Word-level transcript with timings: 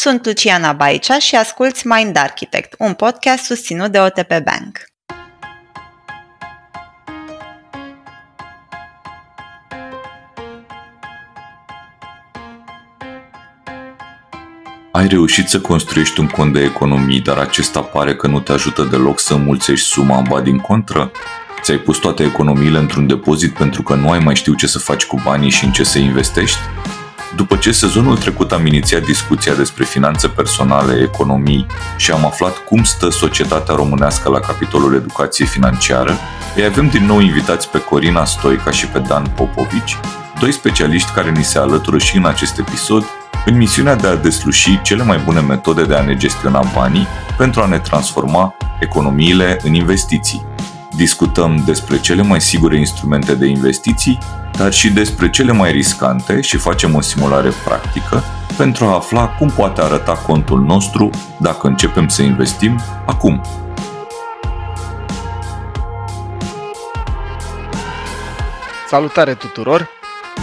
Sunt 0.00 0.26
Luciana 0.26 0.72
Baicea 0.72 1.18
și 1.18 1.36
asculți 1.36 1.86
Mind 1.86 2.16
Architect, 2.16 2.74
un 2.78 2.94
podcast 2.94 3.44
susținut 3.44 3.92
de 3.92 3.98
OTP 3.98 4.28
Bank. 4.28 4.78
Ai 14.92 15.06
reușit 15.06 15.48
să 15.48 15.60
construiești 15.60 16.20
un 16.20 16.26
cont 16.26 16.52
de 16.52 16.62
economii, 16.62 17.20
dar 17.20 17.38
acesta 17.38 17.82
pare 17.82 18.16
că 18.16 18.26
nu 18.26 18.40
te 18.40 18.52
ajută 18.52 18.82
deloc 18.82 19.20
să 19.20 19.34
înmulțești 19.34 19.86
suma, 19.86 20.20
ba 20.20 20.40
din 20.40 20.58
contră? 20.58 21.10
Ți-ai 21.62 21.78
pus 21.78 21.98
toate 21.98 22.22
economiile 22.22 22.78
într-un 22.78 23.06
depozit 23.06 23.54
pentru 23.54 23.82
că 23.82 23.94
nu 23.94 24.10
ai 24.10 24.18
mai 24.18 24.36
știu 24.36 24.54
ce 24.54 24.66
să 24.66 24.78
faci 24.78 25.04
cu 25.04 25.20
banii 25.24 25.50
și 25.50 25.64
în 25.64 25.72
ce 25.72 25.82
să 25.82 25.98
investești? 25.98 26.58
După 27.36 27.56
ce 27.56 27.72
sezonul 27.72 28.16
trecut 28.16 28.52
am 28.52 28.66
inițiat 28.66 29.02
discuția 29.02 29.54
despre 29.54 29.84
finanțe 29.84 30.28
personale, 30.28 31.02
economii 31.02 31.66
și 31.96 32.10
am 32.10 32.26
aflat 32.26 32.56
cum 32.56 32.82
stă 32.82 33.08
societatea 33.08 33.74
românească 33.74 34.28
la 34.28 34.40
capitolul 34.40 34.94
educație 34.94 35.44
financiară, 35.44 36.18
îi 36.56 36.64
avem 36.64 36.88
din 36.88 37.04
nou 37.04 37.20
invitați 37.20 37.70
pe 37.70 37.80
Corina 37.80 38.24
Stoica 38.24 38.70
și 38.70 38.86
pe 38.86 38.98
Dan 38.98 39.32
Popovici, 39.36 39.98
doi 40.40 40.52
specialiști 40.52 41.12
care 41.12 41.30
ni 41.30 41.44
se 41.44 41.58
alătură 41.58 41.98
și 41.98 42.16
în 42.16 42.26
acest 42.26 42.58
episod 42.58 43.04
în 43.46 43.56
misiunea 43.56 43.94
de 43.96 44.06
a 44.06 44.16
desluși 44.16 44.80
cele 44.82 45.02
mai 45.02 45.18
bune 45.24 45.40
metode 45.40 45.84
de 45.84 45.94
a 45.94 46.02
ne 46.02 46.16
gestiona 46.16 46.62
banii 46.74 47.06
pentru 47.36 47.60
a 47.60 47.66
ne 47.66 47.78
transforma 47.78 48.54
economiile 48.80 49.60
în 49.62 49.74
investiții. 49.74 50.47
Discutăm 50.98 51.62
despre 51.66 52.00
cele 52.00 52.22
mai 52.22 52.40
sigure 52.40 52.78
instrumente 52.78 53.34
de 53.34 53.46
investiții, 53.46 54.18
dar 54.56 54.72
și 54.72 54.90
despre 54.90 55.30
cele 55.30 55.52
mai 55.52 55.70
riscante 55.70 56.40
și 56.40 56.56
facem 56.56 56.94
o 56.94 57.00
simulare 57.00 57.50
practică 57.64 58.22
pentru 58.56 58.84
a 58.84 58.94
afla 58.94 59.28
cum 59.28 59.48
poate 59.48 59.80
arăta 59.80 60.12
contul 60.12 60.60
nostru 60.60 61.10
dacă 61.40 61.66
începem 61.66 62.08
să 62.08 62.22
investim 62.22 62.80
acum. 63.06 63.40
Salutare 68.88 69.34
tuturor! 69.34 69.88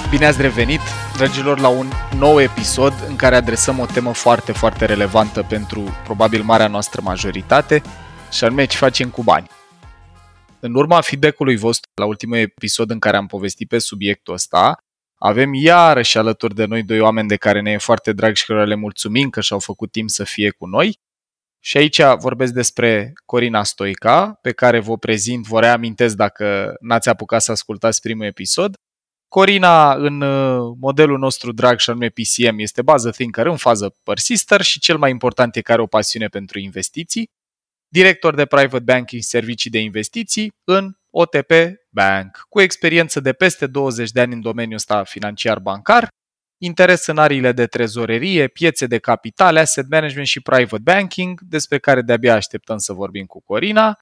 Bine 0.09 0.25
ați 0.25 0.41
revenit, 0.41 0.81
dragilor, 1.17 1.59
la 1.59 1.67
un 1.67 1.87
nou 2.17 2.41
episod 2.41 2.93
în 3.07 3.15
care 3.15 3.35
adresăm 3.35 3.79
o 3.79 3.85
temă 3.85 4.13
foarte, 4.13 4.51
foarte 4.51 4.85
relevantă 4.85 5.45
pentru 5.47 5.83
probabil 6.03 6.43
marea 6.43 6.67
noastră 6.67 7.01
majoritate, 7.03 7.81
și 8.31 8.43
anume 8.43 8.65
ce 8.65 8.77
facem 8.77 9.09
cu 9.09 9.23
bani. 9.23 9.47
În 10.59 10.75
urma 10.75 11.01
feedback-ului 11.01 11.55
vostru 11.55 11.89
la 11.95 12.05
ultimul 12.05 12.37
episod 12.37 12.89
în 12.89 12.99
care 12.99 13.17
am 13.17 13.27
povestit 13.27 13.67
pe 13.67 13.77
subiectul 13.77 14.33
ăsta, 14.33 14.77
avem 15.15 15.53
iarăși 15.53 16.17
alături 16.17 16.55
de 16.55 16.65
noi 16.65 16.83
doi 16.83 16.99
oameni 16.99 17.27
de 17.27 17.35
care 17.35 17.61
ne 17.61 17.71
e 17.71 17.77
foarte 17.77 18.13
drag 18.13 18.35
și 18.35 18.45
care 18.45 18.65
le 18.65 18.75
mulțumim 18.75 19.29
că 19.29 19.41
și-au 19.41 19.59
făcut 19.59 19.91
timp 19.91 20.09
să 20.09 20.23
fie 20.23 20.49
cu 20.49 20.65
noi. 20.65 20.99
Și 21.59 21.77
aici 21.77 22.01
vorbesc 22.01 22.53
despre 22.53 23.13
Corina 23.25 23.63
Stoica, 23.63 24.39
pe 24.41 24.51
care 24.51 24.79
vă 24.79 24.97
prezint, 24.97 25.47
vă 25.47 25.59
reamintesc 25.59 26.15
dacă 26.15 26.75
n-ați 26.79 27.09
apucat 27.09 27.41
să 27.41 27.51
ascultați 27.51 28.01
primul 28.01 28.25
episod, 28.25 28.75
Corina, 29.27 29.93
în 29.93 30.21
uh, 30.21 30.75
modelul 30.79 31.17
nostru 31.17 31.51
drag 31.51 31.79
și 31.79 31.89
anume 31.89 32.09
PCM, 32.09 32.57
este 32.57 32.81
bază 32.81 33.09
thinker 33.09 33.45
în 33.45 33.57
fază 33.57 33.95
persister 34.03 34.61
și 34.61 34.79
cel 34.79 34.97
mai 34.97 35.09
important 35.09 35.55
e 35.55 35.61
că 35.61 35.71
are 35.71 35.81
o 35.81 35.85
pasiune 35.85 36.27
pentru 36.27 36.59
investiții. 36.59 37.29
Director 37.87 38.35
de 38.35 38.45
private 38.45 38.83
banking 38.83 39.21
servicii 39.21 39.69
de 39.69 39.79
investiții 39.79 40.51
în 40.63 40.93
OTP 41.09 41.51
Bank, 41.89 42.45
cu 42.49 42.61
experiență 42.61 43.19
de 43.19 43.33
peste 43.33 43.67
20 43.67 44.11
de 44.11 44.21
ani 44.21 44.33
în 44.33 44.41
domeniul 44.41 44.75
ăsta 44.75 45.03
financiar 45.03 45.59
bancar, 45.59 46.07
interes 46.61 47.05
în 47.05 47.17
ariile 47.17 47.51
de 47.51 47.65
trezorerie, 47.65 48.47
piețe 48.47 48.85
de 48.85 48.97
capital, 48.97 49.57
asset 49.57 49.89
management 49.89 50.27
și 50.27 50.41
private 50.41 50.81
banking, 50.83 51.41
despre 51.41 51.79
care 51.79 52.01
de-abia 52.01 52.35
așteptăm 52.35 52.77
să 52.77 52.93
vorbim 52.93 53.25
cu 53.25 53.41
Corina, 53.41 53.99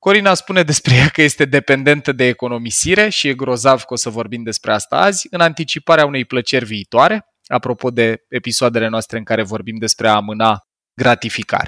Corina 0.00 0.34
spune 0.34 0.62
despre 0.62 0.94
ea 0.94 1.08
că 1.08 1.22
este 1.22 1.44
dependentă 1.44 2.12
de 2.12 2.24
economisire 2.24 3.08
și 3.08 3.28
e 3.28 3.34
grozav 3.34 3.82
că 3.82 3.92
o 3.92 3.96
să 3.96 4.10
vorbim 4.10 4.42
despre 4.42 4.72
asta 4.72 4.96
azi, 4.96 5.26
în 5.30 5.40
anticiparea 5.40 6.06
unei 6.06 6.24
plăceri 6.24 6.64
viitoare, 6.64 7.26
apropo 7.46 7.90
de 7.90 8.24
episoadele 8.28 8.88
noastre 8.88 9.18
în 9.18 9.24
care 9.24 9.42
vorbim 9.42 9.76
despre 9.76 10.08
a 10.08 10.14
amâna 10.14 10.60
gratificare. 10.94 11.66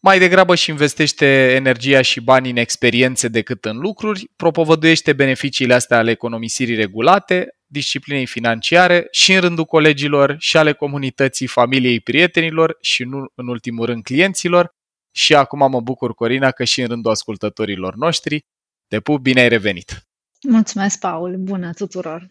Mai 0.00 0.18
degrabă 0.18 0.54
și 0.54 0.70
investește 0.70 1.52
energia 1.54 2.02
și 2.02 2.20
banii 2.20 2.50
în 2.50 2.56
experiențe 2.56 3.28
decât 3.28 3.64
în 3.64 3.78
lucruri, 3.78 4.30
propovăduiește 4.36 5.12
beneficiile 5.12 5.74
astea 5.74 5.98
ale 5.98 6.10
economisirii 6.10 6.74
regulate, 6.74 7.48
disciplinei 7.66 8.26
financiare 8.26 9.06
și 9.10 9.32
în 9.32 9.40
rândul 9.40 9.64
colegilor 9.64 10.36
și 10.38 10.56
ale 10.56 10.72
comunității, 10.72 11.46
familiei, 11.46 12.00
prietenilor 12.00 12.76
și 12.80 13.04
nu 13.04 13.32
în 13.34 13.48
ultimul 13.48 13.86
rând 13.86 14.02
clienților, 14.02 14.76
și 15.14 15.34
acum 15.34 15.70
mă 15.70 15.80
bucur, 15.80 16.14
Corina, 16.14 16.50
că 16.50 16.64
și 16.64 16.80
în 16.80 16.86
rândul 16.86 17.10
ascultătorilor 17.10 17.94
noștri. 17.94 18.44
Te 18.88 19.00
pup, 19.00 19.20
bine 19.20 19.40
ai 19.40 19.48
revenit! 19.48 20.06
Mulțumesc, 20.48 20.98
Paul! 20.98 21.36
Bună 21.36 21.72
tuturor! 21.72 22.26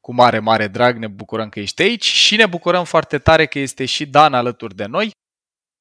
Cu 0.00 0.14
mare, 0.14 0.38
mare 0.38 0.68
drag 0.68 0.96
ne 0.96 1.06
bucurăm 1.06 1.48
că 1.48 1.60
ești 1.60 1.82
aici 1.82 2.04
și 2.04 2.36
ne 2.36 2.46
bucurăm 2.46 2.84
foarte 2.84 3.18
tare 3.18 3.46
că 3.46 3.58
este 3.58 3.84
și 3.84 4.06
Dan 4.06 4.34
alături 4.34 4.74
de 4.74 4.84
noi. 4.84 5.10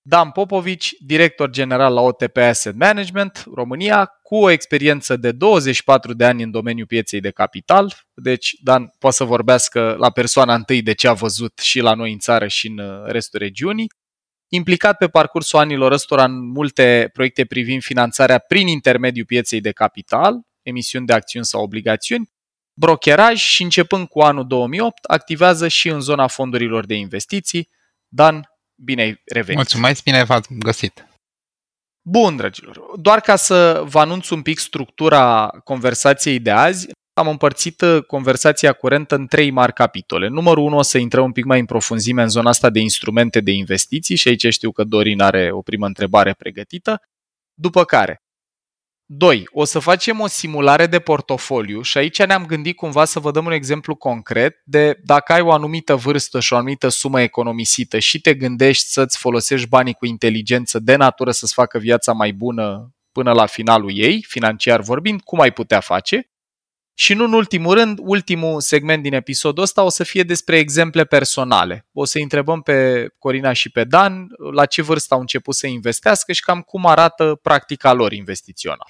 Dan 0.09 0.31
Popovici, 0.31 0.95
director 0.99 1.49
general 1.49 1.93
la 1.93 2.01
OTP 2.01 2.37
Asset 2.37 2.75
Management, 2.75 3.45
România, 3.53 4.05
cu 4.21 4.35
o 4.35 4.49
experiență 4.49 5.17
de 5.17 5.31
24 5.31 6.13
de 6.13 6.25
ani 6.25 6.43
în 6.43 6.51
domeniul 6.51 6.87
pieței 6.87 7.19
de 7.19 7.31
capital. 7.31 7.93
Deci, 8.13 8.55
Dan 8.61 8.93
poate 8.99 9.15
să 9.15 9.23
vorbească 9.23 9.95
la 9.99 10.09
persoana 10.09 10.53
întâi 10.55 10.81
de 10.81 10.93
ce 10.93 11.07
a 11.07 11.13
văzut 11.13 11.59
și 11.59 11.79
la 11.79 11.93
noi 11.93 12.11
în 12.11 12.19
țară 12.19 12.47
și 12.47 12.67
în 12.67 12.77
uh, 12.77 13.05
restul 13.05 13.39
regiunii 13.39 13.87
implicat 14.47 14.97
pe 14.97 15.07
parcursul 15.07 15.59
anilor 15.59 15.91
ăstora 15.91 16.23
în 16.23 16.51
multe 16.51 17.09
proiecte 17.13 17.45
privind 17.45 17.81
finanțarea 17.81 18.37
prin 18.37 18.67
intermediul 18.67 19.25
pieței 19.25 19.61
de 19.61 19.71
capital, 19.71 20.41
emisiuni 20.61 21.05
de 21.05 21.13
acțiuni 21.13 21.45
sau 21.45 21.63
obligațiuni, 21.63 22.29
brokeraj 22.73 23.39
și 23.39 23.63
începând 23.63 24.07
cu 24.07 24.19
anul 24.19 24.47
2008 24.47 25.03
activează 25.03 25.67
și 25.67 25.89
în 25.89 25.99
zona 25.99 26.27
fondurilor 26.27 26.85
de 26.85 26.95
investiții. 26.95 27.69
Dan, 28.07 28.48
bine 28.83 29.01
ai 29.01 29.21
revenit! 29.25 29.55
Mulțumesc, 29.55 30.03
bine 30.03 30.23
v-ați 30.23 30.53
găsit! 30.53 31.03
Bun, 32.01 32.35
dragilor, 32.35 32.81
doar 32.95 33.19
ca 33.19 33.35
să 33.35 33.83
vă 33.85 33.99
anunț 33.99 34.29
un 34.29 34.41
pic 34.41 34.57
structura 34.57 35.47
conversației 35.63 36.39
de 36.39 36.51
azi, 36.51 36.87
am 37.13 37.27
împărțit 37.27 37.81
uh, 37.81 38.03
conversația 38.03 38.73
curentă 38.73 39.15
în 39.15 39.27
trei 39.27 39.49
mari 39.49 39.73
capitole. 39.73 40.27
Numărul 40.27 40.63
1 40.63 40.77
o 40.77 40.81
să 40.81 40.97
intrăm 40.97 41.23
un 41.23 41.31
pic 41.31 41.45
mai 41.45 41.59
în 41.59 41.65
profunzime 41.65 42.21
în 42.21 42.29
zona 42.29 42.49
asta 42.49 42.69
de 42.69 42.79
instrumente 42.79 43.39
de 43.39 43.51
investiții 43.51 44.15
și 44.15 44.27
aici 44.27 44.47
știu 44.47 44.71
că 44.71 44.83
Dorin 44.83 45.21
are 45.21 45.51
o 45.51 45.61
primă 45.61 45.85
întrebare 45.85 46.33
pregătită. 46.33 47.01
După 47.53 47.83
care, 47.83 48.21
2. 49.11 49.47
O 49.51 49.65
să 49.65 49.79
facem 49.79 50.19
o 50.19 50.27
simulare 50.27 50.87
de 50.87 50.99
portofoliu 50.99 51.81
și 51.81 51.97
aici 51.97 52.23
ne-am 52.23 52.45
gândit 52.45 52.75
cumva 52.75 53.05
să 53.05 53.19
vă 53.19 53.31
dăm 53.31 53.45
un 53.45 53.51
exemplu 53.51 53.95
concret 53.95 54.61
de 54.63 54.99
dacă 55.03 55.33
ai 55.33 55.41
o 55.41 55.51
anumită 55.51 55.95
vârstă 55.95 56.39
și 56.39 56.53
o 56.53 56.55
anumită 56.55 56.87
sumă 56.87 57.21
economisită 57.21 57.99
și 57.99 58.21
te 58.21 58.33
gândești 58.33 58.85
să-ți 58.85 59.17
folosești 59.17 59.67
banii 59.67 59.93
cu 59.93 60.05
inteligență 60.05 60.79
de 60.79 60.95
natură 60.95 61.31
să-ți 61.31 61.53
facă 61.53 61.77
viața 61.77 62.11
mai 62.11 62.33
bună 62.33 62.93
până 63.11 63.31
la 63.31 63.45
finalul 63.45 63.97
ei, 63.97 64.25
financiar 64.27 64.81
vorbind, 64.81 65.21
cum 65.21 65.39
ai 65.39 65.51
putea 65.51 65.79
face? 65.79 66.29
Și 66.93 67.13
nu 67.13 67.23
în 67.23 67.33
ultimul 67.33 67.73
rând, 67.73 67.99
ultimul 68.01 68.61
segment 68.61 69.03
din 69.03 69.13
episodul 69.13 69.63
ăsta 69.63 69.83
o 69.83 69.89
să 69.89 70.03
fie 70.03 70.23
despre 70.23 70.57
exemple 70.57 71.05
personale. 71.05 71.87
O 71.93 72.05
să 72.05 72.19
întrebăm 72.21 72.61
pe 72.61 73.07
Corina 73.17 73.53
și 73.53 73.69
pe 73.69 73.83
Dan 73.83 74.27
la 74.53 74.65
ce 74.65 74.81
vârstă 74.81 75.13
au 75.13 75.19
început 75.19 75.55
să 75.55 75.67
investească 75.67 76.31
și 76.31 76.41
cam 76.41 76.61
cum 76.61 76.85
arată 76.85 77.39
practica 77.41 77.93
lor 77.93 78.11
investițională. 78.11 78.87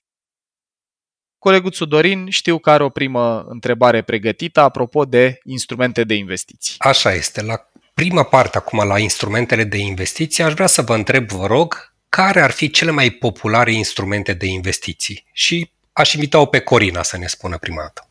Coleguțul 1.40 1.88
Dorin 1.88 2.30
știu 2.30 2.58
că 2.58 2.70
are 2.70 2.84
o 2.84 2.90
primă 2.90 3.46
întrebare 3.48 4.02
pregătită 4.02 4.60
apropo 4.60 5.06
de 5.06 5.40
instrumente 5.44 6.04
de 6.04 6.14
investiții. 6.14 6.76
Așa 6.78 7.14
este. 7.14 7.42
La 7.42 7.70
prima 7.94 8.24
parte, 8.24 8.58
acum 8.58 8.88
la 8.88 9.00
instrumentele 9.00 9.64
de 9.64 9.78
investiții, 9.78 10.44
aș 10.44 10.54
vrea 10.54 10.68
să 10.68 10.82
vă 10.82 10.96
întreb, 10.96 11.28
vă 11.28 11.46
rog, 11.46 11.94
care 12.10 12.42
ar 12.42 12.52
fi 12.52 12.70
cele 12.70 12.92
mai 12.92 13.10
populare 13.10 13.74
instrumente 13.74 14.34
de 14.34 14.46
investiții 14.46 15.26
și 15.32 15.72
Aș 16.00 16.14
invita-o 16.14 16.46
pe 16.46 16.60
Corina 16.60 17.04
să 17.04 17.18
ne 17.18 17.28
spună 17.28 17.58
prima 17.58 17.82
dată. 17.82 18.09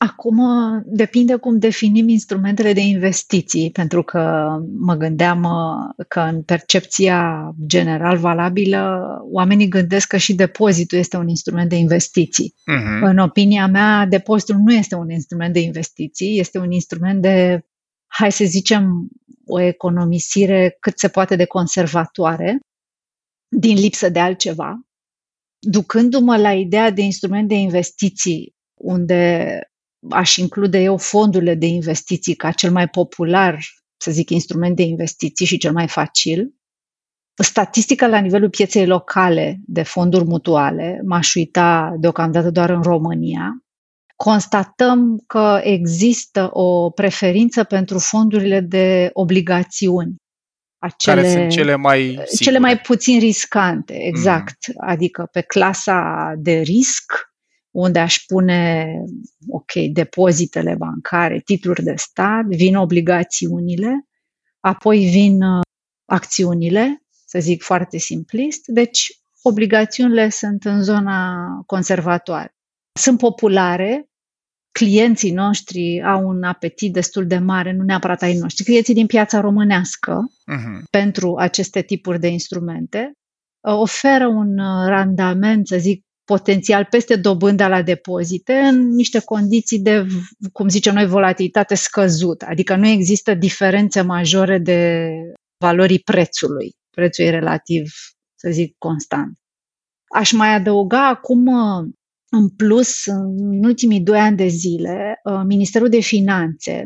Acum 0.00 0.40
depinde 0.86 1.36
cum 1.36 1.58
definim 1.58 2.08
instrumentele 2.08 2.72
de 2.72 2.80
investiții, 2.80 3.70
pentru 3.70 4.02
că 4.02 4.48
mă 4.78 4.94
gândeam 4.94 5.42
uh, 5.42 6.04
că 6.08 6.20
în 6.20 6.42
percepția 6.42 7.52
general 7.66 8.16
valabilă, 8.16 9.06
oamenii 9.30 9.68
gândesc 9.68 10.08
că 10.08 10.16
și 10.16 10.34
depozitul 10.34 10.98
este 10.98 11.16
un 11.16 11.28
instrument 11.28 11.68
de 11.68 11.76
investiții. 11.76 12.54
Uh-huh. 12.54 13.00
În 13.00 13.18
opinia 13.18 13.66
mea, 13.66 14.06
depozitul 14.06 14.56
nu 14.56 14.72
este 14.72 14.94
un 14.94 15.10
instrument 15.10 15.52
de 15.52 15.60
investiții, 15.60 16.38
este 16.38 16.58
un 16.58 16.70
instrument 16.70 17.22
de, 17.22 17.66
hai 18.06 18.32
să 18.32 18.44
zicem, 18.44 19.08
o 19.46 19.60
economisire 19.60 20.76
cât 20.80 20.98
se 20.98 21.08
poate 21.08 21.36
de 21.36 21.44
conservatoare, 21.44 22.58
din 23.48 23.76
lipsă 23.76 24.08
de 24.08 24.18
altceva, 24.18 24.80
ducându-mă 25.58 26.36
la 26.36 26.52
ideea 26.52 26.90
de 26.90 27.02
instrument 27.02 27.48
de 27.48 27.54
investiții, 27.54 28.54
unde 28.74 29.60
aș 30.10 30.36
include 30.36 30.78
eu 30.78 30.96
fondurile 30.96 31.54
de 31.54 31.66
investiții 31.66 32.34
ca 32.34 32.50
cel 32.50 32.70
mai 32.70 32.88
popular 32.88 33.58
să 33.96 34.10
zic, 34.10 34.30
instrument 34.30 34.76
de 34.76 34.82
investiții 34.82 35.46
și 35.46 35.58
cel 35.58 35.72
mai 35.72 35.88
facil. 35.88 36.54
Statistica 37.42 38.06
la 38.06 38.18
nivelul 38.18 38.50
pieței 38.50 38.86
locale 38.86 39.58
de 39.66 39.82
fonduri 39.82 40.24
mutuale, 40.24 41.00
m-aș 41.04 41.34
uita 41.34 41.94
deocamdată 41.98 42.50
doar 42.50 42.70
în 42.70 42.82
România, 42.82 43.62
constatăm 44.16 45.22
că 45.26 45.60
există 45.62 46.48
o 46.52 46.90
preferință 46.90 47.64
pentru 47.64 47.98
fondurile 47.98 48.60
de 48.60 49.10
obligațiuni. 49.12 50.14
Acele, 50.78 51.22
care 51.22 51.32
sunt 51.32 51.50
cele 51.50 51.76
mai 51.76 52.00
sigure. 52.00 52.26
Cele 52.26 52.58
mai 52.58 52.78
puțin 52.78 53.18
riscante, 53.18 53.94
exact. 53.94 54.56
Mm. 54.68 54.88
Adică 54.88 55.28
pe 55.32 55.40
clasa 55.40 56.32
de 56.36 56.60
risc, 56.60 57.12
unde 57.78 57.98
aș 57.98 58.24
pune, 58.26 58.86
ok, 59.48 59.72
depozitele 59.92 60.74
bancare, 60.74 61.40
titluri 61.44 61.82
de 61.82 61.94
stat, 61.96 62.44
vin 62.44 62.76
obligațiunile, 62.76 64.08
apoi 64.60 64.98
vin 64.98 65.42
uh, 65.42 65.60
acțiunile, 66.04 67.02
să 67.26 67.38
zic 67.38 67.62
foarte 67.62 67.98
simplist. 67.98 68.66
Deci, 68.66 69.20
obligațiunile 69.42 70.28
sunt 70.28 70.64
în 70.64 70.82
zona 70.82 71.36
conservatoare. 71.66 72.54
Sunt 72.92 73.18
populare, 73.18 74.08
clienții 74.70 75.32
noștri 75.32 76.02
au 76.02 76.28
un 76.28 76.42
apetit 76.42 76.92
destul 76.92 77.26
de 77.26 77.38
mare, 77.38 77.72
nu 77.72 77.82
neapărat 77.82 78.22
ai 78.22 78.34
noștri, 78.34 78.64
clienții 78.64 78.94
din 78.94 79.06
piața 79.06 79.40
românească 79.40 80.18
uh-huh. 80.26 80.90
pentru 80.90 81.36
aceste 81.36 81.82
tipuri 81.82 82.20
de 82.20 82.28
instrumente, 82.28 83.12
oferă 83.60 84.26
un 84.26 84.58
uh, 84.58 84.86
randament, 84.86 85.66
să 85.66 85.76
zic, 85.78 86.06
potențial 86.34 86.84
peste 86.84 87.16
dobânda 87.16 87.68
la 87.68 87.82
depozite 87.82 88.52
în 88.52 88.94
niște 88.94 89.18
condiții 89.18 89.80
de, 89.80 90.06
cum 90.52 90.68
zicem 90.68 90.94
noi, 90.94 91.06
volatilitate 91.06 91.74
scăzută. 91.74 92.46
Adică 92.48 92.76
nu 92.76 92.86
există 92.86 93.34
diferențe 93.34 94.00
majore 94.00 94.58
de 94.58 95.10
valorii 95.64 95.98
prețului. 95.98 96.72
Prețul 96.96 97.24
e 97.24 97.30
relativ, 97.30 97.90
să 98.34 98.50
zic, 98.50 98.74
constant. 98.78 99.38
Aș 100.14 100.32
mai 100.32 100.54
adăuga 100.54 101.08
acum 101.08 101.46
uh, 101.46 101.88
în 102.30 102.48
plus, 102.48 103.06
în 103.06 103.64
ultimii 103.64 104.00
doi 104.00 104.18
ani 104.18 104.36
de 104.36 104.46
zile, 104.46 105.20
uh, 105.24 105.40
Ministerul 105.46 105.88
de 105.88 106.00
Finanțe, 106.00 106.84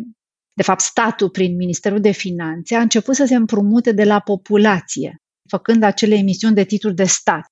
de 0.55 0.63
fapt 0.63 0.81
statul 0.81 1.31
prin 1.31 1.57
Ministerul 1.57 2.01
de 2.01 2.11
Finanțe, 2.11 2.75
a 2.75 2.81
început 2.81 3.15
să 3.15 3.25
se 3.25 3.35
împrumute 3.35 3.93
de 3.93 4.05
la 4.05 4.21
populație, 4.21 5.17
făcând 5.49 5.83
acele 5.83 6.15
emisiuni 6.15 6.55
de 6.55 6.65
titluri 6.65 6.95
de 6.95 7.05
stat. 7.05 7.47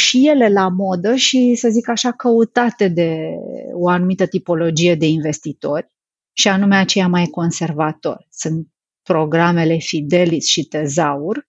Și 0.00 0.28
ele 0.28 0.48
la 0.48 0.68
modă 0.68 1.14
și, 1.14 1.54
să 1.54 1.68
zic 1.68 1.88
așa, 1.88 2.12
căutate 2.12 2.88
de 2.88 3.18
o 3.72 3.88
anumită 3.88 4.26
tipologie 4.26 4.94
de 4.94 5.06
investitori, 5.06 5.86
și 6.32 6.48
anume 6.48 6.76
aceia 6.76 7.08
mai 7.08 7.26
conservatori. 7.26 8.26
Sunt 8.30 8.68
programele 9.02 9.76
Fidelis 9.76 10.46
și 10.46 10.64
Tezaur, 10.64 11.48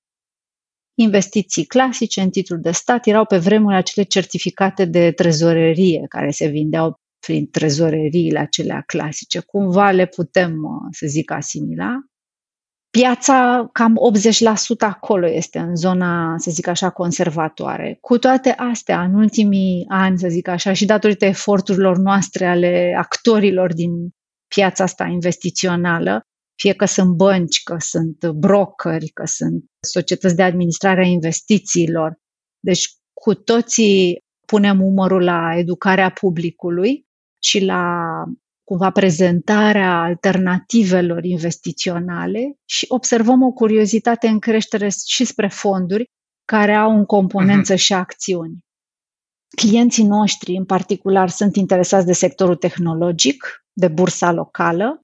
investiții 0.99 1.65
clasice 1.65 2.21
în 2.21 2.29
titlul 2.29 2.59
de 2.59 2.71
stat 2.71 3.07
erau 3.07 3.25
pe 3.25 3.37
vremuri 3.37 3.75
acele 3.75 4.05
certificate 4.05 4.85
de 4.85 5.11
trezorerie 5.11 6.05
care 6.09 6.31
se 6.31 6.47
vindeau 6.47 6.99
prin 7.19 7.49
trezoreriile 7.49 8.39
acelea 8.39 8.81
clasice. 8.81 9.39
Cumva 9.39 9.91
le 9.91 10.05
putem, 10.05 10.63
uh, 10.63 10.87
să 10.91 11.07
zic, 11.07 11.31
asimila. 11.31 11.99
Piața, 12.97 13.69
cam 13.71 13.95
80% 14.75 14.77
acolo 14.79 15.29
este 15.29 15.59
în 15.59 15.75
zona, 15.75 16.37
să 16.37 16.51
zic 16.51 16.67
așa, 16.67 16.89
conservatoare. 16.89 17.97
Cu 18.01 18.17
toate 18.17 18.49
astea, 18.49 19.03
în 19.03 19.13
ultimii 19.13 19.85
ani, 19.87 20.19
să 20.19 20.27
zic 20.27 20.47
așa, 20.47 20.73
și 20.73 20.85
datorită 20.85 21.25
eforturilor 21.25 21.97
noastre 21.97 22.45
ale 22.45 22.95
actorilor 22.97 23.73
din 23.73 23.91
piața 24.55 24.83
asta 24.83 25.05
investițională, 25.05 26.21
fie 26.61 26.73
că 26.73 26.85
sunt 26.85 27.15
bănci, 27.15 27.63
că 27.63 27.75
sunt 27.79 28.27
brokeri, 28.27 29.07
că 29.07 29.25
sunt 29.25 29.63
societăți 29.79 30.35
de 30.35 30.43
administrare 30.43 31.01
a 31.01 31.07
investițiilor. 31.07 32.15
Deci 32.59 32.87
cu 33.13 33.33
toții 33.33 34.23
punem 34.47 34.81
umărul 34.81 35.23
la 35.23 35.53
educarea 35.57 36.11
publicului 36.11 37.05
și 37.43 37.65
la 37.65 38.03
cumva 38.67 38.91
prezentarea 38.91 40.01
alternativelor 40.01 41.23
investiționale 41.23 42.55
și 42.65 42.85
observăm 42.87 43.41
o 43.43 43.51
curiozitate 43.51 44.27
în 44.27 44.39
creștere 44.39 44.89
și 45.05 45.25
spre 45.25 45.47
fonduri 45.47 46.05
care 46.45 46.73
au 46.73 46.97
în 46.97 47.05
componență 47.05 47.73
uh-huh. 47.73 47.77
și 47.77 47.93
acțiuni. 47.93 48.57
Clienții 49.55 50.03
noștri, 50.03 50.55
în 50.55 50.65
particular, 50.65 51.29
sunt 51.29 51.55
interesați 51.55 52.05
de 52.05 52.13
sectorul 52.13 52.55
tehnologic, 52.55 53.65
de 53.73 53.87
bursa 53.87 54.31
locală, 54.31 54.99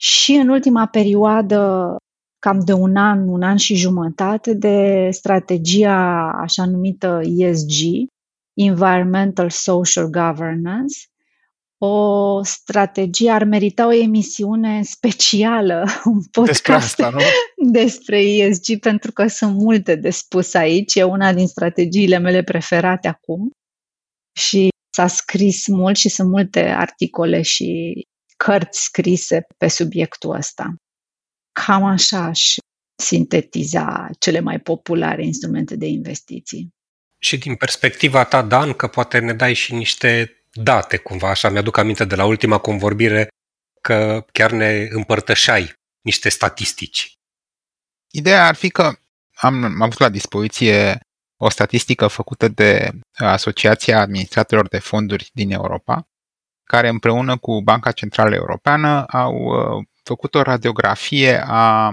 și 0.00 0.32
în 0.32 0.48
ultima 0.48 0.86
perioadă, 0.86 1.96
cam 2.38 2.60
de 2.60 2.72
un 2.72 2.96
an, 2.96 3.28
un 3.28 3.42
an 3.42 3.56
și 3.56 3.74
jumătate, 3.74 4.54
de 4.54 5.08
strategia 5.10 6.30
așa 6.30 6.66
numită 6.66 7.20
ESG, 7.24 8.08
Environmental 8.54 9.50
Social 9.50 10.06
Governance, 10.06 10.96
o 11.78 12.42
strategie 12.42 13.30
ar 13.30 13.44
merita 13.44 13.86
o 13.86 13.92
emisiune 13.92 14.82
specială, 14.82 15.84
un 16.04 16.22
podcast 16.30 16.66
despre, 16.66 16.72
asta, 16.72 17.10
nu? 17.10 17.20
despre 17.70 18.22
ESG, 18.22 18.78
pentru 18.80 19.12
că 19.12 19.26
sunt 19.26 19.56
multe 19.56 19.94
de 19.94 20.10
spus 20.10 20.54
aici. 20.54 20.94
E 20.94 21.02
una 21.02 21.32
din 21.32 21.46
strategiile 21.46 22.18
mele 22.18 22.42
preferate 22.42 23.08
acum 23.08 23.50
și 24.38 24.68
s-a 24.94 25.06
scris 25.06 25.66
mult 25.66 25.96
și 25.96 26.08
sunt 26.08 26.28
multe 26.28 26.60
articole 26.60 27.42
și 27.42 27.92
cărți 28.36 28.82
scrise 28.82 29.46
pe 29.56 29.68
subiectul 29.68 30.34
ăsta. 30.34 30.74
Cam 31.64 31.84
așa 31.84 32.18
aș 32.18 32.54
sintetiza 33.02 34.08
cele 34.18 34.40
mai 34.40 34.60
populare 34.60 35.24
instrumente 35.24 35.76
de 35.76 35.86
investiții. 35.86 36.68
Și 37.18 37.38
din 37.38 37.54
perspectiva 37.54 38.24
ta, 38.24 38.42
Dan, 38.42 38.72
că 38.72 38.86
poate 38.86 39.18
ne 39.18 39.32
dai 39.32 39.54
și 39.54 39.74
niște 39.74 40.30
date 40.56 40.96
cumva, 40.96 41.28
așa 41.28 41.48
mi-aduc 41.48 41.76
aminte 41.76 42.04
de 42.04 42.14
la 42.14 42.24
ultima 42.24 42.58
convorbire 42.58 43.28
că 43.80 44.24
chiar 44.32 44.50
ne 44.50 44.86
împărtășai 44.90 45.72
niște 46.00 46.28
statistici. 46.28 47.14
Ideea 48.10 48.46
ar 48.46 48.54
fi 48.54 48.68
că 48.68 48.92
am, 49.34 49.64
am 49.64 49.82
avut 49.82 49.98
la 49.98 50.08
dispoziție 50.08 51.00
o 51.36 51.50
statistică 51.50 52.06
făcută 52.06 52.48
de 52.48 52.90
Asociația 53.14 54.00
Administratorilor 54.00 54.68
de 54.68 54.78
Fonduri 54.78 55.30
din 55.32 55.50
Europa, 55.50 56.08
care 56.64 56.88
împreună 56.88 57.38
cu 57.38 57.62
Banca 57.62 57.92
Centrală 57.92 58.34
Europeană 58.34 59.04
au 59.04 59.34
uh, 59.34 59.84
făcut 60.02 60.34
o 60.34 60.42
radiografie 60.42 61.42
a 61.46 61.92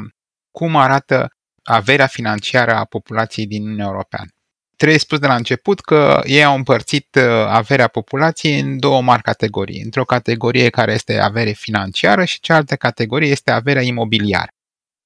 cum 0.51 0.75
arată 0.75 1.27
averea 1.63 2.08
financiară 2.08 2.74
a 2.74 2.86
populației 2.86 3.48
din 3.48 3.63
Uniunea 3.63 3.86
Europeană. 3.86 4.29
Trebuie 4.75 5.00
spus 5.00 5.20
de 5.20 5.27
la 5.27 5.36
început 5.36 5.80
că 5.80 6.22
ei 6.24 6.44
au 6.44 6.56
împărțit 6.56 7.15
uh, 7.15 7.24
averea 7.48 7.88
populației 7.88 8.60
în 8.60 8.80
două 8.80 9.01
mari 9.01 9.22
categorii. 9.22 9.82
Într-o 9.82 10.06
categorie 10.06 10.70
care 10.70 10.92
este 10.92 11.20
avere 11.20 11.51
financiară 11.51 12.24
și 12.24 12.39
cealaltă 12.39 12.75
categorie 12.75 13.30
este 13.30 13.51
averea 13.51 13.82
imobiliară. 13.82 14.51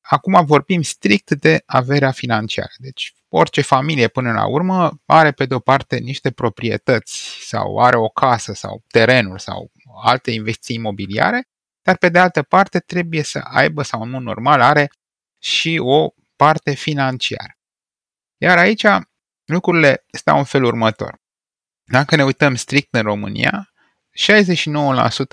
Acum 0.02 0.46
vorbim 0.46 0.82
strict 0.82 1.32
de 1.32 1.64
averea 1.66 2.12
financiară. 2.12 2.72
Deci 2.78 3.14
orice 3.30 3.62
familie 3.62 4.08
până 4.08 4.32
la 4.32 4.48
urmă 4.48 5.02
are 5.06 5.32
pe 5.32 5.46
de-o 5.46 5.60
parte 5.60 5.98
niște 5.98 6.32
proprietăți 6.32 7.38
sau 7.42 7.80
are 7.80 7.98
o 7.98 8.08
casă 8.08 8.54
sau 8.54 8.84
terenuri 8.88 9.42
sau 9.42 9.72
alte 10.04 10.32
investiții 10.32 10.76
imobiliare, 10.76 11.48
dar 11.82 11.98
pe 11.98 12.10
de 12.10 12.20
altă 12.20 12.42
parte 12.42 12.80
trebuie 12.80 13.24
să 13.24 13.40
aibă 13.40 13.82
sau 13.82 14.04
nu 14.04 14.20
normal 14.20 14.62
are 14.62 14.92
și 15.40 15.80
o 15.84 16.10
parte 16.36 16.74
financiară. 16.74 17.58
Iar 18.38 18.58
aici 18.58 18.86
lucrurile 19.48 20.06
stau 20.12 20.38
în 20.38 20.44
felul 20.44 20.68
următor. 20.68 21.16
Dacă 21.84 22.16
ne 22.16 22.24
uităm 22.24 22.56
strict 22.56 22.94
în 22.94 23.02
România, 23.02 23.70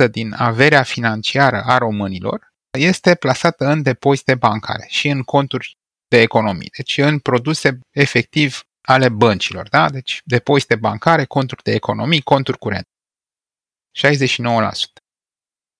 69% 0.07 0.11
din 0.11 0.35
averea 0.37 0.83
financiară 0.83 1.63
a 1.67 1.79
românilor 1.79 2.53
este 2.79 3.15
plasată 3.15 3.67
în 3.67 3.83
depozite 3.83 4.35
bancare 4.35 4.87
și 4.89 5.09
în 5.09 5.23
conturi 5.23 5.79
de 6.09 6.21
economii, 6.21 6.71
deci 6.77 6.99
în 6.99 7.19
produse 7.19 7.79
efectiv 7.91 8.63
ale 8.81 9.09
băncilor, 9.09 9.69
da? 9.69 9.91
Deci 9.91 10.21
depozite 10.25 10.77
bancare, 10.77 11.25
conturi 11.25 11.63
de 11.63 11.73
economii, 11.73 12.23
conturi 12.23 12.59
curente. 12.59 12.89
69%. 14.09 15.03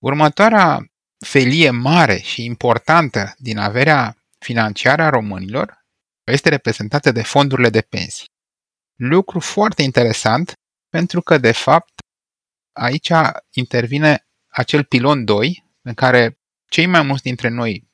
Următoarea 0.03 0.85
felie 1.25 1.69
mare 1.69 2.17
și 2.17 2.43
importantă 2.43 3.33
din 3.37 3.57
averea 3.57 4.17
financiară 4.37 5.01
a 5.01 5.09
românilor 5.09 5.84
este 6.31 6.49
reprezentată 6.49 7.11
de 7.11 7.23
fondurile 7.23 7.69
de 7.69 7.81
pensii. 7.81 8.29
Lucru 8.95 9.39
foarte 9.39 9.81
interesant 9.81 10.53
pentru 10.89 11.21
că, 11.21 11.37
de 11.37 11.51
fapt, 11.51 11.93
aici 12.71 13.11
intervine 13.53 14.27
acel 14.47 14.83
pilon 14.83 15.25
2 15.25 15.65
în 15.81 15.93
care 15.93 16.39
cei 16.69 16.85
mai 16.85 17.01
mulți 17.01 17.23
dintre 17.23 17.49
noi 17.49 17.87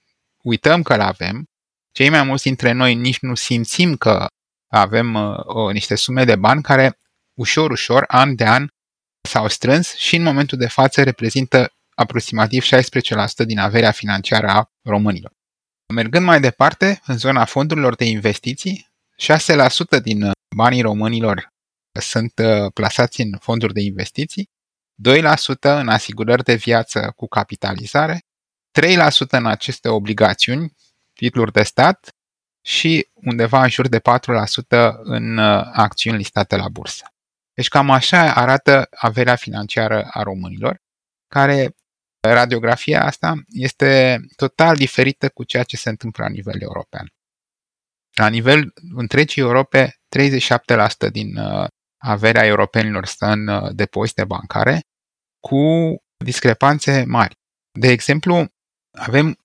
uităm 0.44 0.82
că 0.82 0.94
îl 0.94 1.02
avem, 1.02 1.46
cei 1.92 2.10
mai 2.10 2.24
mulți 2.24 2.44
dintre 2.44 2.72
noi 2.72 2.96
nici 2.96 3.20
nu 3.20 3.36
simțim 3.36 3.96
că 3.96 4.28
avem 4.72 5.14
uh, 5.14 5.72
niște 5.72 5.96
sume 5.96 6.26
de 6.26 6.36
bani 6.36 6.62
care 6.62 6.98
ușor, 7.34 7.72
ușor, 7.72 8.04
an 8.08 8.36
de 8.36 8.46
an, 8.46 8.68
s-au 9.30 9.48
strâns 9.48 9.96
și 9.96 10.16
în 10.16 10.24
momentul 10.24 10.58
de 10.58 10.68
față 10.68 11.04
reprezintă 11.04 11.74
aproximativ 11.96 12.64
16% 12.64 13.46
din 13.46 13.60
averea 13.60 13.92
financiară 13.92 14.48
a 14.48 14.72
românilor. 14.82 15.32
Mergând 15.92 16.26
mai 16.26 16.40
departe, 16.40 17.02
în 17.06 17.18
zona 17.18 17.46
fondurilor 17.46 17.96
de 17.96 18.06
investiții, 18.06 18.90
6% 19.98 20.02
din 20.02 20.24
uh, 20.24 20.32
banii 20.56 20.82
românilor 20.82 21.54
sunt 22.00 22.34
uh, 22.40 22.72
plasați 22.74 23.22
în 23.22 23.38
fonduri 23.40 23.74
de 23.74 23.82
investiții, 23.82 24.50
2% 25.10 25.24
în 25.62 25.88
asigurări 25.88 26.44
de 26.44 26.56
viață 26.56 27.14
cu 27.16 27.28
capitalizare, 27.28 28.22
3% 28.80 29.30
în 29.30 29.46
aceste 29.46 29.90
obligațiuni, 29.90 30.74
titluri 31.14 31.52
de 31.52 31.64
stat 31.64 32.16
și 32.62 33.08
undeva 33.14 33.62
în 33.62 33.70
jur 33.70 33.88
de 33.88 34.00
4% 34.00 34.04
în 35.04 35.38
uh, 35.38 35.70
acțiuni 35.74 36.18
listate 36.18 36.56
la 36.56 36.70
bursă. 36.70 37.06
Deci 37.54 37.68
cam 37.68 37.90
așa 37.90 38.34
arată 38.34 38.88
averea 38.92 39.36
financiară 39.36 40.08
a 40.12 40.22
românilor, 40.22 40.82
care 41.28 41.76
radiografia 42.30 43.06
asta 43.06 43.44
este 43.48 44.20
total 44.36 44.76
diferită 44.76 45.30
cu 45.30 45.44
ceea 45.44 45.64
ce 45.64 45.78
se 45.78 45.90
întâmplă 45.90 46.24
la 46.24 46.30
nivel 46.30 46.62
european. 46.62 47.14
La 48.18 48.28
nivel 48.28 48.74
întregii 48.96 49.42
Europe, 49.42 49.96
37% 51.08 51.12
din 51.12 51.38
uh, 51.38 51.68
averea 51.98 52.46
europenilor 52.46 53.06
stă 53.06 53.26
în 53.26 53.48
uh, 53.48 53.70
depozite 53.72 54.24
bancare, 54.26 54.80
cu 55.40 55.96
discrepanțe 56.26 57.04
mari. 57.08 57.36
De 57.80 57.88
exemplu, 57.88 58.48
avem 58.98 59.36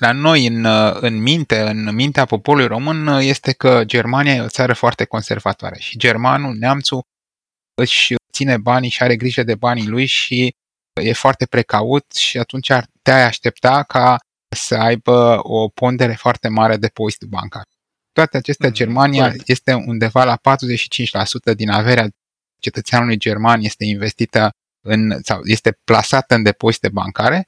la 0.00 0.12
noi 0.12 0.46
în, 0.46 0.64
uh, 0.64 0.96
în 1.00 1.22
minte, 1.22 1.60
în 1.60 1.94
mintea 1.94 2.24
poporului 2.24 2.66
român, 2.66 3.06
este 3.06 3.52
că 3.52 3.84
Germania 3.84 4.34
e 4.34 4.40
o 4.40 4.48
țară 4.48 4.72
foarte 4.72 5.04
conservatoare 5.04 5.78
și 5.78 5.98
germanul, 5.98 6.54
neamțul, 6.54 7.02
își 7.74 8.14
ține 8.32 8.56
banii 8.56 8.90
și 8.90 9.02
are 9.02 9.16
grijă 9.16 9.42
de 9.42 9.54
banii 9.54 9.88
lui 9.88 10.06
și 10.06 10.54
e 11.00 11.12
foarte 11.12 11.46
precaut 11.46 12.12
și 12.12 12.38
atunci 12.38 12.72
te-ai 13.02 13.22
aștepta 13.22 13.82
ca 13.82 14.18
să 14.48 14.74
aibă 14.74 15.38
o 15.42 15.68
pondere 15.68 16.14
foarte 16.14 16.48
mare 16.48 16.72
de 16.72 16.78
depozit 16.78 17.22
bancar. 17.22 17.64
Toate 18.12 18.36
acestea, 18.36 18.68
mm, 18.68 18.74
Germania 18.74 19.24
correct. 19.24 19.48
este 19.48 19.72
undeva 19.72 20.24
la 20.24 20.36
45% 20.36 21.54
din 21.54 21.70
averea 21.70 22.08
cetățeanului 22.60 23.16
german 23.16 23.60
este 23.60 23.84
investită 23.84 24.50
în, 24.80 25.18
sau 25.22 25.40
este 25.44 25.78
plasată 25.84 26.34
în 26.34 26.42
depozite 26.42 26.88
bancare 26.88 27.46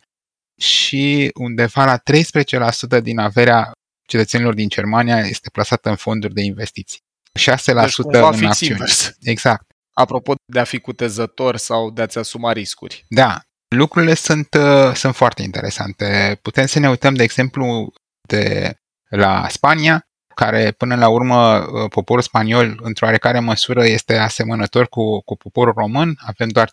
și 0.61 1.31
undeva 1.35 1.85
la 1.85 1.99
13% 1.99 3.01
din 3.03 3.19
averea 3.19 3.73
cetățenilor 4.09 4.55
din 4.55 4.69
Germania 4.69 5.19
este 5.19 5.51
plasată 5.51 5.89
în 5.89 5.97
fonduri 5.97 6.35
de 6.35 6.43
investiții. 6.43 7.01
6% 7.41 7.43
deci, 7.43 8.23
în 8.41 8.45
acțiuni. 8.45 8.71
Invers. 8.71 9.13
Exact. 9.21 9.72
Apropo 9.93 10.35
de 10.45 10.59
a 10.59 10.65
fi 10.65 10.79
cutezător 10.79 11.57
sau 11.57 11.91
de 11.91 12.03
a-ți 12.03 12.19
asuma 12.19 12.53
riscuri. 12.53 13.05
Da, 13.09 13.41
lucrurile 13.69 14.15
sunt, 14.15 14.55
uh, 14.55 14.95
sunt 14.95 15.15
foarte 15.15 15.43
interesante. 15.43 16.39
Putem 16.43 16.67
să 16.67 16.79
ne 16.79 16.89
uităm, 16.89 17.15
de 17.15 17.23
exemplu, 17.23 17.93
de 18.29 18.75
la 19.09 19.49
Spania, 19.49 20.07
care 20.35 20.71
până 20.71 20.97
la 20.97 21.09
urmă 21.09 21.59
uh, 21.59 21.91
poporul 21.91 22.23
spaniol 22.23 22.79
într-o 22.83 23.07
oarecare 23.07 23.39
măsură 23.39 23.85
este 23.87 24.17
asemănător 24.17 24.89
cu, 24.89 25.21
cu 25.21 25.37
poporul 25.37 25.73
român. 25.77 26.19
Avem 26.19 26.49
doar 26.49 26.71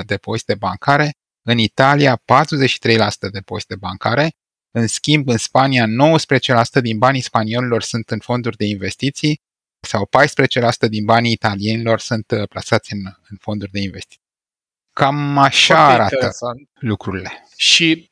52% 0.00 0.04
depozite 0.06 0.54
bancare, 0.54 1.10
în 1.42 1.58
Italia 1.58 2.16
43% 2.16 2.18
depozite 3.32 3.76
bancare, 3.76 4.30
în 4.70 4.86
schimb 4.86 5.28
în 5.28 5.36
Spania 5.36 5.86
19% 5.86 6.80
din 6.80 6.98
banii 6.98 7.20
spaniolilor 7.20 7.82
sunt 7.82 8.10
în 8.10 8.18
fonduri 8.18 8.56
de 8.56 8.64
investiții 8.64 9.40
sau 9.86 10.08
14% 10.86 10.88
din 10.88 11.04
banii 11.04 11.32
italienilor 11.32 12.00
sunt 12.00 12.30
uh, 12.30 12.48
plasați 12.48 12.92
în, 12.92 13.00
în 13.28 13.36
fonduri 13.40 13.70
de 13.70 13.80
investiții. 13.80 14.24
Cam 14.92 15.38
așa 15.38 15.74
Foarte 15.74 15.92
arată 15.92 16.14
interesant. 16.14 16.68
lucrurile. 16.78 17.46
Și 17.56 18.10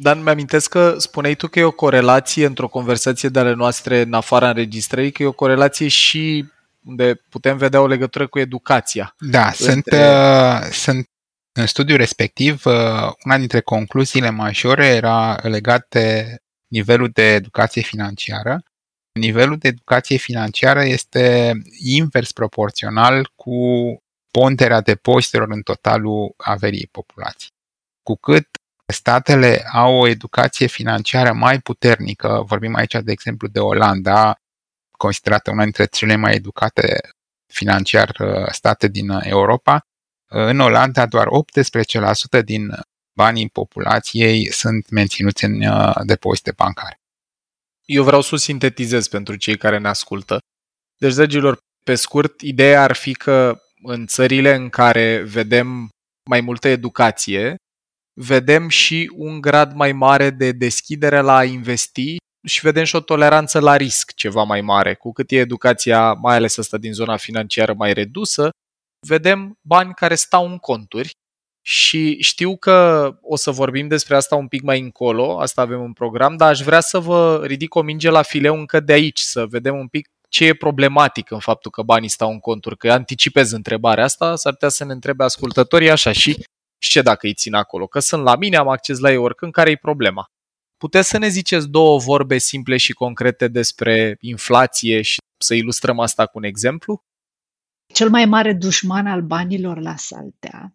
dar 0.00 0.16
mi 0.16 0.28
amintesc 0.28 0.70
că 0.70 0.94
spuneai 0.98 1.34
tu 1.34 1.48
că 1.48 1.58
e 1.58 1.64
o 1.64 1.70
corelație 1.70 2.46
într-o 2.46 2.68
conversație 2.68 3.28
de 3.28 3.38
ale 3.38 3.52
noastre 3.52 4.00
în 4.00 4.12
afara 4.12 4.48
înregistrării, 4.48 5.12
că 5.12 5.22
e 5.22 5.26
o 5.26 5.32
corelație 5.32 5.88
și 5.88 6.44
unde 6.84 7.14
putem 7.28 7.56
vedea 7.56 7.80
o 7.80 7.86
legătură 7.86 8.26
cu 8.26 8.38
educația. 8.38 9.14
Da, 9.18 9.46
între... 9.46 9.64
sunt, 9.64 9.86
uh, 9.86 10.70
sunt 10.70 11.08
în 11.52 11.66
studiul 11.66 11.98
respectiv, 11.98 12.66
uh, 12.66 13.12
una 13.24 13.38
dintre 13.38 13.60
concluziile 13.60 14.30
majore 14.30 14.86
era 14.86 15.38
legat 15.42 15.86
de 15.88 16.36
nivelul 16.66 17.10
de 17.12 17.32
educație 17.34 17.82
financiară. 17.82 18.62
Nivelul 19.12 19.56
de 19.56 19.68
educație 19.68 20.16
financiară 20.16 20.84
este 20.84 21.52
invers 21.78 22.32
proporțional 22.32 23.32
cu 23.34 23.56
ponderea 24.30 24.80
depozitelor 24.80 25.50
în 25.50 25.62
totalul 25.62 26.34
averii 26.36 26.88
populației. 26.92 27.50
Cu 28.02 28.16
cât 28.16 28.48
statele 28.86 29.64
au 29.72 29.94
o 29.94 30.06
educație 30.06 30.66
financiară 30.66 31.32
mai 31.32 31.60
puternică, 31.60 32.44
vorbim 32.46 32.74
aici 32.74 32.92
de 32.92 33.12
exemplu 33.12 33.48
de 33.48 33.58
Olanda, 33.58 34.40
considerată 34.90 35.50
una 35.50 35.62
dintre 35.62 35.86
cele 35.86 36.16
mai 36.16 36.34
educate 36.34 36.98
financiar 37.52 38.16
uh, 38.18 38.46
state 38.50 38.88
din 38.88 39.10
Europa, 39.10 39.74
uh, 39.74 40.46
în 40.46 40.60
Olanda 40.60 41.06
doar 41.06 41.26
18% 42.40 42.42
din 42.44 42.70
banii 43.12 43.48
populației 43.48 44.52
sunt 44.52 44.90
menținuți 44.90 45.44
în 45.44 45.62
uh, 45.62 45.94
depozite 46.04 46.52
bancare. 46.52 47.00
Eu 47.92 48.04
vreau 48.04 48.20
să 48.20 48.34
o 48.34 48.36
sintetizez 48.36 49.08
pentru 49.08 49.36
cei 49.36 49.56
care 49.56 49.78
ne 49.78 49.88
ascultă. 49.88 50.38
Deci, 51.00 51.14
dragilor, 51.14 51.58
pe 51.84 51.94
scurt, 51.94 52.40
ideea 52.40 52.82
ar 52.82 52.92
fi 52.92 53.14
că 53.14 53.60
în 53.82 54.06
țările 54.06 54.54
în 54.54 54.68
care 54.68 55.22
vedem 55.22 55.88
mai 56.30 56.40
multă 56.40 56.68
educație, 56.68 57.56
vedem 58.20 58.68
și 58.68 59.10
un 59.14 59.40
grad 59.40 59.72
mai 59.74 59.92
mare 59.92 60.30
de 60.30 60.52
deschidere 60.52 61.20
la 61.20 61.36
a 61.36 61.44
investi 61.44 62.16
și 62.46 62.60
vedem 62.60 62.84
și 62.84 62.96
o 62.96 63.00
toleranță 63.00 63.60
la 63.60 63.76
risc 63.76 64.14
ceva 64.14 64.42
mai 64.42 64.60
mare. 64.60 64.94
Cu 64.94 65.12
cât 65.12 65.30
e 65.30 65.36
educația, 65.38 66.12
mai 66.12 66.36
ales 66.36 66.58
asta 66.58 66.78
din 66.78 66.92
zona 66.92 67.16
financiară, 67.16 67.74
mai 67.74 67.92
redusă, 67.92 68.50
vedem 69.06 69.52
bani 69.66 69.94
care 69.94 70.14
stau 70.14 70.46
în 70.46 70.58
conturi 70.58 71.10
și 71.70 72.16
știu 72.20 72.56
că 72.56 73.10
o 73.22 73.36
să 73.36 73.50
vorbim 73.50 73.88
despre 73.88 74.16
asta 74.16 74.36
un 74.36 74.48
pic 74.48 74.62
mai 74.62 74.80
încolo, 74.80 75.40
asta 75.40 75.60
avem 75.60 75.80
un 75.80 75.92
program, 75.92 76.36
dar 76.36 76.48
aș 76.48 76.60
vrea 76.60 76.80
să 76.80 76.98
vă 76.98 77.42
ridic 77.44 77.74
o 77.74 77.82
minge 77.82 78.10
la 78.10 78.22
fileu 78.22 78.58
încă 78.58 78.80
de 78.80 78.92
aici, 78.92 79.18
să 79.18 79.46
vedem 79.46 79.78
un 79.78 79.88
pic 79.88 80.08
ce 80.28 80.44
e 80.44 80.54
problematic 80.54 81.30
în 81.30 81.38
faptul 81.38 81.70
că 81.70 81.82
banii 81.82 82.08
stau 82.08 82.30
în 82.30 82.38
conturi, 82.38 82.76
că 82.76 82.92
anticipez 82.92 83.50
întrebarea 83.50 84.04
asta, 84.04 84.36
s-ar 84.36 84.52
putea 84.52 84.68
să 84.68 84.84
ne 84.84 84.92
întrebe 84.92 85.24
ascultătorii 85.24 85.90
așa 85.90 86.12
și 86.12 86.44
și 86.78 86.90
ce 86.90 87.02
dacă 87.02 87.26
îi 87.26 87.34
țin 87.34 87.54
acolo? 87.54 87.86
Că 87.86 87.98
sunt 87.98 88.22
la 88.22 88.36
mine, 88.36 88.56
am 88.56 88.68
acces 88.68 88.98
la 88.98 89.10
ei 89.10 89.16
oricând, 89.16 89.52
care 89.52 89.70
e 89.70 89.76
problema? 89.76 90.26
Puteți 90.76 91.08
să 91.08 91.18
ne 91.18 91.28
ziceți 91.28 91.68
două 91.68 91.98
vorbe 91.98 92.38
simple 92.38 92.76
și 92.76 92.92
concrete 92.92 93.48
despre 93.48 94.16
inflație 94.20 95.02
și 95.02 95.16
să 95.42 95.54
ilustrăm 95.54 95.98
asta 96.00 96.26
cu 96.26 96.38
un 96.38 96.44
exemplu? 96.44 97.02
Cel 97.94 98.10
mai 98.10 98.24
mare 98.24 98.52
dușman 98.52 99.06
al 99.06 99.22
banilor 99.22 99.80
la 99.80 99.96
saltea 99.96 100.72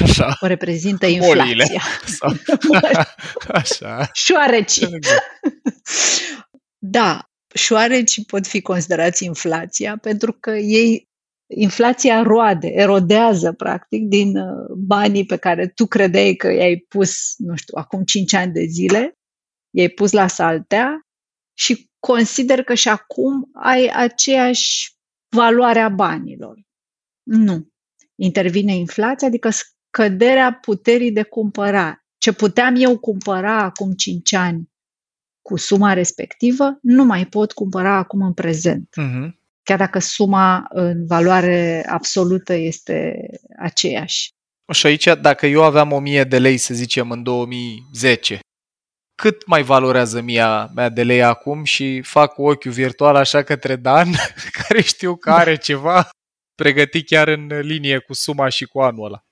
Așa. 0.00 0.36
o 0.40 0.46
reprezintă 0.46 1.06
inflația. 1.06 1.82
Sau... 2.06 2.32
Așa. 3.60 4.10
Șoarecii. 4.12 4.88
Exact. 4.92 5.24
Da, 6.78 7.30
șoarecii 7.54 8.24
pot 8.24 8.46
fi 8.46 8.60
considerați 8.60 9.24
inflația 9.24 9.96
pentru 9.96 10.32
că 10.32 10.50
ei 10.50 11.08
inflația 11.56 12.22
roade, 12.22 12.68
erodează 12.68 13.52
practic 13.52 14.02
din 14.02 14.36
uh, 14.36 14.70
banii 14.76 15.26
pe 15.26 15.36
care 15.36 15.68
tu 15.68 15.86
credeai 15.86 16.34
că 16.34 16.52
i-ai 16.52 16.76
pus, 16.88 17.34
nu 17.36 17.56
știu, 17.56 17.74
acum 17.78 18.04
5 18.04 18.32
ani 18.32 18.52
de 18.52 18.64
zile, 18.64 19.18
i-ai 19.70 19.88
pus 19.88 20.12
la 20.12 20.26
saltea 20.26 21.00
și 21.58 21.90
consider 21.98 22.62
că 22.62 22.74
și 22.74 22.88
acum 22.88 23.50
ai 23.52 23.86
aceeași 23.86 24.92
valoare 25.36 25.78
a 25.78 25.88
banilor. 25.88 26.60
Nu. 27.22 27.68
Intervine 28.20 28.74
inflația, 28.74 29.26
adică 29.26 29.50
scăderea 29.50 30.58
puterii 30.60 31.12
de 31.12 31.22
cumpăra. 31.22 32.04
Ce 32.18 32.32
puteam 32.32 32.74
eu 32.78 32.98
cumpăra 32.98 33.62
acum 33.62 33.92
5 33.92 34.32
ani 34.34 34.70
cu 35.42 35.56
suma 35.56 35.92
respectivă, 35.92 36.78
nu 36.82 37.04
mai 37.04 37.26
pot 37.26 37.52
cumpăra 37.52 37.96
acum 37.96 38.22
în 38.22 38.32
prezent. 38.32 38.88
Uh-huh 39.00 39.38
chiar 39.70 39.78
dacă 39.78 39.98
suma 39.98 40.66
în 40.68 41.06
valoare 41.06 41.84
absolută 41.88 42.52
este 42.52 43.16
aceeași. 43.58 44.28
Și 44.72 44.86
aici, 44.86 45.04
dacă 45.20 45.46
eu 45.46 45.62
aveam 45.62 45.92
1000 45.92 46.24
de 46.24 46.38
lei, 46.38 46.56
să 46.56 46.74
zicem, 46.74 47.10
în 47.10 47.22
2010, 47.22 48.38
cât 49.14 49.46
mai 49.46 49.62
valorează 49.62 50.20
mia 50.20 50.70
mea 50.74 50.88
de 50.88 51.02
lei 51.02 51.22
acum 51.22 51.64
și 51.64 52.02
fac 52.02 52.32
cu 52.32 52.42
ochiul 52.42 52.70
virtual 52.70 53.16
așa 53.16 53.42
către 53.42 53.76
Dan, 53.76 54.08
care 54.62 54.82
știu 54.82 55.16
că 55.16 55.30
are 55.30 55.56
ceva 55.68 56.08
pregătit 56.62 57.06
chiar 57.06 57.28
în 57.28 57.46
linie 57.60 57.98
cu 57.98 58.12
suma 58.12 58.48
și 58.48 58.64
cu 58.64 58.80
anul 58.80 59.04
ăla. 59.04 59.24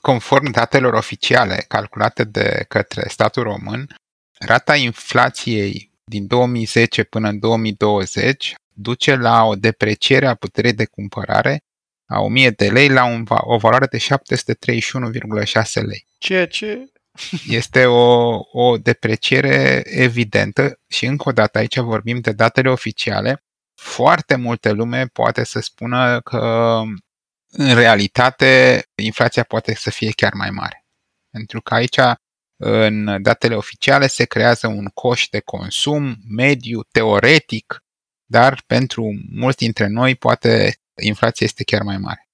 Conform 0.00 0.50
datelor 0.50 0.92
oficiale 0.92 1.64
calculate 1.68 2.24
de 2.24 2.64
către 2.68 3.08
statul 3.08 3.42
român, 3.42 3.96
rata 4.38 4.76
inflației 4.76 5.90
din 6.04 6.26
2010 6.26 7.02
până 7.02 7.28
în 7.28 7.38
2020 7.38 8.54
duce 8.74 9.14
la 9.14 9.44
o 9.44 9.54
depreciere 9.54 10.26
a 10.26 10.34
puterii 10.34 10.72
de 10.72 10.84
cumpărare 10.84 11.58
a 12.06 12.20
1000 12.20 12.50
de 12.50 12.68
lei 12.68 12.88
la 12.88 13.04
un, 13.04 13.24
o 13.28 13.56
valoare 13.56 13.86
de 13.86 13.98
731,6 13.98 14.04
lei. 15.72 16.06
Ceea 16.18 16.46
ce 16.46 16.90
Este 17.60 17.86
o, 17.86 18.40
o 18.52 18.76
depreciere 18.76 19.82
evidentă 19.84 20.80
și 20.88 21.06
încă 21.06 21.28
o 21.28 21.32
dată 21.32 21.58
aici 21.58 21.78
vorbim 21.78 22.20
de 22.20 22.32
datele 22.32 22.70
oficiale. 22.70 23.44
Foarte 23.80 24.36
multe 24.36 24.72
lume 24.72 25.06
poate 25.06 25.44
să 25.44 25.60
spună 25.60 26.20
că 26.20 26.82
în 27.50 27.74
realitate 27.74 28.82
inflația 28.94 29.42
poate 29.42 29.74
să 29.74 29.90
fie 29.90 30.10
chiar 30.10 30.32
mai 30.32 30.50
mare. 30.50 30.86
Pentru 31.30 31.60
că 31.60 31.74
aici 31.74 31.98
în 32.56 33.22
datele 33.22 33.54
oficiale 33.54 34.06
se 34.06 34.24
creează 34.24 34.66
un 34.66 34.84
coș 34.84 35.28
de 35.28 35.40
consum 35.40 36.16
mediu, 36.28 36.82
teoretic, 36.82 37.84
dar 38.24 38.62
pentru 38.66 39.20
mulți 39.30 39.56
dintre 39.56 39.86
noi 39.86 40.14
poate 40.14 40.76
inflația 41.02 41.46
este 41.46 41.64
chiar 41.64 41.82
mai 41.82 41.98
mare. 41.98 42.28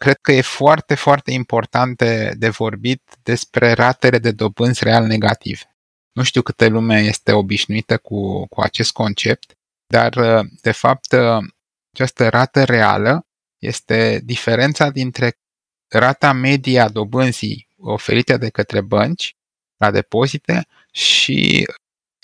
Cred 0.00 0.18
că 0.20 0.32
e 0.32 0.40
foarte, 0.40 0.94
foarte 0.94 1.30
important 1.30 1.96
de, 1.96 2.34
de 2.36 2.48
vorbit 2.48 3.02
despre 3.22 3.72
ratele 3.72 4.18
de 4.18 4.32
dobânzi 4.32 4.84
real 4.84 5.06
negative. 5.06 5.76
Nu 6.12 6.22
știu 6.22 6.42
câte 6.42 6.68
lume 6.68 7.00
este 7.00 7.32
obișnuită 7.32 7.98
cu, 7.98 8.46
cu 8.46 8.60
acest 8.60 8.92
concept, 8.92 9.56
dar 9.92 10.42
de 10.60 10.70
fapt 10.72 11.12
această 11.92 12.28
rată 12.28 12.64
reală 12.64 13.26
este 13.58 14.20
diferența 14.24 14.90
dintre 14.90 15.38
rata 15.88 16.32
medie 16.32 16.80
a 16.80 16.88
dobânzii 16.88 17.68
oferite 17.76 18.36
de 18.36 18.48
către 18.48 18.80
bănci 18.80 19.36
la 19.76 19.90
depozite 19.90 20.66
și 20.92 21.66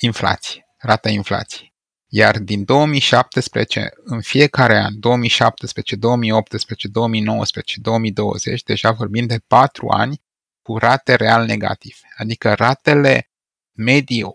inflație, 0.00 0.66
rata 0.76 1.08
inflației. 1.08 1.74
Iar 2.10 2.38
din 2.38 2.64
2017, 2.64 3.90
în 4.04 4.20
fiecare 4.20 4.78
an, 4.78 5.00
2017, 5.00 5.96
2018, 5.96 6.88
2019, 6.88 7.80
2020, 7.80 8.62
deja 8.62 8.90
vorbim 8.90 9.26
de 9.26 9.38
4 9.46 9.88
ani 9.88 10.22
cu 10.62 10.78
rate 10.78 11.14
real 11.14 11.44
negative. 11.46 12.08
Adică 12.16 12.54
ratele 12.54 13.30
medii 13.72 14.26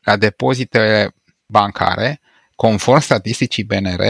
la 0.00 0.16
depozitele 0.16 1.14
bancare, 1.46 2.20
conform 2.62 3.00
statisticii 3.00 3.64
BNR, 3.64 4.02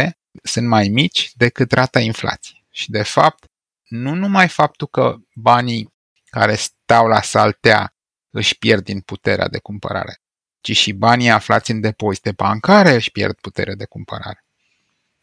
sunt 0.42 0.66
mai 0.66 0.88
mici 0.88 1.30
decât 1.34 1.72
rata 1.72 2.00
inflației. 2.00 2.64
Și 2.70 2.90
de 2.90 3.02
fapt, 3.02 3.44
nu 3.88 4.14
numai 4.14 4.48
faptul 4.48 4.86
că 4.86 5.16
banii 5.34 5.92
care 6.30 6.54
stau 6.54 7.06
la 7.06 7.22
saltea 7.22 7.94
își 8.30 8.58
pierd 8.58 8.84
din 8.84 9.00
puterea 9.00 9.48
de 9.48 9.58
cumpărare, 9.58 10.20
ci 10.60 10.76
și 10.76 10.92
banii 10.92 11.30
aflați 11.30 11.70
în 11.70 11.80
depozite 11.80 12.32
bancare 12.32 12.94
își 12.94 13.10
pierd 13.10 13.34
puterea 13.40 13.74
de 13.74 13.84
cumpărare. 13.84 14.44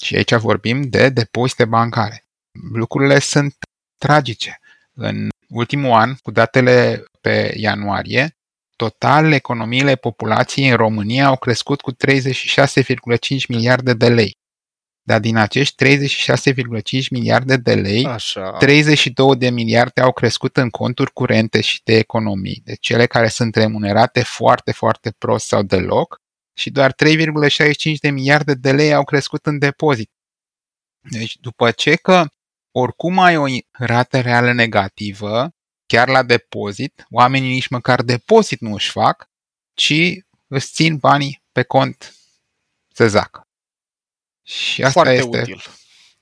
Și 0.04 0.16
aici 0.16 0.34
vorbim 0.34 0.82
de 0.82 1.10
depozite 1.10 1.66
bancare. 1.66 2.26
Lucrurile 2.74 3.20
sunt 3.20 3.56
tragice. 3.98 4.60
În 4.94 5.30
ultimul 5.50 5.92
an, 5.92 6.16
cu 6.16 6.32
datele 6.32 7.04
pe 7.22 7.54
ianuarie, 7.58 8.38
total 8.80 9.32
economiile 9.32 9.96
populației 9.96 10.70
în 10.70 10.76
România 10.76 11.26
au 11.26 11.38
crescut 11.38 11.82
cu 11.82 11.92
36,5 11.92 11.98
miliarde 13.48 13.94
de 13.94 14.10
lei. 14.10 14.38
Dar 15.02 15.20
din 15.20 15.36
acești 15.38 15.86
36,5 15.86 17.10
miliarde 17.10 17.58
de 17.58 17.76
lei, 17.76 18.06
Așa. 18.06 18.52
32 18.52 19.36
de 19.36 19.50
miliarde 19.50 20.02
au 20.02 20.12
crescut 20.12 20.58
în 20.58 20.70
conturi 20.70 21.14
curente 21.14 21.62
și 21.62 21.82
de 21.84 21.98
economii, 21.98 22.62
de 22.64 22.76
cele 22.80 23.06
care 23.06 23.28
sunt 23.28 23.56
remunerate 23.56 24.24
foarte, 24.24 24.72
foarte 24.72 25.12
prost 25.18 25.48
sau 25.48 25.64
deloc, 25.64 26.22
și 26.54 26.70
doar 26.70 26.94
3,65 26.94 28.00
de 28.02 28.10
miliarde 28.10 28.54
de 28.54 28.72
lei 28.72 28.94
au 28.94 29.04
crescut 29.04 29.46
în 29.46 29.58
depozit. 29.58 30.12
Deci, 31.12 31.38
după 31.38 31.72
ce 31.72 31.96
că 31.96 32.26
oricum 32.72 33.20
ai 33.20 33.38
o 33.38 33.46
rată 33.72 34.20
reală 34.20 34.54
negativă, 34.54 35.50
chiar 35.90 36.08
la 36.08 36.24
depozit, 36.24 37.06
oamenii 37.10 37.50
nici 37.50 37.68
măcar 37.68 38.02
depozit 38.02 38.60
nu 38.60 38.74
își 38.74 38.92
fac, 38.92 39.30
ci 39.74 39.94
îți 40.48 40.72
țin 40.74 40.98
banii 40.98 41.44
pe 41.52 41.64
cont 41.64 42.16
să 42.94 43.08
zacă. 43.08 43.48
Și 44.44 44.84
asta 44.84 45.02
foarte 45.02 45.14
este 45.14 45.28
util. 45.42 45.58
foarte, 45.58 45.80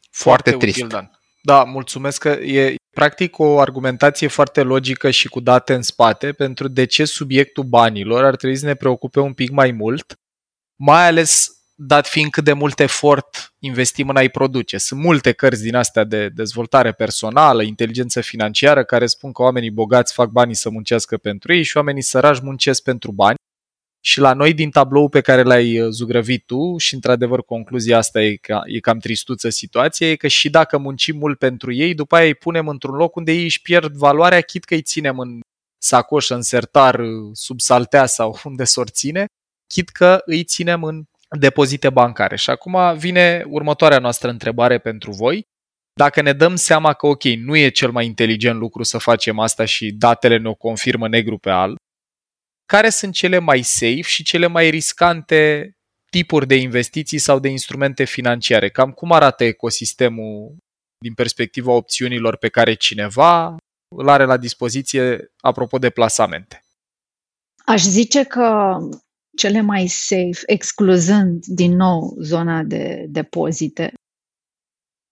foarte 0.10 0.52
trist. 0.52 0.76
Util, 0.78 0.88
Dan. 0.88 1.20
Da, 1.42 1.64
mulțumesc 1.64 2.20
că 2.22 2.30
e 2.30 2.76
practic 2.96 3.40
o 3.40 3.60
argumentație 3.60 4.28
foarte 4.28 4.62
logică 4.62 5.10
și 5.10 5.28
cu 5.28 5.40
date 5.40 5.74
în 5.74 5.82
spate 5.82 6.32
pentru 6.32 6.68
de 6.68 6.86
ce 6.86 7.06
subiectul 7.06 7.64
banilor 7.64 8.24
ar 8.24 8.36
trebui 8.36 8.58
să 8.58 8.66
ne 8.66 8.76
preocupe 8.76 9.20
un 9.20 9.34
pic 9.34 9.50
mai 9.50 9.72
mult, 9.72 10.14
mai 10.76 11.08
ales 11.08 11.57
dat 11.80 12.08
fiind 12.08 12.32
cât 12.32 12.44
de 12.44 12.54
mult 12.54 12.80
efort 12.80 13.54
investim 13.60 14.10
în 14.10 14.16
a-i 14.16 14.30
produce. 14.30 14.78
Sunt 14.78 15.00
multe 15.02 15.32
cărți 15.32 15.62
din 15.62 15.76
astea 15.76 16.04
de 16.04 16.30
dezvoltare 16.30 16.92
personală, 16.92 17.64
inteligență 17.64 18.22
financiară, 18.22 18.84
care 18.84 19.06
spun 19.06 19.32
că 19.32 19.42
oamenii 19.42 19.72
bogați 19.72 20.14
fac 20.14 20.30
banii 20.30 20.56
să 20.56 20.70
muncească 20.70 21.18
pentru 21.18 21.54
ei 21.54 21.64
și 21.64 21.78
oamenii 21.78 22.02
săraci 22.02 22.40
muncesc 22.40 22.84
pentru 22.84 23.12
bani 23.12 23.38
și 24.08 24.20
la 24.20 24.34
noi, 24.34 24.54
din 24.54 24.70
tablou 24.70 25.10
pe 25.10 25.22
care 25.22 25.44
l-ai 25.44 25.80
uh, 25.80 25.90
zugrăvit 25.90 26.46
tu, 26.46 26.78
și 26.78 26.94
într-adevăr 26.94 27.44
concluzia 27.44 27.98
asta 27.98 28.22
e, 28.22 28.36
ca, 28.36 28.62
e 28.66 28.80
cam 28.80 29.00
tristuță 29.00 29.50
situația, 29.50 30.10
e 30.10 30.16
că 30.16 30.28
și 30.28 30.50
dacă 30.50 30.78
muncim 30.78 31.18
mult 31.18 31.38
pentru 31.38 31.74
ei, 31.74 31.94
după 31.94 32.16
aia 32.16 32.26
îi 32.26 32.36
punem 32.36 32.68
într-un 32.68 32.96
loc 32.96 33.16
unde 33.16 33.32
ei 33.32 33.44
își 33.44 33.62
pierd 33.62 33.96
valoarea, 33.96 34.42
chit 34.42 34.64
că 34.64 34.74
îi 34.74 34.82
ținem 34.82 35.20
în 35.20 35.40
sacoșă, 35.78 36.36
în 36.36 36.42
sertar, 36.42 37.00
uh, 37.00 37.30
sub 37.34 37.60
saltea 37.60 38.06
sau 38.06 38.40
unde 38.44 38.64
s-or 38.64 38.88
ține, 38.88 39.26
chit 39.68 39.90
că 39.90 40.22
îi 40.26 40.44
ținem 40.44 40.84
în 40.84 41.04
depozite 41.40 41.90
bancare. 41.90 42.36
Și 42.36 42.50
acum 42.50 42.98
vine 42.98 43.44
următoarea 43.48 44.00
noastră 44.00 44.30
întrebare 44.30 44.78
pentru 44.80 45.12
voi. 45.12 45.44
Dacă 45.94 46.22
ne 46.22 46.34
dăm 46.34 46.56
seama 46.56 46.94
că, 46.94 47.08
ok, 47.08 47.24
nu 47.24 47.56
e 47.56 47.70
cel 47.70 47.92
mai 47.92 48.06
inteligent 48.06 48.60
lucru 48.60 48.84
să 48.84 48.98
facem 48.98 49.40
asta 49.40 49.66
și 49.66 49.92
datele 49.92 50.38
ne 50.38 50.50
o 50.50 50.54
confirmă 50.54 51.08
negru 51.08 51.38
pe 51.38 51.50
alb, 51.50 51.76
care 52.66 52.90
sunt 52.90 53.14
cele 53.14 53.40
mai 53.40 53.62
safe 53.62 54.02
și 54.02 54.24
cele 54.24 54.48
mai 54.48 54.70
riscante 54.70 55.72
tipuri 56.12 56.48
de 56.48 56.56
investiții 56.56 57.18
sau 57.18 57.40
de 57.40 57.50
instrumente 57.50 58.04
financiare? 58.04 58.70
Cam 58.70 58.92
cum 58.92 59.12
arată 59.12 59.44
ecosistemul 59.44 60.56
din 61.04 61.14
perspectiva 61.14 61.72
opțiunilor 61.72 62.38
pe 62.38 62.50
care 62.50 62.74
cineva 62.74 63.56
îl 63.96 64.10
are 64.10 64.26
la 64.26 64.38
dispoziție 64.38 65.32
apropo 65.38 65.78
de 65.78 65.90
plasamente? 65.90 66.62
Aș 67.66 67.82
zice 67.82 68.24
că 68.24 68.78
cele 69.38 69.62
mai 69.62 69.88
safe, 69.88 70.44
excluzând 70.46 71.46
din 71.46 71.76
nou 71.76 72.18
zona 72.22 72.64
de 72.64 73.06
depozite, 73.10 73.94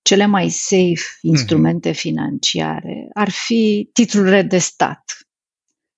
cele 0.01 0.25
mai 0.25 0.49
safe 0.49 1.03
instrumente 1.21 1.89
mm-hmm. 1.89 1.99
financiare 1.99 3.09
ar 3.13 3.29
fi 3.29 3.89
titlurile 3.93 4.41
de 4.41 4.57
stat, 4.57 5.03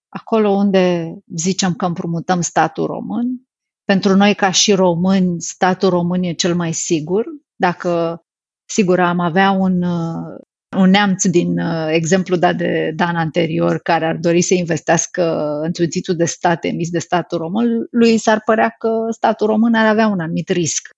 acolo 0.10 0.50
unde 0.50 1.13
zicem 1.36 1.74
că 1.74 1.86
împrumutăm 1.86 2.42
statul 2.42 2.86
român. 2.86 3.42
Pentru 3.84 4.16
noi, 4.16 4.36
ca 4.36 4.52
și 4.52 4.74
români, 4.74 5.42
statul 5.42 5.90
român 5.90 6.24
e 6.24 6.34
cel 6.34 6.56
mai 6.56 6.74
sigur. 6.74 7.26
Dacă, 7.56 8.22
sigur, 8.66 9.00
am 9.00 9.20
avea 9.20 9.52
un, 9.52 9.82
uh, 9.82 10.40
un 10.75 10.89
neamț 10.89 11.25
din 11.25 11.60
uh, 11.60 11.88
exemplu 11.89 12.36
dat 12.36 12.56
de 12.56 12.91
Dan 12.95 13.15
anterior, 13.15 13.80
care 13.80 14.06
ar 14.06 14.15
dori 14.15 14.41
să 14.41 14.53
investească 14.53 15.23
într-un 15.63 15.88
titlu 15.88 16.13
de 16.13 16.25
stat 16.25 16.63
emis 16.63 16.89
de 16.89 16.99
statul 16.99 17.38
român, 17.38 17.88
lui 17.91 18.17
s-ar 18.17 18.41
părea 18.45 18.75
că 18.77 18.89
statul 19.10 19.47
român 19.47 19.73
ar 19.73 19.86
avea 19.86 20.08
un 20.08 20.19
anumit 20.19 20.49
risc 20.49 20.89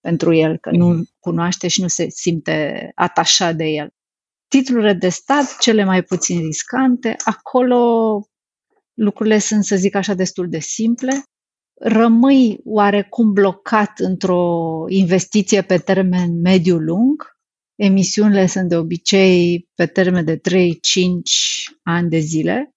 pentru 0.00 0.32
el, 0.32 0.58
că 0.58 0.70
nu 0.70 0.88
mhm. 0.88 1.08
cunoaște 1.18 1.68
și 1.68 1.80
nu 1.80 1.88
se 1.88 2.06
simte 2.08 2.90
atașat 2.94 3.54
de 3.54 3.64
el. 3.64 3.88
Titlurile 4.48 4.92
de 4.92 5.08
stat, 5.08 5.56
cele 5.58 5.84
mai 5.84 6.02
puțin 6.02 6.40
riscante, 6.40 7.16
acolo 7.24 8.22
lucrurile 8.94 9.38
sunt, 9.38 9.64
să 9.64 9.76
zic 9.76 9.94
așa, 9.94 10.14
destul 10.14 10.48
de 10.48 10.58
simple. 10.58 11.22
Rămâi 11.80 12.60
oarecum 12.64 13.32
blocat 13.32 13.98
într-o 13.98 14.84
investiție 14.88 15.62
pe 15.62 15.78
termen 15.78 16.40
mediu-lung. 16.40 17.37
Emisiunile 17.78 18.46
sunt 18.46 18.68
de 18.68 18.76
obicei 18.76 19.68
pe 19.74 19.86
termen 19.86 20.24
de 20.24 20.36
3-5 20.36 20.40
ani 21.82 22.08
de 22.08 22.18
zile. 22.18 22.70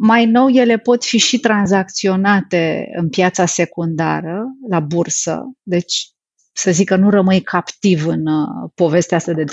Mai 0.00 0.26
nou, 0.26 0.48
ele 0.48 0.78
pot 0.78 1.04
fi 1.04 1.18
și 1.18 1.38
tranzacționate 1.38 2.88
în 2.96 3.08
piața 3.08 3.46
secundară, 3.46 4.44
la 4.68 4.80
bursă, 4.80 5.42
deci 5.62 6.10
să 6.52 6.70
zic 6.70 6.88
că 6.88 6.96
nu 6.96 7.10
rămâi 7.10 7.40
captiv 7.40 8.06
în 8.06 8.26
uh, 8.26 8.70
povestea 8.74 9.16
asta 9.16 9.32
de 9.32 9.44
3-5 9.44 9.46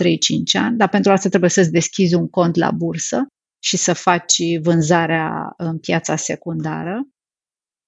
ani, 0.51 0.77
dar 0.77 0.89
pentru 0.89 1.12
asta 1.12 1.29
trebuie 1.29 1.49
să-ți 1.49 1.71
deschizi 1.71 2.15
un 2.15 2.29
cont 2.29 2.56
la 2.56 2.71
bursă 2.71 3.27
și 3.63 3.77
să 3.77 3.93
faci 3.93 4.60
vânzarea 4.62 5.53
în 5.58 5.77
piața 5.79 6.15
secundară. 6.15 7.08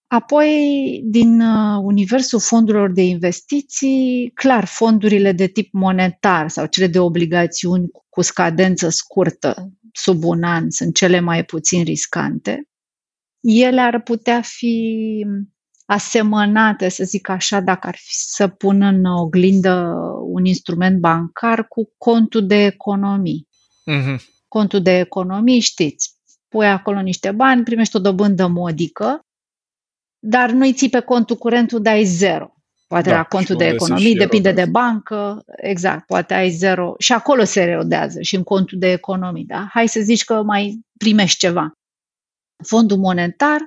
Apoi, 0.08 1.02
din 1.04 1.42
uh, 1.42 1.80
universul 1.82 2.40
fondurilor 2.40 2.92
de 2.92 3.02
investiții, 3.02 4.32
clar, 4.34 4.66
fondurile 4.66 5.32
de 5.32 5.48
tip 5.48 5.74
monetar 5.74 6.50
sau 6.50 6.66
cele 6.66 6.88
de 6.88 7.00
obligațiuni 7.00 7.88
cu 8.10 8.22
scadență 8.22 8.90
scurtă, 8.90 9.72
sub 9.92 10.24
un 10.24 10.44
an, 10.44 10.70
sunt 10.70 10.96
cele 10.96 11.20
mai 11.20 11.44
puțin 11.44 11.84
riscante. 11.84 12.68
Ele 13.40 13.82
ar 13.82 14.02
putea 14.02 14.42
fi 14.42 15.26
asemănate, 15.86 16.90
să 16.90 17.04
zic 17.04 17.30
așa, 17.30 17.60
dacă 17.60 17.88
ar 17.88 17.96
fi 17.96 18.14
să 18.14 18.48
pun 18.48 18.82
în 18.82 19.06
oglindă 19.06 19.94
un 20.22 20.46
instrument 20.46 21.00
bancar 21.00 21.68
cu 21.68 21.94
contul 21.98 22.48
de 22.48 22.66
economii. 22.66 23.48
Mm-hmm 23.92 24.34
contul 24.56 24.82
de 24.82 25.00
economii, 25.00 25.60
știți, 25.60 26.16
pui 26.48 26.68
acolo 26.68 27.02
niște 27.02 27.32
bani, 27.32 27.64
primești 27.64 27.96
o 27.96 28.00
dobândă 28.00 28.48
modică, 28.48 29.20
dar 30.28 30.52
nu-i 30.52 30.74
ții 30.74 30.90
pe 30.90 31.00
contul 31.00 31.36
curent 31.36 31.72
unde 31.72 31.90
ai 31.90 32.04
zero. 32.04 32.50
Poate 32.88 33.10
da, 33.10 33.16
la 33.16 33.24
contul 33.24 33.56
de 33.56 33.66
economii, 33.66 34.16
depinde 34.16 34.52
de 34.52 34.66
bancă, 34.66 35.44
exact, 35.56 36.06
poate 36.06 36.34
ai 36.34 36.50
zero 36.50 36.94
și 36.98 37.14
acolo 37.14 37.44
se 37.44 37.62
erodează 37.62 38.22
și 38.22 38.36
în 38.36 38.44
contul 38.44 38.80
de 38.80 38.92
economii, 38.92 39.46
da? 39.46 39.68
Hai 39.72 39.88
să 39.88 40.00
zici 40.00 40.24
că 40.24 40.44
mai 40.44 40.80
primești 40.98 41.38
ceva. 41.38 41.72
Fondul 42.64 42.98
monetar, 42.98 43.60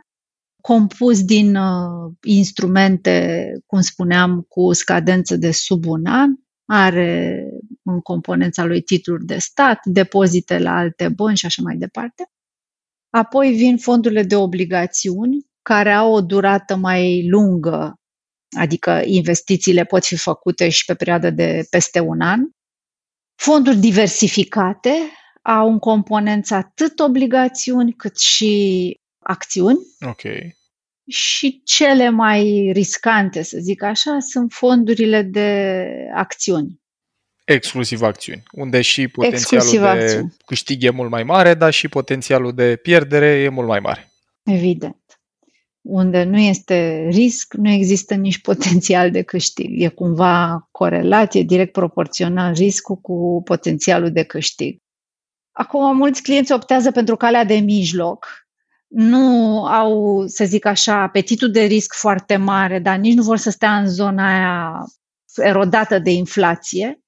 compus 0.63 1.25
din 1.25 1.57
uh, 1.57 2.13
instrumente, 2.23 3.53
cum 3.67 3.81
spuneam, 3.81 4.45
cu 4.49 4.73
scadență 4.73 5.37
de 5.37 5.51
sub 5.51 5.87
un 5.87 6.07
an, 6.07 6.31
are 6.71 7.43
în 7.83 8.01
componența 8.01 8.65
lui 8.65 8.83
titluri 8.83 9.25
de 9.25 9.39
stat, 9.39 9.81
depozite 9.85 10.59
la 10.59 10.77
alte 10.77 11.09
bănci 11.09 11.39
și 11.39 11.47
așa 11.47 11.63
mai 11.63 11.77
departe. 11.77 12.31
Apoi 13.11 13.53
vin 13.53 13.77
fondurile 13.77 14.23
de 14.23 14.37
obligațiuni, 14.37 15.47
care 15.69 15.93
au 15.93 16.13
o 16.13 16.21
durată 16.21 16.77
mai 16.77 17.29
lungă, 17.29 17.95
adică 18.59 19.03
investițiile 19.05 19.85
pot 19.85 20.05
fi 20.05 20.17
făcute 20.17 20.69
și 20.69 20.85
pe 20.85 20.95
perioadă 20.95 21.31
de 21.31 21.67
peste 21.71 22.01
un 22.01 22.21
an. 22.21 22.41
Fonduri 23.35 23.77
diversificate 23.77 24.93
au 25.43 25.69
în 25.69 25.79
componență 25.79 26.55
atât 26.55 26.99
obligațiuni 26.99 27.93
cât 27.93 28.19
și 28.19 28.95
acțiuni. 29.19 29.79
Ok. 30.07 30.23
Și 31.11 31.63
cele 31.65 32.09
mai 32.09 32.71
riscante, 32.73 33.43
să 33.43 33.59
zic 33.61 33.83
așa, 33.83 34.19
sunt 34.21 34.53
fondurile 34.53 35.23
de 35.23 35.87
acțiuni. 36.15 36.81
Exclusiv 37.45 38.03
acțiuni, 38.03 38.43
unde 38.53 38.81
și 38.81 39.09
potențialul 39.09 39.67
Exclusiv 39.67 39.81
de 39.81 39.87
acțiuni. 39.87 40.37
câștig 40.47 40.83
e 40.83 40.91
mult 40.91 41.11
mai 41.11 41.23
mare, 41.23 41.55
dar 41.55 41.73
și 41.73 41.89
potențialul 41.89 42.55
de 42.55 42.77
pierdere 42.77 43.27
e 43.27 43.49
mult 43.49 43.69
mai 43.69 43.81
mare. 43.81 44.13
Evident. 44.43 45.08
Unde 45.91 46.25
nu 46.25 46.39
este 46.39 47.09
risc, 47.11 47.55
nu 47.55 47.71
există 47.71 48.15
nici 48.15 48.41
potențial 48.41 49.11
de 49.11 49.23
câștig. 49.23 49.83
E 49.83 49.89
cumva 49.89 50.69
corelat, 50.71 51.35
e 51.35 51.43
direct 51.43 51.73
proporțional 51.73 52.55
riscul 52.55 52.97
cu 52.97 53.43
potențialul 53.45 54.13
de 54.13 54.23
câștig. 54.23 54.79
Acum, 55.53 55.97
mulți 55.97 56.23
clienți 56.23 56.53
optează 56.53 56.91
pentru 56.91 57.17
calea 57.17 57.45
de 57.45 57.55
mijloc, 57.55 58.27
nu 58.89 59.65
au, 59.65 60.25
să 60.27 60.45
zic 60.45 60.65
așa, 60.65 61.03
apetitul 61.03 61.51
de 61.51 61.61
risc 61.61 61.95
foarte 61.95 62.37
mare, 62.37 62.79
dar 62.79 62.97
nici 62.97 63.15
nu 63.15 63.23
vor 63.23 63.37
să 63.37 63.51
stea 63.51 63.77
în 63.77 63.87
zona 63.87 64.35
aia 64.35 64.85
erodată 65.37 65.99
de 65.99 66.11
inflație 66.11 67.01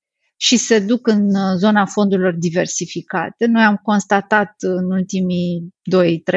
și 0.42 0.56
se 0.56 0.78
duc 0.78 1.06
în 1.06 1.34
uh, 1.34 1.56
zona 1.56 1.86
fondurilor 1.86 2.34
diversificate. 2.38 3.46
Noi 3.46 3.62
am 3.62 3.76
constatat 3.82 4.54
în 4.58 4.90
ultimii 4.90 5.68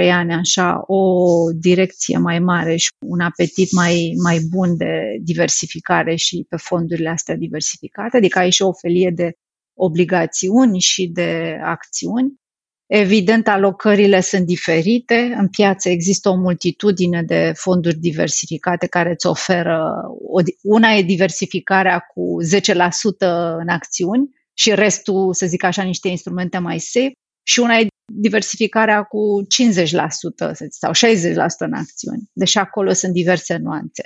2-3 0.05 0.11
ani 0.11 0.33
așa 0.33 0.83
o 0.85 1.03
direcție 1.51 2.17
mai 2.17 2.39
mare 2.39 2.75
și 2.75 2.89
un 3.05 3.19
apetit 3.19 3.71
mai, 3.71 4.13
mai 4.23 4.39
bun 4.49 4.77
de 4.77 5.01
diversificare 5.21 6.15
și 6.15 6.45
pe 6.49 6.55
fondurile 6.55 7.09
astea 7.09 7.35
diversificate, 7.35 8.17
adică 8.17 8.39
ai 8.39 8.49
și 8.49 8.61
o 8.61 8.73
felie 8.73 9.11
de 9.15 9.31
obligațiuni 9.73 10.79
și 10.79 11.07
de 11.07 11.59
acțiuni. 11.63 12.33
Evident, 12.95 13.47
alocările 13.47 14.21
sunt 14.21 14.45
diferite. 14.45 15.33
În 15.37 15.47
piață 15.47 15.89
există 15.89 16.29
o 16.29 16.35
multitudine 16.35 17.23
de 17.23 17.51
fonduri 17.55 17.95
diversificate 17.95 18.87
care 18.87 19.09
îți 19.09 19.25
oferă. 19.25 19.91
Una 20.61 20.91
e 20.91 21.01
diversificarea 21.01 21.99
cu 21.99 22.37
10% 22.43 23.57
în 23.57 23.67
acțiuni 23.67 24.29
și 24.53 24.75
restul, 24.75 25.33
să 25.33 25.45
zic 25.45 25.63
așa, 25.63 25.83
niște 25.83 26.07
instrumente 26.07 26.57
mai 26.57 26.79
safe. 26.79 27.11
Și 27.43 27.59
una 27.59 27.77
e 27.77 27.87
diversificarea 28.13 29.03
cu 29.03 29.19
50% 29.85 29.95
sau 30.69 30.91
60% 30.91 30.95
în 31.57 31.73
acțiuni. 31.73 32.29
Deși 32.33 32.57
acolo 32.57 32.91
sunt 32.91 33.13
diverse 33.13 33.57
nuanțe. 33.57 34.03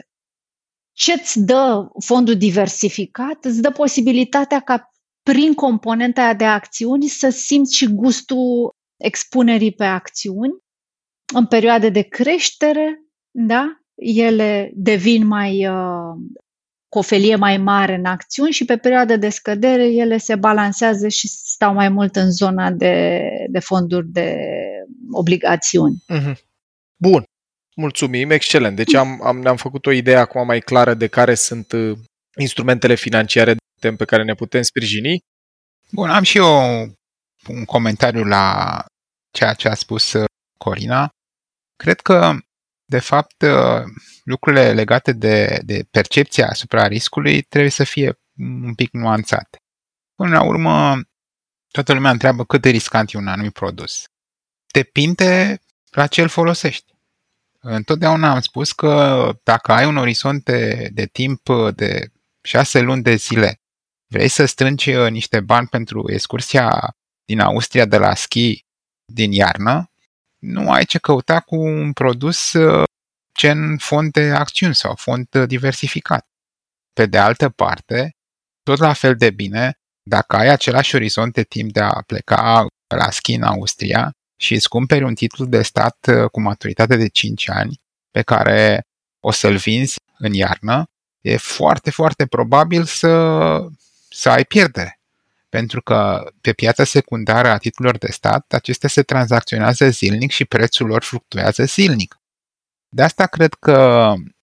Ce 0.91 1.13
îți 1.13 1.39
dă 1.39 1.88
fondul 2.06 2.38
diversificat? 2.38 3.45
Îți 3.45 3.62
dă 3.62 3.71
posibilitatea 3.71 4.60
ca 4.60 4.91
prin 5.23 5.54
componenta 5.54 6.21
aia 6.21 6.34
de 6.34 6.45
acțiuni 6.45 7.08
să 7.08 7.30
simți 7.30 7.76
și 7.76 7.93
gustul 7.93 8.76
expunerii 8.98 9.74
pe 9.74 9.84
acțiuni. 9.84 10.54
În 11.34 11.46
perioade 11.46 11.90
de 11.90 12.02
creștere, 12.02 13.02
da, 13.32 13.82
ele 13.96 14.72
devin 14.74 15.28
mai 15.28 15.68
uh, 15.68 16.16
cu 16.90 16.98
o 16.98 17.02
felie 17.02 17.36
mai 17.36 17.58
mare 17.58 17.96
în 17.96 18.06
acțiuni 18.06 18.52
și 18.52 18.66
pe 18.66 18.78
perioade 18.78 19.16
de 19.16 19.30
scădere 19.30 19.88
ele 19.88 20.18
se 20.18 20.36
balansează 20.36 21.08
și 21.08 21.28
stau 21.28 21.74
mai 21.74 21.90
mult 21.90 22.16
în 22.16 22.32
zona 22.32 22.72
de, 22.72 23.22
de 23.50 23.60
fonduri 23.60 24.08
de 24.08 24.38
obligațiuni. 25.12 26.04
Mm-hmm. 26.14 26.36
Bun, 27.02 27.24
mulțumim, 27.76 28.30
excelent. 28.30 28.76
Deci 28.76 28.94
am, 28.94 29.22
am, 29.24 29.40
ne-am 29.40 29.56
făcut 29.56 29.86
o 29.86 29.92
idee 29.92 30.16
acum 30.16 30.46
mai 30.46 30.60
clară 30.60 30.94
de 30.94 31.08
care 31.08 31.36
sunt 31.36 31.72
uh, 31.72 31.98
instrumentele 32.40 32.96
financiare 32.96 33.56
pe 33.98 34.06
care 34.06 34.24
ne 34.24 34.34
putem 34.34 34.62
sprijini. 34.62 35.20
Bun, 35.92 36.10
am 36.10 36.24
și 36.24 36.38
eu 36.38 36.46
un 37.48 37.66
comentariu 37.66 38.24
la 38.24 38.86
ceea 39.32 39.54
ce 39.54 39.68
a 39.68 39.74
spus 39.74 40.14
uh, 40.14 40.26
Corina. 40.58 41.10
Cred 41.76 42.00
că, 42.02 42.38
de 42.86 43.00
fapt, 43.00 43.42
uh, 43.42 43.84
lucrurile 44.24 44.74
legate 44.74 45.12
de, 45.12 45.60
de 45.64 45.88
percepția 45.92 46.48
asupra 46.48 46.88
riscului 46.88 47.42
trebuie 47.42 47.72
să 47.72 47.84
fie 47.84 48.20
un 48.38 48.74
pic 48.76 48.92
nuanțate. 48.92 49.58
Până 50.16 50.30
la 50.30 50.44
urmă, 50.44 51.02
toată 51.72 51.94
lumea 51.94 52.12
întreabă 52.12 52.46
cât 52.46 52.62
de 52.62 52.70
riscant 52.70 53.14
e 53.14 53.18
un 53.18 53.28
anumit 53.28 53.54
produs. 53.54 54.04
Depinde 54.72 55.60
la 55.92 56.08
ce 56.08 56.22
îl 56.22 56.28
folosești. 56.28 56.96
Întotdeauna 57.60 58.32
am 58.32 58.40
spus 58.40 58.72
că 58.72 59.32
dacă 59.44 59.72
ai 59.72 59.86
un 59.86 59.98
orizont 59.98 60.44
de, 60.44 60.90
de 60.94 61.06
timp 61.06 61.42
de 61.76 62.12
șase 62.42 62.80
luni 62.80 63.04
de 63.04 63.16
zile, 63.16 63.62
vrei 64.08 64.28
să 64.28 64.46
strângi 64.46 64.94
uh, 64.94 65.10
niște 65.10 65.40
bani 65.40 65.68
pentru 65.68 66.12
excursia 66.12 66.96
din 67.28 67.40
Austria 67.40 67.86
de 67.86 67.98
la 67.98 68.16
schi 68.16 68.66
din 69.13 69.32
iarnă, 69.32 69.92
nu 70.38 70.72
ai 70.72 70.86
ce 70.86 70.98
căuta 70.98 71.40
cu 71.40 71.56
un 71.56 71.94
produs 71.94 72.54
uh, 72.54 72.84
gen 73.40 73.78
fond 73.78 74.12
de 74.12 74.30
acțiuni 74.30 74.76
sau 74.76 74.96
fond 74.96 75.28
uh, 75.36 75.48
diversificat. 75.48 76.28
Pe 76.94 77.06
de 77.06 77.18
altă 77.18 77.50
parte, 77.50 78.16
tot 78.63 78.80
la 78.80 78.94
fel 78.94 79.16
de 79.16 79.30
bine, 79.30 79.78
dacă 80.04 80.36
ai 80.36 80.48
același 80.48 80.96
orizont 80.96 81.34
de 81.34 81.44
timp 81.44 81.72
de 81.72 81.80
a 81.80 82.02
pleca 82.06 82.66
la 82.96 83.12
schi 83.12 83.34
în 83.34 83.44
Austria 83.44 84.12
și 84.40 84.54
îți 84.54 84.70
cumperi 84.70 85.04
un 85.04 85.16
titlu 85.16 85.46
de 85.46 85.62
stat 85.62 86.10
cu 86.32 86.42
maturitate 86.42 86.96
de 86.96 87.08
5 87.08 87.50
ani 87.50 87.82
pe 88.12 88.22
care 88.22 88.82
o 89.20 89.32
să-l 89.32 89.56
vinzi 89.56 89.96
în 90.18 90.34
iarnă, 90.34 90.86
e 91.22 91.38
foarte, 91.38 91.92
foarte 91.92 92.26
probabil 92.26 92.84
să, 92.84 93.58
să 94.10 94.30
ai 94.30 94.46
pierdere. 94.46 94.97
Pentru 95.50 95.82
că 95.82 96.30
pe 96.42 96.54
piața 96.54 96.84
secundară 96.84 97.48
a 97.48 97.58
titlurilor 97.58 97.98
de 97.98 98.12
stat, 98.12 98.54
acestea 98.54 98.90
se 98.90 99.04
tranzacționează 99.04 99.90
zilnic 99.90 100.32
și 100.32 100.46
prețul 100.46 100.88
lor 100.88 101.04
fluctuează 101.04 101.64
zilnic. 101.64 102.16
De 102.90 103.02
asta 103.02 103.28
cred 103.28 103.54
că 103.54 104.14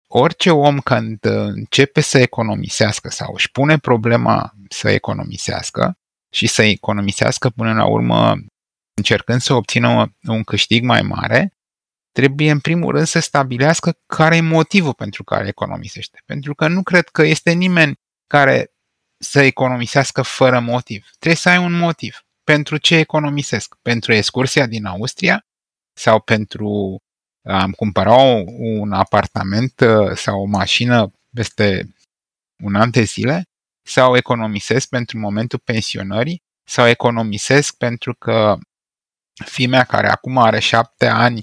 orice 0.08 0.52
om 0.52 0.80
când 0.80 1.19
începe 1.23 2.02
să 2.02 2.17
economisească 2.17 3.10
sau 3.10 3.34
își 3.34 3.52
pune 3.52 3.78
problema 3.78 4.54
să 4.69 4.89
economisească 4.89 5.97
și 6.34 6.47
să 6.47 6.62
economisească 6.63 7.49
până 7.49 7.73
la 7.73 7.86
urmă 7.86 8.36
încercând 8.97 9.41
să 9.41 9.54
obțină 9.54 10.15
un 10.28 10.43
câștig 10.43 10.84
mai 10.84 11.02
mare, 11.02 11.54
trebuie 12.12 12.52
în 12.52 12.60
primul 12.60 12.91
rând 12.91 13.06
să 13.06 13.19
stabilească 13.19 13.99
care 14.06 14.36
e 14.36 14.41
motivul 14.41 14.93
pentru 14.93 15.23
care 15.23 15.47
economisește. 15.47 16.21
Pentru 16.25 16.56
că 16.56 16.67
nu 16.67 16.84
cred 16.84 17.08
că 17.08 17.23
este 17.23 17.52
nimeni 17.52 17.93
care 18.28 18.73
să 19.19 19.41
economisească 19.41 20.21
fără 20.21 20.60
motiv. 20.60 21.10
Trebuie 21.19 21.36
să 21.36 21.49
ai 21.49 21.58
un 21.58 21.73
motiv. 21.73 22.23
Pentru 22.43 22.77
ce 22.77 22.95
economisesc? 22.95 23.75
Pentru 23.82 24.13
excursia 24.13 24.65
din 24.65 24.86
Austria 24.86 25.45
sau 25.93 26.19
pentru 26.19 26.97
am 27.43 27.71
cumpărat 27.71 28.43
un 28.58 28.91
apartament 28.91 29.79
uh, 29.79 30.12
sau 30.15 30.41
o 30.41 30.45
mașină 30.45 31.12
peste 31.36 31.95
un 32.63 32.75
an 32.75 32.89
de 32.89 33.01
zile? 33.01 33.43
Sau 33.88 34.15
economisesc 34.15 34.89
pentru 34.89 35.17
momentul 35.17 35.60
pensionării? 35.60 36.41
Sau 36.63 36.88
economisesc 36.88 37.77
pentru 37.77 38.13
că 38.13 38.58
fimea 39.45 39.84
care 39.84 40.08
acum 40.10 40.38
are 40.38 40.60
șapte 40.60 41.08
ani 41.08 41.41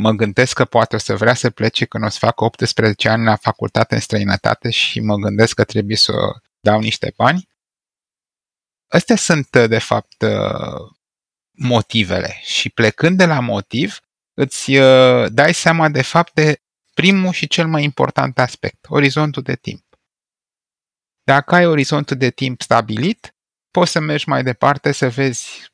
mă 0.00 0.10
gândesc 0.10 0.54
că 0.54 0.64
poate 0.64 0.96
o 0.96 0.98
să 0.98 1.16
vrea 1.16 1.34
să 1.34 1.50
plece 1.50 1.84
când 1.84 2.04
o 2.04 2.08
să 2.08 2.18
facă 2.18 2.44
18 2.44 3.08
ani 3.08 3.24
la 3.24 3.36
facultate 3.36 3.94
în 3.94 4.00
străinătate 4.00 4.70
și 4.70 5.00
mă 5.00 5.16
gândesc 5.16 5.54
că 5.54 5.64
trebuie 5.64 5.96
să 5.96 6.12
dau 6.62 6.80
niște 6.80 7.12
bani. 7.16 7.48
Astea 8.88 9.16
sunt, 9.16 9.50
de 9.50 9.78
fapt, 9.78 10.24
motivele 11.50 12.38
și 12.42 12.70
plecând 12.70 13.16
de 13.16 13.24
la 13.24 13.40
motiv, 13.40 14.00
îți 14.34 14.76
uh, 14.76 15.26
dai 15.32 15.54
seama, 15.54 15.88
de 15.88 16.02
fapt, 16.02 16.34
de 16.34 16.62
primul 16.94 17.32
și 17.32 17.46
cel 17.46 17.66
mai 17.66 17.84
important 17.84 18.38
aspect, 18.38 18.86
orizontul 18.88 19.42
de 19.42 19.56
timp. 19.56 19.84
Dacă 21.22 21.54
ai 21.54 21.66
orizontul 21.66 22.16
de 22.16 22.30
timp 22.30 22.60
stabilit, 22.60 23.34
poți 23.70 23.90
să 23.90 24.00
mergi 24.00 24.28
mai 24.28 24.42
departe 24.42 24.92
să 24.92 25.08
vezi 25.08 25.66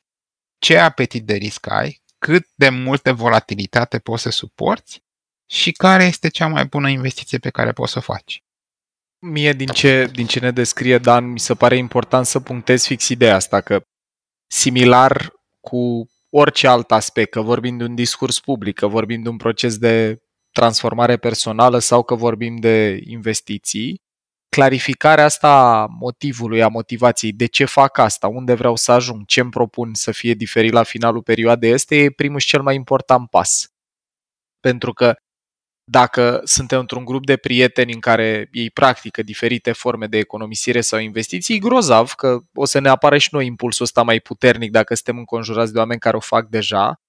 ce 0.58 0.78
apetit 0.78 1.24
de 1.24 1.34
risc 1.34 1.66
ai, 1.66 2.02
cât 2.18 2.48
de 2.54 2.68
multă 2.68 3.12
volatilitate 3.12 3.98
poți 3.98 4.22
să 4.22 4.30
suporți 4.30 5.02
și 5.50 5.72
care 5.72 6.04
este 6.04 6.28
cea 6.28 6.46
mai 6.46 6.64
bună 6.64 6.88
investiție 6.88 7.38
pe 7.38 7.50
care 7.50 7.72
poți 7.72 7.92
să 7.92 7.98
o 7.98 8.00
faci. 8.00 8.42
Mie, 9.20 9.52
din 9.52 9.66
ce, 9.66 10.06
din 10.12 10.26
ce 10.26 10.40
ne 10.40 10.50
descrie 10.50 10.98
Dan, 10.98 11.30
mi 11.30 11.38
se 11.38 11.54
pare 11.54 11.76
important 11.76 12.26
să 12.26 12.40
punctez 12.40 12.84
fix 12.84 13.08
ideea 13.08 13.34
asta, 13.34 13.60
că 13.60 13.80
similar 14.46 15.32
cu 15.60 16.06
orice 16.30 16.66
alt 16.66 16.90
aspect, 16.90 17.30
că 17.30 17.40
vorbim 17.40 17.76
de 17.76 17.84
un 17.84 17.94
discurs 17.94 18.40
public, 18.40 18.74
că 18.74 18.86
vorbim 18.86 19.22
de 19.22 19.28
un 19.28 19.36
proces 19.36 19.78
de 19.78 20.18
transformare 20.50 21.16
personală 21.16 21.78
sau 21.78 22.02
că 22.02 22.14
vorbim 22.14 22.56
de 22.56 23.00
investiții, 23.04 24.00
clarificarea 24.48 25.24
asta 25.24 25.48
a 25.48 25.86
motivului, 25.86 26.62
a 26.62 26.68
motivației, 26.68 27.32
de 27.32 27.46
ce 27.46 27.64
fac 27.64 27.98
asta, 27.98 28.28
unde 28.28 28.54
vreau 28.54 28.76
să 28.76 28.92
ajung, 28.92 29.26
ce 29.26 29.40
îmi 29.40 29.50
propun 29.50 29.94
să 29.94 30.12
fie 30.12 30.34
diferit 30.34 30.72
la 30.72 30.82
finalul 30.82 31.22
perioadei 31.22 31.70
este 31.70 31.96
e 31.96 32.10
primul 32.10 32.38
și 32.38 32.46
cel 32.46 32.62
mai 32.62 32.74
important 32.74 33.30
pas. 33.30 33.68
Pentru 34.60 34.92
că 34.92 35.14
dacă 35.90 36.40
suntem 36.44 36.78
într-un 36.78 37.04
grup 37.04 37.26
de 37.26 37.36
prieteni 37.36 37.92
în 37.92 38.00
care 38.00 38.48
ei 38.52 38.70
practică 38.70 39.22
diferite 39.22 39.72
forme 39.72 40.06
de 40.06 40.18
economisire 40.18 40.80
sau 40.80 40.98
investiții, 40.98 41.54
e 41.54 41.58
grozav 41.58 42.12
că 42.12 42.38
o 42.54 42.64
să 42.64 42.78
ne 42.78 42.88
apară 42.88 43.18
și 43.18 43.28
noi 43.32 43.46
impulsul 43.46 43.84
ăsta 43.84 44.02
mai 44.02 44.20
puternic 44.20 44.70
dacă 44.70 44.94
suntem 44.94 45.18
înconjurați 45.18 45.72
de 45.72 45.78
oameni 45.78 46.00
care 46.00 46.16
o 46.16 46.20
fac 46.20 46.48
deja, 46.48 47.00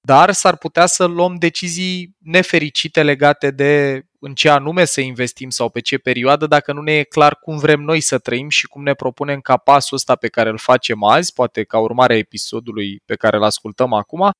dar 0.00 0.32
s-ar 0.32 0.56
putea 0.56 0.86
să 0.86 1.04
luăm 1.04 1.34
decizii 1.34 2.16
nefericite 2.18 3.02
legate 3.02 3.50
de 3.50 4.02
în 4.20 4.34
ce 4.34 4.48
anume 4.48 4.84
să 4.84 5.00
investim 5.00 5.50
sau 5.50 5.70
pe 5.70 5.80
ce 5.80 5.98
perioadă, 5.98 6.46
dacă 6.46 6.72
nu 6.72 6.80
ne 6.80 6.92
e 6.92 7.02
clar 7.02 7.36
cum 7.36 7.58
vrem 7.58 7.80
noi 7.80 8.00
să 8.00 8.18
trăim 8.18 8.48
și 8.48 8.66
cum 8.66 8.82
ne 8.82 8.94
propunem 8.94 9.40
ca 9.40 9.56
pasul 9.56 9.96
ăsta 9.96 10.16
pe 10.16 10.28
care 10.28 10.48
îl 10.48 10.58
facem 10.58 11.04
azi, 11.04 11.32
poate 11.32 11.64
ca 11.64 11.78
urmare 11.78 12.12
a 12.12 12.16
episodului 12.16 13.00
pe 13.04 13.16
care 13.16 13.36
îl 13.36 13.42
ascultăm 13.42 13.92
acum, 13.92 14.30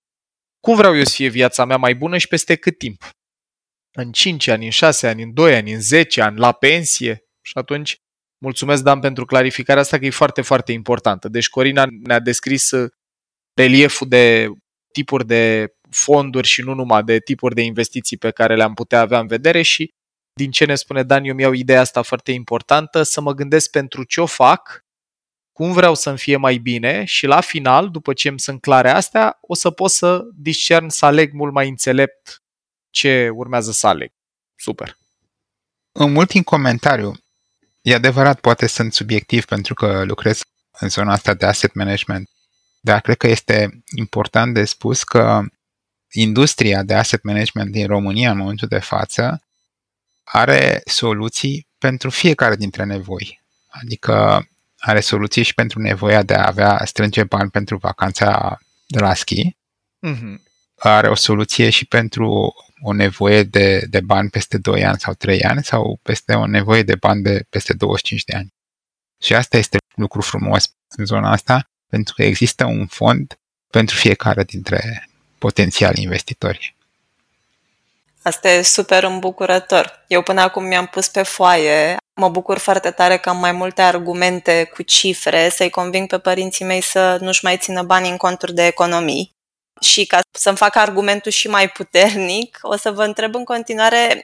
cum 0.61 0.77
vreau 0.77 0.97
eu 0.97 1.05
să 1.05 1.15
fie 1.15 1.29
viața 1.29 1.65
mea 1.65 1.77
mai 1.77 1.95
bună 1.95 2.19
și 2.19 2.29
peste 2.29 2.55
cât 2.55 2.79
timp 2.79 3.03
în 4.01 4.13
5 4.13 4.49
ani, 4.49 4.65
în 4.65 4.71
6 4.71 5.07
ani, 5.07 5.23
în 5.23 5.35
2 5.35 5.55
ani, 5.55 5.73
în 5.73 5.81
10 5.81 6.21
ani, 6.21 6.39
la 6.39 6.53
pensie. 6.53 7.25
Și 7.41 7.53
atunci, 7.55 7.97
mulțumesc, 8.39 8.83
Dan, 8.83 9.01
pentru 9.01 9.25
clarificarea 9.25 9.83
asta, 9.83 9.99
că 9.99 10.05
e 10.05 10.11
foarte, 10.11 10.43
foarte 10.43 10.73
importantă. 10.73 11.29
Deci 11.29 11.49
Corina 11.49 11.87
ne-a 12.03 12.19
descris 12.21 12.71
uh, 12.71 12.91
relieful 13.55 14.09
de 14.09 14.49
tipuri 14.93 15.27
de 15.27 15.73
fonduri 15.91 16.47
și 16.47 16.63
nu 16.63 16.75
numai 16.75 17.03
de 17.03 17.19
tipuri 17.19 17.55
de 17.55 17.63
investiții 17.63 18.17
pe 18.17 18.31
care 18.31 18.57
le-am 18.57 18.75
putea 18.75 19.01
avea 19.01 19.19
în 19.19 19.27
vedere 19.27 19.63
și 19.63 19.93
din 20.33 20.51
ce 20.51 20.65
ne 20.65 20.75
spune 20.75 21.03
Dan, 21.03 21.25
eu 21.25 21.35
mi-au 21.35 21.53
ideea 21.53 21.81
asta 21.81 22.03
foarte 22.03 22.33
importantă, 22.33 23.03
să 23.03 23.21
mă 23.21 23.33
gândesc 23.33 23.71
pentru 23.71 24.05
ce 24.05 24.21
o 24.21 24.27
fac, 24.27 24.85
cum 25.53 25.73
vreau 25.73 25.95
să-mi 25.95 26.19
fie 26.19 26.37
mai 26.37 26.57
bine 26.57 27.05
și 27.05 27.27
la 27.27 27.41
final, 27.41 27.91
după 27.91 28.13
ce 28.13 28.29
îmi 28.29 28.41
sunt 28.41 28.61
clare 28.61 28.91
astea, 28.91 29.39
o 29.41 29.55
să 29.55 29.71
pot 29.71 29.91
să 29.91 30.23
discern, 30.35 30.89
să 30.89 31.07
aleg 31.07 31.33
mult 31.33 31.53
mai 31.53 31.69
înțelept 31.69 32.43
ce 32.91 33.29
urmează 33.29 33.73
să 33.73 33.87
aleg. 33.87 34.13
Super. 34.57 34.97
Un 35.93 36.17
ultim 36.17 36.43
comentariu. 36.43 37.15
E 37.83 37.95
adevărat, 37.95 38.41
poate 38.41 38.67
sunt 38.67 38.93
subiectiv 38.93 39.45
pentru 39.45 39.75
că 39.75 40.05
lucrez 40.05 40.41
în 40.81 40.89
zona 40.89 41.13
asta 41.13 41.35
de 41.35 41.47
asset 41.47 41.75
management, 41.75 42.31
dar 42.81 43.01
cred 43.01 43.17
că 43.17 43.27
este 43.27 43.83
important 43.97 44.55
de 44.55 44.65
spus 44.65 45.03
că 45.03 45.43
industria 46.13 46.83
de 46.83 46.95
asset 46.95 47.23
management 47.23 47.71
din 47.71 47.87
România 47.87 48.31
în 48.31 48.37
momentul 48.37 48.69
de 48.69 48.79
față 48.79 49.43
are 50.25 50.83
soluții 50.85 51.67
pentru 51.79 52.11
fiecare 52.11 52.57
dintre 52.57 52.85
nevoi. 52.85 53.43
Adică 53.69 54.47
are 54.79 55.01
soluții 55.01 55.43
și 55.43 55.55
pentru 55.55 55.81
nevoia 55.81 56.23
de 56.23 56.35
a 56.35 56.47
avea 56.47 56.83
strânge 56.85 57.25
bani 57.25 57.51
pentru 57.51 57.77
vacanța 57.77 58.59
de 58.87 58.99
la 58.99 59.15
schi. 59.15 59.57
Mm-hmm. 60.07 60.43
Are 60.77 61.09
o 61.09 61.15
soluție 61.15 61.71
și 61.71 61.85
pentru 61.85 62.55
o 62.83 62.93
nevoie 62.93 63.43
de, 63.43 63.87
de 63.91 64.01
bani 64.01 64.31
peste 64.31 64.59
2 64.59 64.85
ani 64.85 64.99
sau 64.99 65.15
3 65.15 65.43
ani 65.43 65.65
sau 65.65 65.99
peste 66.03 66.35
o 66.35 66.47
nevoie 66.47 66.83
de 66.83 66.95
bani 66.95 67.23
de 67.23 67.45
peste 67.51 67.75
25 67.75 68.25
de 68.25 68.37
ani. 68.37 68.49
Și 69.21 69.35
asta 69.35 69.57
este 69.57 69.77
lucru 69.95 70.21
frumos 70.21 70.75
în 70.97 71.05
zona 71.05 71.31
asta, 71.31 71.71
pentru 71.91 72.15
că 72.15 72.23
există 72.23 72.65
un 72.65 72.87
fond 72.87 73.39
pentru 73.71 73.97
fiecare 73.97 74.45
dintre 74.45 75.09
potențiali 75.39 76.03
investitori. 76.03 76.77
Asta 78.23 78.49
e 78.49 78.63
super 78.63 79.03
îmbucurător. 79.03 80.05
Eu 80.07 80.23
până 80.23 80.41
acum 80.41 80.65
mi-am 80.65 80.87
pus 80.87 81.09
pe 81.09 81.23
foaie, 81.23 81.97
mă 82.15 82.29
bucur 82.29 82.59
foarte 82.59 82.91
tare 82.91 83.19
că 83.19 83.29
am 83.29 83.39
mai 83.39 83.53
multe 83.53 83.83
argumente 83.83 84.71
cu 84.75 84.83
cifre 84.83 85.49
să-i 85.49 85.71
conving 85.71 86.09
pe 86.09 86.19
părinții 86.19 86.65
mei 86.65 86.81
să 86.81 87.19
nu-și 87.21 87.45
mai 87.45 87.57
țină 87.57 87.83
bani 87.83 88.09
în 88.09 88.17
conturi 88.17 88.55
de 88.55 88.67
economii. 88.67 89.37
Și 89.81 90.07
ca 90.07 90.21
să-mi 90.31 90.57
fac 90.57 90.77
argumentul 90.77 91.31
și 91.31 91.49
mai 91.49 91.69
puternic, 91.69 92.59
o 92.63 92.77
să 92.77 92.93
vă 92.93 93.05
întreb 93.05 93.35
în 93.35 93.45
continuare 93.45 94.23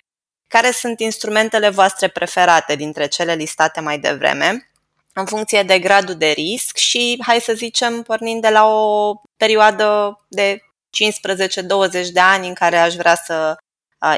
care 0.49 0.71
sunt 0.71 1.01
instrumentele 1.01 1.69
voastre 1.69 2.09
preferate 2.09 2.75
dintre 2.77 3.07
cele 3.07 3.35
listate 3.35 3.81
mai 3.81 3.99
devreme, 3.99 4.71
în 5.13 5.27
funcție 5.27 5.63
de 5.63 5.79
gradul 5.79 6.15
de 6.15 6.27
risc 6.27 6.77
și, 6.77 7.23
hai 7.27 7.41
să 7.41 7.53
zicem, 7.53 8.03
pornind 8.03 8.43
de 8.43 8.49
la 8.49 8.67
o 8.67 9.15
perioadă 9.37 10.19
de 10.29 10.59
15-20 10.59 12.07
de 12.13 12.21
ani 12.21 12.49
în 12.49 12.55
care 12.55 12.77
aș 12.77 12.95
vrea 12.95 13.15
să 13.15 13.57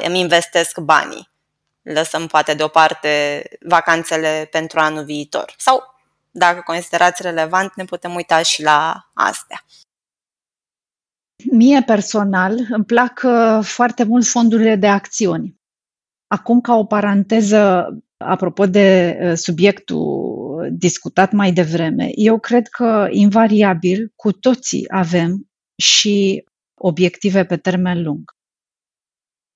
îmi 0.03 0.21
investesc 0.21 0.79
banii. 0.79 1.31
Lăsăm 1.83 2.27
poate 2.27 2.55
deoparte 2.55 3.43
vacanțele 3.61 4.49
pentru 4.51 4.81
anul 4.81 5.05
viitor. 5.05 5.55
Sau, 5.59 5.95
dacă 6.31 6.63
considerați 6.65 7.23
relevant, 7.23 7.75
ne 7.75 7.85
putem 7.85 8.15
uita 8.15 8.43
și 8.43 8.63
la 8.63 9.11
astea. 9.15 9.65
Mie 11.45 11.83
personal 11.83 12.67
îmi 12.71 12.85
plac 12.85 13.23
uh, 13.25 13.65
foarte 13.65 14.05
mult 14.05 14.27
fondurile 14.27 14.77
de 14.77 14.87
acțiuni. 14.87 15.57
Acum, 16.27 16.61
ca 16.61 16.75
o 16.75 16.85
paranteză, 16.85 17.89
apropo 18.17 18.67
de 18.67 19.19
uh, 19.21 19.33
subiectul 19.35 20.69
discutat 20.73 21.33
mai 21.33 21.53
devreme, 21.53 22.11
eu 22.15 22.39
cred 22.39 22.69
că 22.69 23.09
invariabil 23.11 24.13
cu 24.17 24.33
toții 24.33 24.85
avem 24.89 25.49
și 25.83 26.45
obiective 26.81 27.45
pe 27.45 27.57
termen 27.57 28.03
lung. 28.03 28.35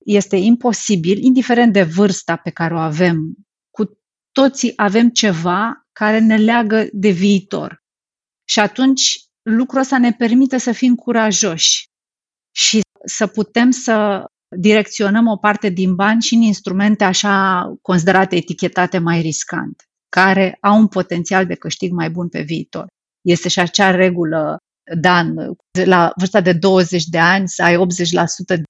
Este 0.05 0.35
imposibil, 0.35 1.23
indiferent 1.23 1.73
de 1.73 1.83
vârsta 1.83 2.35
pe 2.35 2.49
care 2.49 2.73
o 2.73 2.77
avem, 2.77 3.35
cu 3.71 3.99
toții 4.31 4.73
avem 4.75 5.09
ceva 5.09 5.87
care 5.91 6.19
ne 6.19 6.37
leagă 6.37 6.87
de 6.91 7.09
viitor. 7.09 7.83
Și 8.49 8.59
atunci 8.59 9.30
lucrul 9.43 9.79
ăsta 9.79 9.97
ne 9.97 10.11
permite 10.11 10.57
să 10.57 10.71
fim 10.71 10.95
curajoși 10.95 11.85
și 12.55 12.81
să 13.05 13.27
putem 13.27 13.71
să 13.71 14.25
direcționăm 14.57 15.27
o 15.27 15.37
parte 15.37 15.69
din 15.69 15.95
bani 15.95 16.21
și 16.21 16.33
în 16.33 16.41
instrumente 16.41 17.03
așa 17.03 17.65
considerate 17.81 18.35
etichetate 18.35 18.97
mai 18.97 19.21
riscante, 19.21 19.83
care 20.09 20.57
au 20.61 20.77
un 20.77 20.87
potențial 20.87 21.45
de 21.45 21.55
câștig 21.55 21.91
mai 21.91 22.09
bun 22.09 22.29
pe 22.29 22.41
viitor. 22.41 22.87
Este 23.21 23.49
și 23.49 23.59
acea 23.59 23.91
regulă, 23.91 24.57
Dan, 24.99 25.35
la 25.85 26.11
vârsta 26.15 26.41
de 26.41 26.53
20 26.53 27.05
de 27.05 27.17
ani 27.17 27.47
să 27.47 27.63
ai 27.63 27.75
80% 27.75 27.77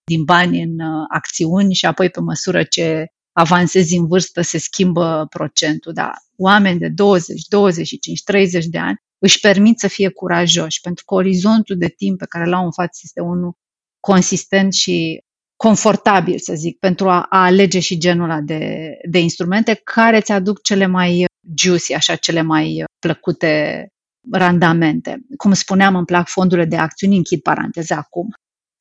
din 0.04 0.24
bani 0.24 0.62
în 0.62 0.80
uh, 0.80 1.06
acțiuni 1.10 1.74
și 1.74 1.86
apoi 1.86 2.10
pe 2.10 2.20
măsură 2.20 2.64
ce 2.64 3.06
avansezi 3.34 3.96
în 3.96 4.08
vârstă 4.08 4.42
se 4.42 4.58
schimbă 4.58 5.26
procentul. 5.30 5.94
Da, 5.94 6.12
oameni 6.38 6.80
de 6.80 6.90
20, 6.90 7.46
25, 7.48 8.24
30 8.24 8.66
de 8.66 8.78
ani 8.78 8.98
își 9.22 9.40
permit 9.40 9.80
să 9.80 9.88
fie 9.88 10.10
curajoși, 10.10 10.82
pentru 10.82 11.06
că 11.06 11.14
orizontul 11.14 11.78
de 11.78 11.88
timp 11.88 12.18
pe 12.18 12.26
care 12.30 12.50
l-au 12.50 12.66
în 12.66 12.72
față 12.72 13.00
este 13.04 13.22
unul 13.22 13.54
consistent 14.00 14.74
și 14.74 15.24
confortabil, 15.56 16.40
să 16.40 16.54
zic, 16.54 16.80
pentru 16.80 17.10
a, 17.10 17.26
a 17.30 17.44
alege 17.44 17.80
și 17.80 17.98
genul 17.98 18.30
ăla 18.30 18.40
de, 18.40 18.94
de 19.10 19.20
instrumente 19.20 19.82
care 19.84 20.18
îți 20.18 20.32
aduc 20.32 20.62
cele 20.62 20.86
mai 20.86 21.26
juicy, 21.58 21.94
așa, 21.94 22.16
cele 22.16 22.42
mai 22.42 22.84
plăcute 23.00 23.88
randamente. 24.32 25.18
Cum 25.38 25.54
spuneam, 25.54 25.96
îmi 25.96 26.06
plac 26.06 26.28
fondurile 26.28 26.68
de 26.68 26.78
acțiuni, 26.78 27.16
închid 27.16 27.42
paranteza 27.42 27.96
acum. 27.96 28.28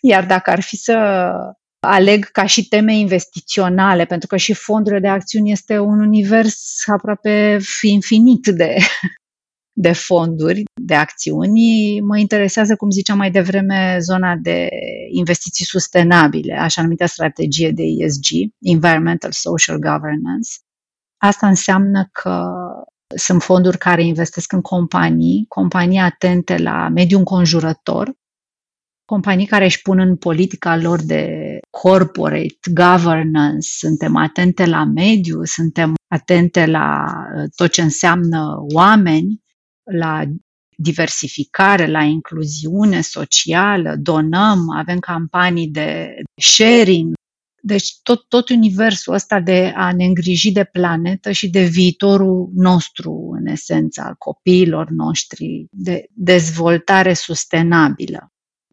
Iar 0.03 0.27
dacă 0.27 0.51
ar 0.51 0.61
fi 0.61 0.77
să 0.77 0.97
aleg 1.81 2.25
ca 2.25 2.47
și 2.47 2.69
teme 2.69 2.95
investiționale, 2.95 4.05
pentru 4.05 4.29
că 4.29 4.37
și 4.37 4.53
fondurile 4.53 5.01
de 5.01 5.09
acțiuni 5.09 5.51
este 5.51 5.79
un 5.79 6.01
univers 6.01 6.83
aproape 6.87 7.59
infinit 7.83 8.47
de, 8.47 8.77
de 9.81 9.93
fonduri, 9.93 10.63
de 10.83 10.95
acțiuni, 10.95 12.01
mă 12.01 12.19
interesează, 12.19 12.77
cum 12.77 12.91
ziceam 12.91 13.19
mai 13.19 13.31
devreme, 13.31 13.97
zona 14.01 14.37
de 14.37 14.69
investiții 15.11 15.65
sustenabile, 15.65 16.55
așa 16.55 16.83
numită 16.83 17.07
strategie 17.07 17.71
de 17.71 17.83
ESG, 17.83 18.27
Environmental 18.59 19.31
Social 19.33 19.79
Governance. 19.79 20.51
Asta 21.17 21.47
înseamnă 21.47 22.09
că 22.13 22.51
sunt 23.17 23.43
fonduri 23.43 23.79
care 23.79 24.05
investesc 24.05 24.53
în 24.53 24.61
companii, 24.61 25.45
companii 25.49 25.99
atente 25.99 26.57
la 26.57 26.89
mediul 26.89 27.19
înconjurător, 27.19 28.13
companii 29.05 29.47
care 29.47 29.65
își 29.65 29.83
pun 29.83 29.99
în 29.99 30.17
politica 30.17 30.77
lor 30.77 31.03
de 31.03 31.59
corporate 31.71 32.71
governance, 32.75 33.69
suntem 33.69 34.17
atente 34.17 34.67
la 34.67 34.85
mediu, 34.85 35.45
suntem 35.45 35.95
atente 36.09 36.67
la 36.67 37.05
tot 37.57 37.71
ce 37.71 37.83
înseamnă 37.83 38.57
oameni, 38.75 39.41
la 39.85 40.25
diversificare, 40.77 41.87
la 41.87 42.03
incluziune 42.03 43.01
socială, 43.01 43.97
donăm, 43.97 44.71
avem 44.71 44.99
campanii 44.99 45.69
de 45.69 46.15
sharing. 46.43 47.13
Deci 47.63 47.99
tot, 48.03 48.29
tot 48.29 48.49
universul 48.49 49.15
ăsta 49.15 49.41
de 49.41 49.73
a 49.77 49.93
ne 49.93 50.05
îngriji 50.05 50.53
de 50.53 50.65
planetă 50.65 51.31
și 51.31 51.51
de 51.51 51.65
viitorul 51.65 52.51
nostru, 52.55 53.37
în 53.41 53.47
esență, 53.47 54.03
al 54.03 54.15
copiilor 54.19 54.91
noștri, 54.91 55.67
de 55.71 56.07
dezvoltare 56.13 57.15
sustenabilă. 57.15 58.29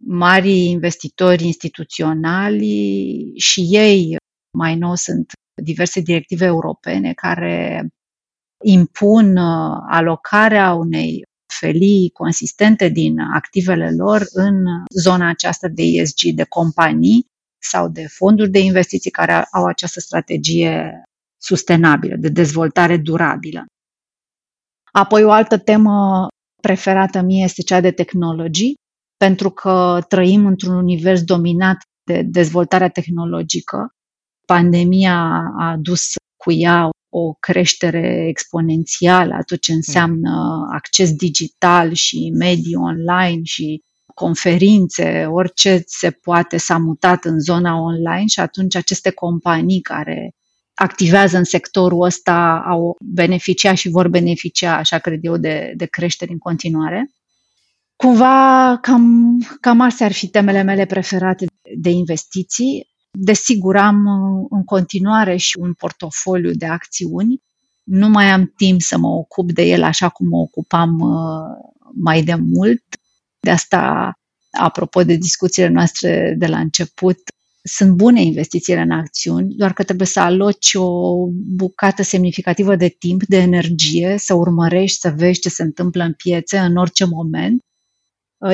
Mari 0.05 0.65
investitori 0.65 1.45
instituționali 1.45 3.31
și 3.35 3.67
ei, 3.69 4.15
mai 4.57 4.75
nou, 4.75 4.95
sunt 4.95 5.31
diverse 5.63 6.01
directive 6.01 6.45
europene 6.45 7.13
care 7.13 7.87
impun 8.63 9.37
uh, 9.37 9.77
alocarea 9.87 10.73
unei 10.73 11.23
felii 11.59 12.09
consistente 12.09 12.89
din 12.89 13.19
activele 13.19 13.91
lor 13.91 14.21
în 14.33 14.65
zona 14.99 15.29
aceasta 15.29 15.67
de 15.67 15.83
ESG, 15.83 16.35
de 16.35 16.43
companii 16.43 17.25
sau 17.61 17.89
de 17.89 18.07
fonduri 18.07 18.49
de 18.49 18.59
investiții 18.59 19.11
care 19.11 19.47
au 19.51 19.65
această 19.65 19.99
strategie 19.99 21.03
sustenabilă, 21.41 22.15
de 22.15 22.29
dezvoltare 22.29 22.97
durabilă. 22.97 23.65
Apoi 24.91 25.23
o 25.23 25.31
altă 25.31 25.57
temă 25.57 26.27
preferată 26.61 27.21
mie 27.21 27.43
este 27.43 27.61
cea 27.61 27.81
de 27.81 27.91
tehnologii, 27.91 28.75
pentru 29.17 29.49
că 29.49 30.05
trăim 30.07 30.45
într-un 30.45 30.75
univers 30.75 31.23
dominat 31.23 31.77
de 32.03 32.21
dezvoltarea 32.21 32.89
tehnologică. 32.89 33.89
Pandemia 34.45 35.15
a 35.57 35.69
adus 35.71 36.01
cu 36.43 36.51
ea 36.51 36.89
o 37.09 37.33
creștere 37.33 38.25
exponențială 38.27 39.33
a 39.33 39.41
tot 39.41 39.61
ce 39.61 39.73
înseamnă 39.73 40.65
acces 40.71 41.11
digital 41.11 41.93
și 41.93 42.31
mediu 42.37 42.81
online 42.81 43.41
și 43.43 43.83
conferințe, 44.13 45.25
orice 45.29 45.83
se 45.85 46.11
poate 46.11 46.57
s-a 46.57 46.77
mutat 46.77 47.25
în 47.25 47.39
zona 47.39 47.79
online 47.79 48.25
și 48.25 48.39
atunci 48.39 48.75
aceste 48.75 49.09
companii 49.09 49.81
care 49.81 50.35
activează 50.73 51.37
în 51.37 51.43
sectorul 51.43 52.01
ăsta 52.01 52.63
au 52.67 52.97
beneficiat 52.99 53.75
și 53.75 53.89
vor 53.89 54.07
beneficia, 54.07 54.77
așa 54.77 54.97
cred 54.97 55.19
eu, 55.21 55.37
de, 55.37 55.73
de 55.75 55.85
creștere 55.85 56.31
în 56.31 56.37
continuare. 56.37 57.11
Cumva 57.95 58.77
cam, 58.81 59.37
cam 59.61 59.81
astea 59.81 60.05
ar 60.05 60.11
fi 60.11 60.27
temele 60.27 60.61
mele 60.61 60.85
preferate 60.85 61.45
de 61.77 61.89
investiții. 61.89 62.87
Desigur, 63.19 63.75
am 63.75 64.05
uh, 64.05 64.47
în 64.49 64.63
continuare 64.63 65.35
și 65.35 65.57
un 65.59 65.73
portofoliu 65.73 66.51
de 66.51 66.65
acțiuni. 66.65 67.41
Nu 67.83 68.09
mai 68.09 68.25
am 68.25 68.53
timp 68.55 68.81
să 68.81 68.97
mă 68.97 69.07
ocup 69.07 69.51
de 69.51 69.63
el 69.63 69.83
așa 69.83 70.09
cum 70.09 70.27
mă 70.27 70.37
ocupam 70.37 70.99
uh, 70.99 71.71
mai 71.93 72.23
de 72.23 72.35
mult. 72.35 72.83
De 73.39 73.49
asta, 73.49 74.13
apropo 74.51 75.03
de 75.03 75.15
discuțiile 75.15 75.67
noastre 75.67 76.35
de 76.37 76.47
la 76.47 76.59
început, 76.59 77.19
sunt 77.63 77.91
bune 77.91 78.21
investițiile 78.21 78.81
în 78.81 78.91
acțiuni, 78.91 79.53
doar 79.55 79.73
că 79.73 79.83
trebuie 79.83 80.07
să 80.07 80.19
aloci 80.19 80.73
o 80.73 81.15
bucată 81.55 82.03
semnificativă 82.03 82.75
de 82.75 82.87
timp, 82.87 83.23
de 83.23 83.37
energie, 83.37 84.15
să 84.17 84.33
urmărești, 84.33 84.99
să 84.99 85.13
vezi 85.17 85.39
ce 85.39 85.49
se 85.49 85.63
întâmplă 85.63 86.03
în 86.03 86.13
piețe 86.13 86.57
în 86.57 86.75
orice 86.75 87.05
moment 87.05 87.61
Uh, 87.61 87.66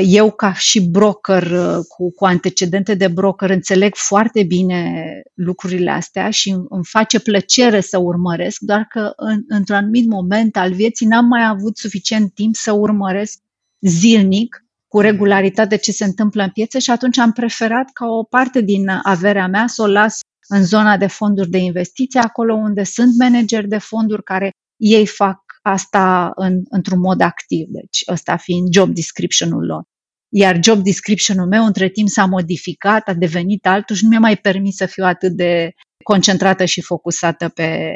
eu, 0.06 0.32
ca 0.32 0.54
și 0.54 0.82
broker 0.82 1.52
uh, 1.52 1.86
cu, 1.88 2.12
cu 2.12 2.26
antecedente 2.26 2.94
de 2.94 3.08
broker, 3.08 3.50
înțeleg 3.50 3.96
foarte 3.96 4.44
bine 4.44 5.04
lucrurile 5.34 5.92
astea 5.92 6.30
și 6.30 6.50
îmi 6.50 6.86
face 6.86 7.20
plăcere 7.20 7.82
să 7.82 7.98
urmăresc, 7.98 8.60
doar 8.60 8.86
că 8.90 9.14
în, 9.16 9.44
într-un 9.48 9.76
anumit 9.76 10.08
moment 10.08 10.58
al 10.58 10.74
vieții 10.74 11.06
n-am 11.06 11.26
mai 11.26 11.46
avut 11.46 11.78
suficient 11.78 12.34
timp 12.34 12.56
să 12.56 12.72
urmăresc 12.72 13.40
zilnic, 13.80 14.66
cu 14.88 15.00
regularitate, 15.00 15.78
ce 15.78 15.92
se 15.92 16.04
întâmplă 16.04 16.44
în 16.44 16.50
piețe 16.50 16.80
și 16.80 16.92
atunci 16.92 17.18
am 17.18 17.32
preferat 17.32 17.90
ca 17.94 18.06
o 18.06 18.24
parte 18.24 18.62
din 18.62 18.90
averea 19.04 19.48
mea 19.48 19.68
să 19.68 19.82
o 19.82 19.88
las 19.88 20.20
în 20.48 20.64
zona 20.64 20.98
de 20.98 21.08
fonduri 21.08 21.50
de 21.50 21.58
investiție, 21.58 22.20
acolo 22.20 22.54
unde 22.54 22.84
sunt 22.84 23.18
manageri 23.18 23.68
de 23.68 23.78
fonduri 23.78 24.24
care 24.24 24.52
ei 24.78 25.06
fac 25.06 25.43
asta 25.64 26.32
în, 26.36 26.62
într-un 26.70 27.00
mod 27.00 27.22
activ, 27.22 27.68
deci 27.68 28.04
ăsta 28.08 28.38
fiind 28.38 28.74
job 28.74 28.94
description-ul 28.94 29.66
lor. 29.66 29.84
Iar 30.30 30.60
job 30.64 30.84
description-ul 30.84 31.48
meu 31.48 31.66
între 31.66 31.90
timp 31.90 32.08
s-a 32.10 32.26
modificat, 32.26 33.08
a 33.08 33.14
devenit 33.14 33.66
altul 33.66 33.96
și 33.96 34.04
nu 34.04 34.10
mi-a 34.10 34.20
mai 34.20 34.38
permis 34.38 34.76
să 34.76 34.86
fiu 34.86 35.04
atât 35.04 35.32
de 35.32 35.72
concentrată 36.04 36.66
și 36.66 36.82
focusată 36.82 37.50
pe 37.50 37.94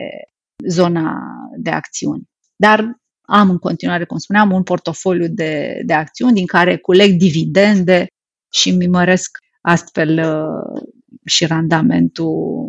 zona 0.68 1.18
de 1.58 1.70
acțiuni. 1.70 2.24
Dar 2.56 2.98
am 3.22 3.50
în 3.50 3.58
continuare, 3.58 4.06
cum 4.06 4.18
spuneam, 4.18 4.52
un 4.52 4.64
portofoliu 4.64 5.28
de, 5.28 5.82
de 5.86 5.94
acțiuni 5.94 6.34
din 6.34 6.46
care 6.46 6.78
culeg 6.78 7.18
dividende 7.18 8.08
și 8.54 8.72
mi 8.72 8.88
măresc 8.88 9.38
astfel 9.62 10.18
uh, 10.18 10.82
și 11.26 11.46
randamentul 11.46 12.68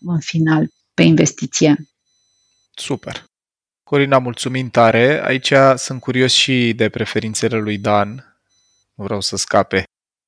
în 0.00 0.20
final 0.20 0.68
pe 0.94 1.02
investiție. 1.02 1.76
Super. 2.74 3.24
Corina, 3.92 4.18
mulțumim 4.18 4.68
tare. 4.68 5.24
Aici 5.24 5.52
sunt 5.74 6.00
curios 6.00 6.32
și 6.32 6.72
de 6.76 6.88
preferințele 6.88 7.58
lui 7.58 7.78
Dan. 7.78 8.38
Nu 8.94 9.04
vreau 9.04 9.20
să 9.20 9.36
scape 9.36 9.84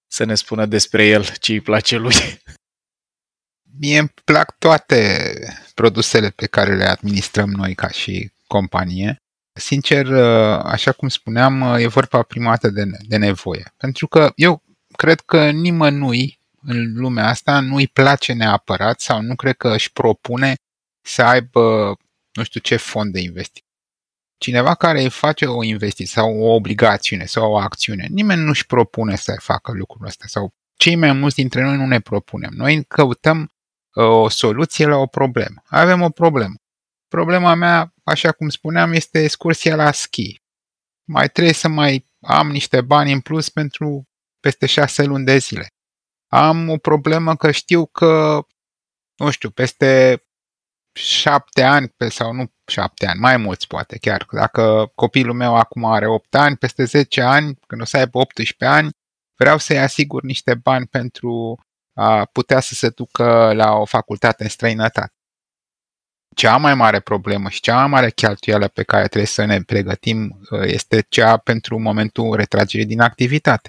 să 0.06 0.24
ne 0.24 0.34
spună 0.34 0.66
despre 0.66 1.06
el 1.06 1.24
ce 1.40 1.52
îi 1.52 1.60
place 1.60 1.96
lui. 1.96 2.14
Mie 3.80 3.98
îmi 3.98 4.12
plac 4.24 4.58
toate 4.58 5.30
produsele 5.74 6.30
pe 6.30 6.46
care 6.46 6.76
le 6.76 6.84
administrăm 6.84 7.50
noi 7.50 7.74
ca 7.74 7.88
și 7.88 8.32
companie. 8.46 9.16
Sincer, 9.52 10.12
așa 10.62 10.92
cum 10.92 11.08
spuneam, 11.08 11.62
e 11.62 11.86
vorba 11.86 12.22
prima 12.22 12.50
dată 12.50 12.68
de, 12.68 12.84
de 13.08 13.16
nevoie. 13.16 13.72
Pentru 13.76 14.06
că 14.06 14.32
eu 14.34 14.62
cred 14.96 15.20
că 15.20 15.50
nimănui 15.50 16.38
în 16.62 16.92
lumea 16.94 17.28
asta 17.28 17.60
nu 17.60 17.74
îi 17.74 17.88
place 17.88 18.32
neapărat 18.32 19.00
sau 19.00 19.20
nu 19.20 19.34
cred 19.34 19.56
că 19.56 19.74
își 19.74 19.92
propune 19.92 20.54
să 21.06 21.22
aibă 21.22 21.96
nu 22.34 22.42
știu 22.42 22.60
ce 22.60 22.76
fond 22.76 23.12
de 23.12 23.20
investiții. 23.20 23.72
Cineva 24.38 24.74
care 24.74 25.02
îi 25.02 25.10
face 25.10 25.46
o 25.46 25.62
investiție 25.62 26.06
sau 26.06 26.40
o 26.40 26.54
obligațiune 26.54 27.24
sau 27.24 27.52
o 27.52 27.56
acțiune, 27.56 28.06
nimeni 28.10 28.42
nu-și 28.42 28.66
propune 28.66 29.16
să 29.16 29.34
facă 29.38 29.72
lucrul 29.72 30.06
ăsta 30.06 30.24
sau 30.26 30.54
cei 30.76 30.96
mai 30.96 31.12
mulți 31.12 31.36
dintre 31.36 31.62
noi 31.62 31.76
nu 31.76 31.86
ne 31.86 32.00
propunem. 32.00 32.52
Noi 32.54 32.84
căutăm 32.84 33.52
uh, 33.94 34.04
o 34.04 34.28
soluție 34.28 34.86
la 34.86 34.96
o 34.96 35.06
problemă. 35.06 35.62
Avem 35.64 36.02
o 36.02 36.10
problemă. 36.10 36.54
Problema 37.08 37.54
mea, 37.54 37.94
așa 38.04 38.32
cum 38.32 38.48
spuneam, 38.48 38.92
este 38.92 39.22
excursia 39.22 39.76
la 39.76 39.92
schi. 39.92 40.42
Mai 41.04 41.28
trebuie 41.28 41.54
să 41.54 41.68
mai 41.68 42.06
am 42.20 42.50
niște 42.50 42.80
bani 42.80 43.12
în 43.12 43.20
plus 43.20 43.48
pentru 43.48 44.08
peste 44.40 44.66
șase 44.66 45.04
luni 45.04 45.24
de 45.24 45.36
zile. 45.36 45.66
Am 46.32 46.68
o 46.68 46.76
problemă 46.76 47.36
că 47.36 47.50
știu 47.50 47.86
că, 47.86 48.42
nu 49.16 49.30
știu, 49.30 49.50
peste 49.50 50.22
șapte 50.94 51.62
ani 51.62 51.94
sau 52.08 52.32
nu 52.32 52.52
șapte 52.66 53.06
ani, 53.06 53.20
mai 53.20 53.36
mulți 53.36 53.66
poate 53.66 53.98
chiar. 53.98 54.26
Dacă 54.30 54.92
copilul 54.94 55.34
meu 55.34 55.56
acum 55.56 55.84
are 55.84 56.06
8 56.06 56.34
ani, 56.34 56.56
peste 56.56 56.84
10 56.84 57.20
ani, 57.20 57.58
când 57.66 57.80
o 57.80 57.84
să 57.84 57.96
aibă 57.96 58.18
18 58.18 58.64
ani, 58.64 58.90
vreau 59.36 59.58
să-i 59.58 59.78
asigur 59.78 60.22
niște 60.22 60.54
bani 60.54 60.86
pentru 60.86 61.58
a 61.94 62.24
putea 62.24 62.60
să 62.60 62.74
se 62.74 62.88
ducă 62.88 63.52
la 63.52 63.72
o 63.72 63.84
facultate 63.84 64.42
în 64.42 64.48
străinătate. 64.48 65.12
Cea 66.36 66.56
mai 66.56 66.74
mare 66.74 67.00
problemă 67.00 67.48
și 67.48 67.60
cea 67.60 67.76
mai 67.76 67.88
mare 67.88 68.10
cheltuială 68.10 68.68
pe 68.68 68.82
care 68.82 69.06
trebuie 69.06 69.26
să 69.26 69.44
ne 69.44 69.62
pregătim 69.62 70.40
uh, 70.50 70.60
este 70.62 71.06
cea 71.08 71.36
pentru 71.36 71.78
momentul 71.78 72.34
retragerii 72.34 72.86
din 72.86 73.00
activitate. 73.00 73.68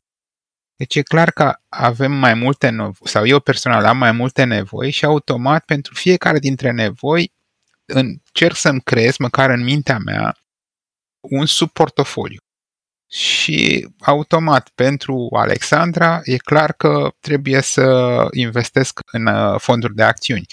Deci 0.77 0.95
e 0.95 1.01
clar 1.01 1.31
că 1.31 1.53
avem 1.69 2.11
mai 2.11 2.33
multe 2.33 2.69
nevoi, 2.69 2.93
sau 3.03 3.25
eu 3.25 3.39
personal 3.39 3.85
am 3.85 3.97
mai 3.97 4.11
multe 4.11 4.43
nevoi 4.43 4.91
și 4.91 5.05
automat 5.05 5.65
pentru 5.65 5.93
fiecare 5.93 6.39
dintre 6.39 6.71
nevoi 6.71 7.33
încerc 7.85 8.55
să-mi 8.55 8.81
creez, 8.81 9.17
măcar 9.17 9.49
în 9.49 9.63
mintea 9.63 9.97
mea, 9.97 10.37
un 11.19 11.45
subportofoliu. 11.45 12.39
Și 13.11 13.87
automat 13.99 14.69
pentru 14.69 15.29
Alexandra 15.35 16.21
e 16.23 16.37
clar 16.37 16.73
că 16.73 17.11
trebuie 17.19 17.61
să 17.61 18.27
investesc 18.31 18.99
în 19.11 19.25
uh, 19.25 19.59
fonduri 19.59 19.95
de 19.95 20.03
acțiuni. 20.03 20.45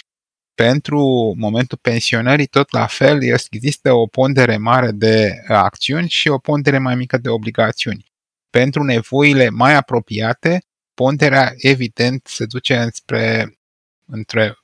Pentru 0.54 1.34
momentul 1.36 1.78
pensionării, 1.82 2.46
tot 2.46 2.72
la 2.72 2.86
fel, 2.86 3.22
există 3.50 3.92
o 3.92 4.06
pondere 4.06 4.56
mare 4.56 4.90
de 4.90 5.42
acțiuni 5.48 6.08
și 6.08 6.28
o 6.28 6.38
pondere 6.38 6.78
mai 6.78 6.94
mică 6.94 7.18
de 7.18 7.28
obligațiuni. 7.28 8.11
Pentru 8.58 8.82
nevoile 8.82 9.48
mai 9.48 9.74
apropiate, 9.74 10.62
ponderea 10.94 11.52
evident 11.56 12.26
se 12.26 12.46
duce 12.46 12.88
spre, 12.92 13.58
între, 14.06 14.58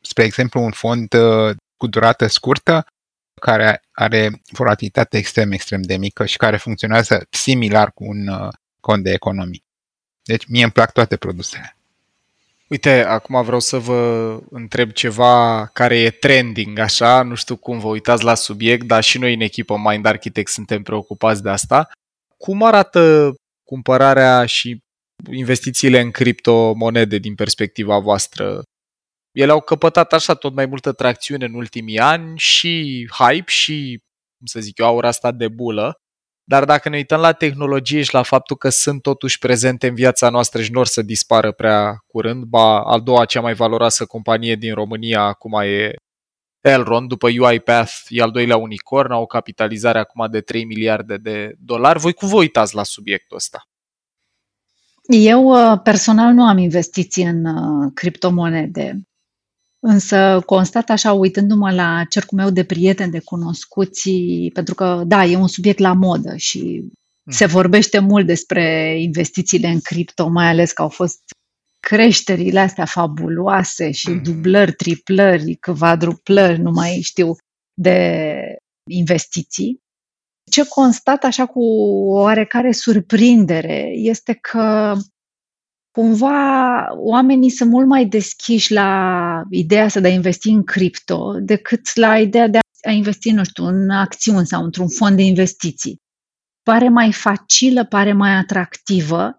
spre 0.00 0.24
exemplu, 0.24 0.62
un 0.62 0.70
fond 0.70 1.12
uh, 1.12 1.56
cu 1.76 1.86
durată 1.86 2.26
scurtă, 2.26 2.86
care 3.40 3.82
are 3.92 4.40
volatilitate 4.50 5.16
extrem, 5.16 5.52
extrem 5.52 5.82
de 5.82 5.96
mică 5.96 6.26
și 6.26 6.36
care 6.36 6.56
funcționează 6.56 7.26
similar 7.30 7.92
cu 7.92 8.04
un 8.04 8.28
uh, 8.28 8.48
cont 8.80 9.02
de 9.02 9.12
economii. 9.12 9.64
Deci 10.22 10.46
mie 10.46 10.62
îmi 10.62 10.72
plac 10.72 10.92
toate 10.92 11.16
produsele. 11.16 11.76
Uite, 12.68 13.04
acum 13.04 13.42
vreau 13.42 13.60
să 13.60 13.78
vă 13.78 14.38
întreb 14.50 14.90
ceva 14.90 15.66
care 15.66 15.98
e 15.98 16.10
trending, 16.10 16.78
așa, 16.78 17.22
nu 17.22 17.34
știu 17.34 17.56
cum 17.56 17.78
vă 17.78 17.88
uitați 17.88 18.24
la 18.24 18.34
subiect, 18.34 18.86
dar 18.86 19.02
și 19.02 19.18
noi 19.18 19.34
în 19.34 19.40
echipă 19.40 19.76
Mind 19.76 20.06
Architect 20.06 20.50
suntem 20.50 20.82
preocupați 20.82 21.42
de 21.42 21.48
asta. 21.48 21.88
Cum 22.44 22.62
arată 22.62 23.34
cumpărarea 23.64 24.46
și 24.46 24.78
investițiile 25.32 26.00
în 26.00 26.10
criptomonede 26.10 27.18
din 27.18 27.34
perspectiva 27.34 27.98
voastră? 27.98 28.62
Ele 29.32 29.50
au 29.50 29.60
căpătat 29.60 30.12
așa 30.12 30.34
tot 30.34 30.54
mai 30.54 30.66
multă 30.66 30.92
tracțiune 30.92 31.44
în 31.44 31.54
ultimii 31.54 31.98
ani 31.98 32.38
și 32.38 33.06
hype 33.12 33.50
și, 33.50 33.98
cum 34.38 34.46
să 34.46 34.60
zic 34.60 34.78
eu, 34.78 34.86
aura 34.86 35.08
asta 35.08 35.32
de 35.32 35.48
bulă. 35.48 35.94
Dar 36.44 36.64
dacă 36.64 36.88
ne 36.88 36.96
uităm 36.96 37.20
la 37.20 37.32
tehnologie 37.32 38.02
și 38.02 38.14
la 38.14 38.22
faptul 38.22 38.56
că 38.56 38.68
sunt 38.68 39.02
totuși 39.02 39.38
prezente 39.38 39.88
în 39.88 39.94
viața 39.94 40.30
noastră 40.30 40.62
și 40.62 40.70
nu 40.72 40.78
or 40.78 40.86
să 40.86 41.02
dispară 41.02 41.52
prea 41.52 41.98
curând, 42.06 42.44
ba 42.44 42.82
al 42.82 43.02
doua 43.02 43.24
cea 43.24 43.40
mai 43.40 43.54
valoroasă 43.54 44.06
companie 44.06 44.54
din 44.54 44.74
România 44.74 45.22
acum 45.22 45.60
e 45.60 45.94
Elrond, 46.60 47.08
după 47.08 47.28
UiPath 47.40 47.92
e 48.08 48.22
al 48.22 48.30
doilea 48.30 48.56
unicorn, 48.56 49.12
au 49.12 49.22
o 49.22 49.26
capitalizare 49.26 49.98
acum 49.98 50.26
de 50.30 50.40
3 50.40 50.64
miliarde 50.64 51.16
de 51.16 51.54
dolari. 51.58 51.98
Voi 51.98 52.12
cum 52.12 52.28
vă 52.28 52.36
uitați 52.36 52.74
la 52.74 52.82
subiectul 52.82 53.36
ăsta? 53.36 53.68
Eu 55.08 55.44
uh, 55.44 55.80
personal 55.82 56.32
nu 56.32 56.44
am 56.44 56.58
investiții 56.58 57.24
în 57.24 57.44
uh, 57.44 57.90
criptomonede, 57.94 59.00
însă 59.78 60.42
constat 60.46 60.90
așa, 60.90 61.12
uitându-mă 61.12 61.70
la 61.72 62.04
cercul 62.08 62.38
meu 62.38 62.50
de 62.50 62.64
prieteni, 62.64 63.10
de 63.10 63.20
cunoscuți, 63.20 64.10
pentru 64.52 64.74
că, 64.74 65.02
da, 65.06 65.24
e 65.24 65.36
un 65.36 65.48
subiect 65.48 65.78
la 65.78 65.92
modă 65.92 66.36
și 66.36 66.82
mm. 67.22 67.32
se 67.32 67.46
vorbește 67.46 67.98
mult 67.98 68.26
despre 68.26 68.96
investițiile 69.00 69.68
în 69.68 69.80
cripto, 69.80 70.28
mai 70.28 70.46
ales 70.46 70.72
că 70.72 70.82
au 70.82 70.88
fost 70.88 71.20
creșterile 71.80 72.60
astea 72.60 72.84
fabuloase 72.84 73.90
și 73.90 74.10
mm. 74.10 74.22
dublări, 74.22 74.72
triplări, 74.72 75.56
quadruplări, 75.56 76.60
nu 76.60 76.70
mai 76.70 77.00
știu, 77.02 77.36
de 77.74 78.40
investiții. 78.90 79.80
Ce 80.50 80.68
constat 80.68 81.24
așa 81.24 81.46
cu 81.46 81.60
oarecare 82.10 82.72
surprindere 82.72 83.90
este 83.94 84.34
că 84.34 84.96
cumva 85.90 86.86
oamenii 86.96 87.50
sunt 87.50 87.70
mult 87.70 87.86
mai 87.86 88.04
deschiși 88.04 88.72
la 88.72 89.42
ideea 89.50 89.84
asta 89.84 90.00
de 90.00 90.08
a 90.08 90.12
investi 90.12 90.48
în 90.48 90.64
cripto 90.64 91.32
decât 91.40 91.96
la 91.96 92.18
ideea 92.18 92.48
de 92.48 92.58
a 92.86 92.90
investi, 92.90 93.30
nu 93.30 93.44
știu, 93.44 93.64
în 93.64 93.90
acțiuni 93.90 94.46
sau 94.46 94.64
într-un 94.64 94.88
fond 94.88 95.16
de 95.16 95.22
investiții. 95.22 95.96
Pare 96.62 96.88
mai 96.88 97.12
facilă, 97.12 97.84
pare 97.84 98.12
mai 98.12 98.30
atractivă 98.30 99.38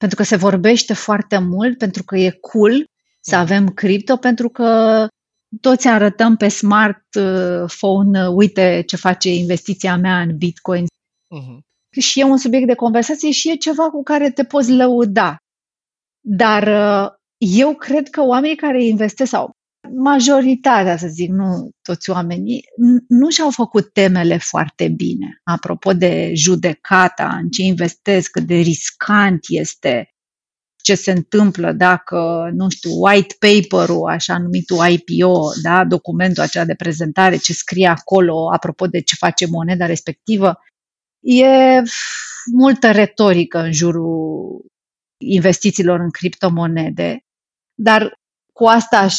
pentru 0.00 0.16
că 0.16 0.22
se 0.22 0.36
vorbește 0.36 0.92
foarte 0.92 1.38
mult, 1.38 1.78
pentru 1.78 2.04
că 2.04 2.16
e 2.16 2.30
cool 2.30 2.84
să 3.20 3.34
mm. 3.34 3.40
avem 3.40 3.68
cripto, 3.68 4.16
pentru 4.16 4.48
că 4.48 5.06
toți 5.60 5.88
arătăm 5.88 6.36
pe 6.36 6.48
smartphone, 6.48 8.28
uite 8.28 8.82
ce 8.86 8.96
face 8.96 9.34
investiția 9.34 9.96
mea 9.96 10.20
în 10.20 10.36
Bitcoin. 10.36 10.84
Uh-huh. 10.84 11.58
Și 12.00 12.20
e 12.20 12.24
un 12.24 12.36
subiect 12.36 12.66
de 12.66 12.74
conversație 12.74 13.30
și 13.30 13.50
e 13.50 13.54
ceva 13.54 13.90
cu 13.90 14.02
care 14.02 14.30
te 14.30 14.44
poți 14.44 14.72
lăuda. 14.72 15.36
Dar 16.20 16.62
uh, 16.62 17.10
eu 17.38 17.74
cred 17.74 18.08
că 18.08 18.22
oamenii 18.22 18.56
care 18.56 18.84
investesc 18.84 19.30
sau 19.30 19.50
majoritatea, 19.96 20.96
să 20.96 21.06
zic, 21.06 21.30
nu 21.30 21.70
toți 21.82 22.10
oamenii, 22.10 22.64
nu 23.08 23.30
și-au 23.30 23.50
făcut 23.50 23.92
temele 23.92 24.38
foarte 24.38 24.88
bine. 24.88 25.40
Apropo 25.44 25.92
de 25.92 26.32
judecata, 26.34 27.38
în 27.42 27.48
ce 27.48 27.62
investesc, 27.62 28.30
cât 28.30 28.42
de 28.42 28.54
riscant 28.54 29.40
este, 29.48 30.10
ce 30.82 30.94
se 30.94 31.10
întâmplă 31.10 31.72
dacă, 31.72 32.50
nu 32.52 32.68
știu, 32.68 32.90
white 33.00 33.36
paper-ul, 33.38 34.08
așa 34.08 34.38
numitul 34.38 34.86
IPO, 34.88 35.50
da, 35.62 35.84
documentul 35.84 36.42
acela 36.42 36.64
de 36.64 36.74
prezentare, 36.74 37.36
ce 37.36 37.52
scrie 37.52 37.86
acolo 37.86 38.52
apropo 38.52 38.86
de 38.86 39.00
ce 39.00 39.14
face 39.18 39.46
moneda 39.46 39.86
respectivă, 39.86 40.58
e 41.20 41.82
multă 42.52 42.90
retorică 42.90 43.58
în 43.58 43.72
jurul 43.72 44.64
investițiilor 45.24 46.00
în 46.00 46.10
criptomonede, 46.10 47.24
dar 47.74 48.19
cu 48.60 48.66
asta 48.66 48.98
aș, 48.98 49.16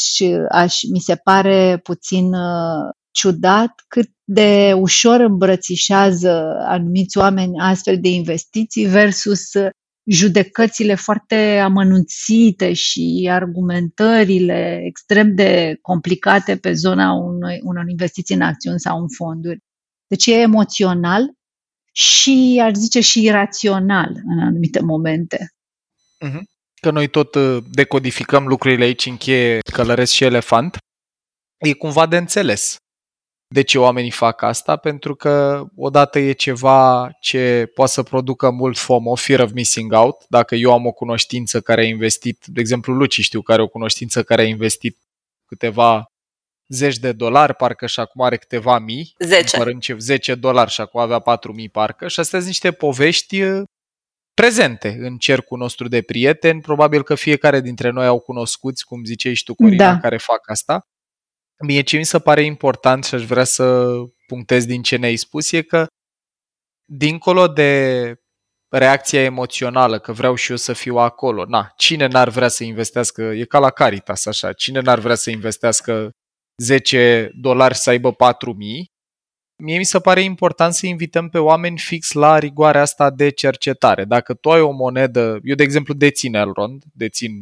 aș, 0.49 0.75
mi 0.91 0.99
se 0.99 1.15
pare 1.15 1.79
puțin 1.83 2.33
uh, 2.33 2.93
ciudat 3.11 3.83
cât 3.87 4.09
de 4.23 4.73
ușor 4.77 5.19
îmbrățișează 5.19 6.55
anumiți 6.65 7.17
oameni 7.17 7.59
astfel 7.59 7.99
de 7.99 8.09
investiții 8.09 8.85
versus 8.85 9.53
uh, 9.53 9.69
judecățile 10.11 10.95
foarte 10.95 11.59
amănunțite 11.63 12.73
și 12.73 13.27
argumentările 13.31 14.81
extrem 14.85 15.35
de 15.35 15.77
complicate 15.81 16.57
pe 16.57 16.73
zona 16.73 17.11
unei, 17.11 17.59
unor 17.63 17.89
investiții 17.89 18.35
în 18.35 18.41
acțiuni 18.41 18.79
sau 18.79 19.01
în 19.01 19.07
fonduri. 19.17 19.59
Deci 20.07 20.25
e 20.25 20.33
emoțional 20.33 21.31
și, 21.91 22.61
aș 22.63 22.73
zice, 22.73 22.99
și 22.99 23.23
irațional 23.23 24.21
în 24.25 24.39
anumite 24.39 24.79
momente. 24.79 25.53
Uh-huh 26.25 26.50
că 26.81 26.91
noi 26.91 27.07
tot 27.07 27.35
uh, 27.35 27.63
decodificăm 27.71 28.47
lucrurile 28.47 28.83
aici 28.83 29.05
în 29.05 29.17
cheie 29.17 29.59
călăresc 29.73 30.13
și 30.13 30.23
elefant, 30.23 30.77
e 31.57 31.73
cumva 31.73 32.05
de 32.05 32.17
înțeles 32.17 32.75
de 33.53 33.61
ce 33.61 33.79
oamenii 33.79 34.11
fac 34.11 34.41
asta, 34.41 34.75
pentru 34.75 35.15
că 35.15 35.65
odată 35.75 36.19
e 36.19 36.31
ceva 36.31 37.09
ce 37.19 37.71
poate 37.73 37.91
să 37.91 38.03
producă 38.03 38.49
mult 38.49 38.77
FOMO, 38.77 39.15
fear 39.15 39.39
of 39.39 39.51
missing 39.51 39.93
out. 39.93 40.25
Dacă 40.29 40.55
eu 40.55 40.73
am 40.73 40.85
o 40.85 40.91
cunoștință 40.91 41.61
care 41.61 41.81
a 41.81 41.85
investit, 41.85 42.45
de 42.45 42.59
exemplu 42.59 42.93
Luci 42.93 43.19
știu 43.19 43.41
care 43.41 43.57
are 43.59 43.67
o 43.67 43.71
cunoștință 43.71 44.23
care 44.23 44.41
a 44.41 44.45
investit 44.45 44.97
câteva 45.45 46.05
zeci 46.67 46.97
de 46.97 47.11
dolari, 47.11 47.55
parcă 47.55 47.87
și 47.87 47.99
acum 47.99 48.23
are 48.23 48.37
câteva 48.37 48.79
mii. 48.79 49.13
10. 49.19 49.57
10 49.97 50.35
dolari 50.35 50.71
și 50.71 50.81
acum 50.81 50.99
avea 50.99 51.19
4 51.19 51.53
mii 51.53 51.69
parcă. 51.69 52.07
Și 52.07 52.19
astea 52.19 52.39
sunt 52.39 52.51
niște 52.51 52.71
povești 52.71 53.41
uh, 53.41 53.63
prezente 54.41 54.97
în 54.99 55.17
cercul 55.17 55.57
nostru 55.57 55.87
de 55.87 56.01
prieteni. 56.01 56.61
Probabil 56.61 57.03
că 57.03 57.15
fiecare 57.15 57.61
dintre 57.61 57.89
noi 57.89 58.05
au 58.05 58.19
cunoscuți, 58.19 58.85
cum 58.85 59.03
ziceai 59.03 59.33
și 59.33 59.43
tu, 59.43 59.55
Corina, 59.55 59.91
da. 59.91 59.99
care 59.99 60.17
fac 60.17 60.49
asta. 60.49 60.81
Mie 61.63 61.81
ce 61.81 61.97
mi 61.97 62.05
se 62.05 62.19
pare 62.19 62.43
important 62.43 63.03
și 63.03 63.15
aș 63.15 63.25
vrea 63.25 63.43
să 63.43 63.93
punctez 64.27 64.65
din 64.65 64.81
ce 64.81 64.95
ne-ai 64.95 65.15
spus 65.15 65.51
e 65.51 65.61
că 65.61 65.85
dincolo 66.85 67.47
de 67.47 68.13
reacția 68.71 69.23
emoțională, 69.23 69.99
că 69.99 70.11
vreau 70.11 70.35
și 70.35 70.51
eu 70.51 70.57
să 70.57 70.73
fiu 70.73 70.95
acolo. 70.95 71.45
Na, 71.45 71.71
cine 71.75 72.07
n-ar 72.07 72.29
vrea 72.29 72.47
să 72.47 72.63
investească, 72.63 73.21
e 73.21 73.45
ca 73.45 73.59
la 73.59 73.69
Caritas 73.69 74.25
așa, 74.25 74.53
cine 74.53 74.79
n-ar 74.79 74.99
vrea 74.99 75.15
să 75.15 75.29
investească 75.29 76.11
10 76.61 77.31
dolari 77.33 77.75
să 77.75 77.89
aibă 77.89 78.13
4000, 78.13 78.90
mie 79.61 79.77
mi 79.77 79.83
se 79.83 79.99
pare 79.99 80.21
important 80.21 80.73
să 80.73 80.85
invităm 80.85 81.29
pe 81.29 81.37
oameni 81.37 81.77
fix 81.77 82.11
la 82.11 82.39
rigoarea 82.39 82.81
asta 82.81 83.09
de 83.09 83.29
cercetare. 83.29 84.05
Dacă 84.05 84.33
tu 84.33 84.51
ai 84.51 84.61
o 84.61 84.71
monedă, 84.71 85.39
eu 85.43 85.55
de 85.55 85.63
exemplu 85.63 85.93
dețin 85.93 86.35
Elrond, 86.35 86.83
dețin 86.93 87.41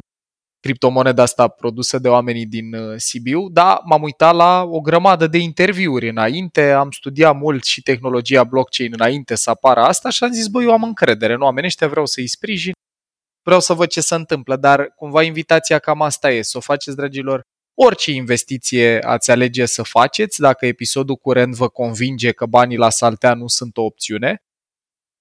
criptomoneda 0.60 1.24
asta 1.24 1.48
produsă 1.48 2.00
de 2.00 2.08
oamenii 2.08 2.46
din 2.46 2.74
uh, 2.74 2.94
Sibiu, 2.98 3.50
da, 3.50 3.82
m-am 3.86 4.02
uitat 4.02 4.36
la 4.36 4.64
o 4.64 4.82
grămadă 4.82 5.28
de 5.28 5.38
interviuri 5.38 6.10
înainte, 6.10 6.72
am 6.72 6.92
studiat 6.92 7.36
mult 7.36 7.64
și 7.64 7.82
tehnologia 7.82 8.44
blockchain 8.44 8.94
înainte 8.94 9.36
să 9.36 9.50
apară 9.50 9.80
asta 9.80 10.10
și 10.10 10.24
am 10.24 10.32
zis, 10.32 10.48
băi, 10.48 10.64
eu 10.64 10.72
am 10.72 10.84
încredere 10.84 11.34
în 11.34 11.42
oamenii 11.42 11.68
ăștia, 11.68 11.88
vreau 11.88 12.06
să-i 12.06 12.28
sprijin, 12.28 12.74
vreau 13.46 13.60
să 13.60 13.74
văd 13.74 13.88
ce 13.88 14.02
se 14.02 14.16
întâmplă, 14.16 14.56
dar 14.56 14.94
cumva 14.96 15.24
invitația 15.24 15.80
cam 15.80 16.02
asta 16.02 16.32
e, 16.32 16.42
să 16.42 16.58
o 16.58 16.62
faceți, 16.62 16.96
dragilor, 16.96 17.42
orice 17.82 18.12
investiție 18.12 19.00
ați 19.02 19.32
alege 19.32 19.66
să 19.66 19.84
faceți, 19.84 20.40
dacă 20.40 20.66
episodul 20.66 21.16
curent 21.16 21.56
vă 21.56 21.68
convinge 21.68 22.32
că 22.32 22.46
banii 22.46 22.78
la 22.78 22.90
saltea 22.90 23.34
nu 23.34 23.48
sunt 23.48 23.78
o 23.78 23.82
opțiune, 23.82 24.44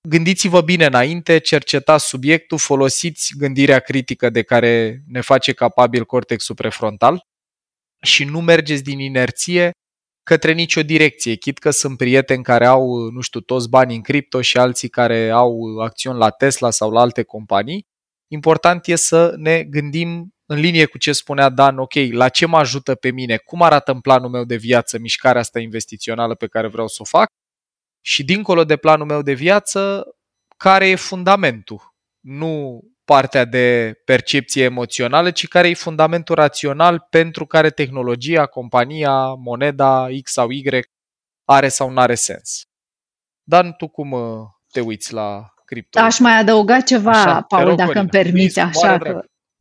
gândiți-vă 0.08 0.60
bine 0.60 0.86
înainte, 0.86 1.38
cercetați 1.38 2.06
subiectul, 2.06 2.58
folosiți 2.58 3.32
gândirea 3.36 3.78
critică 3.78 4.30
de 4.30 4.42
care 4.42 5.02
ne 5.06 5.20
face 5.20 5.52
capabil 5.52 6.04
cortexul 6.04 6.54
prefrontal 6.54 7.26
și 8.02 8.24
nu 8.24 8.40
mergeți 8.40 8.82
din 8.82 8.98
inerție 8.98 9.70
către 10.22 10.52
nicio 10.52 10.82
direcție, 10.82 11.34
chit 11.34 11.58
că 11.58 11.70
sunt 11.70 11.96
prieteni 11.96 12.42
care 12.42 12.66
au, 12.66 13.10
nu 13.10 13.20
știu, 13.20 13.40
toți 13.40 13.68
banii 13.68 13.96
în 13.96 14.02
cripto 14.02 14.40
și 14.40 14.58
alții 14.58 14.88
care 14.88 15.30
au 15.30 15.78
acțiuni 15.78 16.18
la 16.18 16.30
Tesla 16.30 16.70
sau 16.70 16.90
la 16.90 17.00
alte 17.00 17.22
companii. 17.22 17.86
Important 18.28 18.86
e 18.86 18.94
să 18.94 19.34
ne 19.36 19.62
gândim 19.62 20.34
în 20.46 20.58
linie 20.58 20.84
cu 20.84 20.98
ce 20.98 21.12
spunea 21.12 21.48
Dan, 21.48 21.78
ok, 21.78 21.92
la 22.10 22.28
ce 22.28 22.46
mă 22.46 22.58
ajută 22.58 22.94
pe 22.94 23.10
mine, 23.10 23.36
cum 23.36 23.62
arată 23.62 23.92
în 23.92 24.00
planul 24.00 24.30
meu 24.30 24.44
de 24.44 24.56
viață 24.56 24.98
mișcarea 24.98 25.40
asta 25.40 25.60
investițională 25.60 26.34
pe 26.34 26.46
care 26.46 26.66
vreau 26.66 26.88
să 26.88 26.96
o 27.00 27.04
fac? 27.04 27.26
Și 28.00 28.24
dincolo 28.24 28.64
de 28.64 28.76
planul 28.76 29.06
meu 29.06 29.22
de 29.22 29.32
viață, 29.32 30.06
care 30.56 30.88
e 30.88 30.94
fundamentul, 30.94 31.94
nu 32.20 32.82
partea 33.04 33.44
de 33.44 33.94
percepție 34.04 34.64
emoțională, 34.64 35.30
ci 35.30 35.48
care 35.48 35.68
e 35.68 35.74
fundamentul 35.74 36.34
rațional 36.34 37.06
pentru 37.10 37.46
care 37.46 37.70
tehnologia, 37.70 38.46
compania, 38.46 39.34
moneda 39.34 40.06
X 40.22 40.32
sau 40.32 40.50
Y 40.50 40.62
are 41.44 41.68
sau 41.68 41.90
nu 41.90 42.00
are 42.00 42.14
sens. 42.14 42.62
Dan, 43.42 43.72
tu 43.72 43.88
cum 43.88 44.12
uh, 44.12 44.46
te 44.70 44.80
uiți 44.80 45.12
la 45.12 45.52
cripto? 45.68 46.00
Aș 46.00 46.18
mai 46.18 46.38
adăuga 46.38 46.80
ceva, 46.80 47.10
așa, 47.10 47.40
Paul, 47.40 47.68
rog, 47.68 47.76
dacă 47.76 47.98
îmi 47.98 48.08
permiți, 48.08 48.60
așa 48.60 48.98
că 48.98 49.20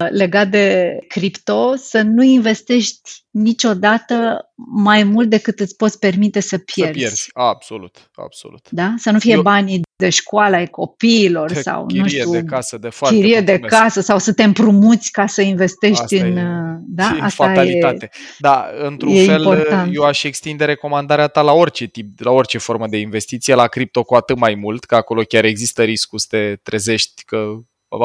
legat 0.10 0.48
de 0.48 0.98
cripto, 1.08 1.76
să 1.76 2.02
nu 2.02 2.24
investești 2.24 3.26
niciodată 3.30 4.46
mai 4.56 5.04
mult 5.04 5.30
decât 5.30 5.60
îți 5.60 5.76
poți 5.76 6.00
permite 6.00 6.40
să 6.40 6.58
pierzi. 6.58 6.92
Să 6.92 6.98
pierzi, 6.98 7.30
absolut, 7.34 8.10
absolut. 8.14 8.68
Da? 8.70 8.94
Să 8.98 9.12
nu 9.12 9.20
fie 9.20 9.34
Eu... 9.34 9.42
banii 9.42 9.82
de 9.98 10.10
școală 10.10 10.56
ai 10.56 10.68
copiilor 10.68 11.52
De 11.52 11.62
sau, 11.62 11.86
chirie 11.86 12.02
nu 12.02 12.08
știu, 12.08 12.32
de 12.32 12.44
casă 12.44 12.78
de 12.78 12.90
foarte 12.90 13.16
chirie 13.16 13.40
de 13.40 13.52
mulțumesc. 13.52 13.84
casă 13.84 14.02
sau 14.02 14.18
să 14.18 14.34
te 14.34 14.44
împrumuți 14.44 15.12
ca 15.12 15.28
să 15.28 15.42
investești 15.42 16.02
Asta 16.02 16.26
în... 16.26 16.38
e- 16.38 16.44
uh, 16.44 16.80
da? 16.88 17.04
e 17.18 17.22
Asta 17.22 17.46
fatalitate. 17.46 18.10
e... 18.14 18.18
Da, 18.40 18.70
într-un 18.84 19.12
e 19.12 19.26
fel, 19.26 19.42
important. 19.42 19.96
eu 19.96 20.04
aș 20.04 20.24
extinde 20.24 20.66
recomandarea 20.66 21.28
ta 21.28 21.42
la 21.42 21.52
orice 21.54 21.86
tip, 21.86 22.20
la 22.20 22.32
orice 22.32 22.58
formă 22.58 22.88
de 22.88 22.98
investiție, 22.98 23.54
la 23.56 23.68
cripto 23.68 24.04
cu 24.04 24.16
atât 24.16 24.38
mai 24.38 24.56
mult, 24.56 24.84
că 24.84 24.96
acolo 24.96 25.22
chiar 25.22 25.44
există 25.44 25.84
riscul 25.84 26.20
să 26.20 26.28
te 26.30 26.56
trezești 26.64 27.24
că 27.24 27.54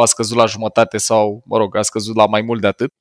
a 0.00 0.04
scăzut 0.04 0.36
la 0.36 0.46
jumătate 0.46 0.98
sau, 0.98 1.42
mă 1.44 1.56
rog, 1.56 1.76
a 1.76 1.82
scăzut 1.82 2.16
la 2.16 2.26
mai 2.26 2.42
mult 2.42 2.60
de 2.60 2.66
atât, 2.66 2.92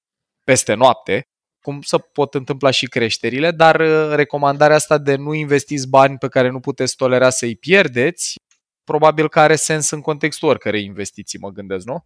peste 0.44 0.74
noapte, 0.74 1.22
cum 1.62 1.82
se 1.82 1.98
pot 1.98 2.34
întâmpla 2.34 2.72
și 2.72 2.88
creșterile, 2.88 3.52
dar 3.52 3.80
uh, 3.80 4.12
recomandarea 4.16 4.76
asta 4.76 4.98
de 4.98 5.16
nu 5.16 5.34
investiți 5.34 5.90
bani 5.90 6.18
pe 6.18 6.28
care 6.28 6.50
nu 6.50 6.60
puteți 6.60 6.96
tolera 6.96 7.30
să-i 7.30 7.56
pierdeți, 7.56 8.36
probabil 8.84 9.30
că 9.30 9.40
are 9.40 9.56
sens 9.56 9.90
în 9.90 10.02
contextul 10.02 10.50
oricărei 10.50 10.84
investiții, 10.84 11.40
mă 11.40 11.50
gândesc, 11.50 11.86
nu? 11.86 12.06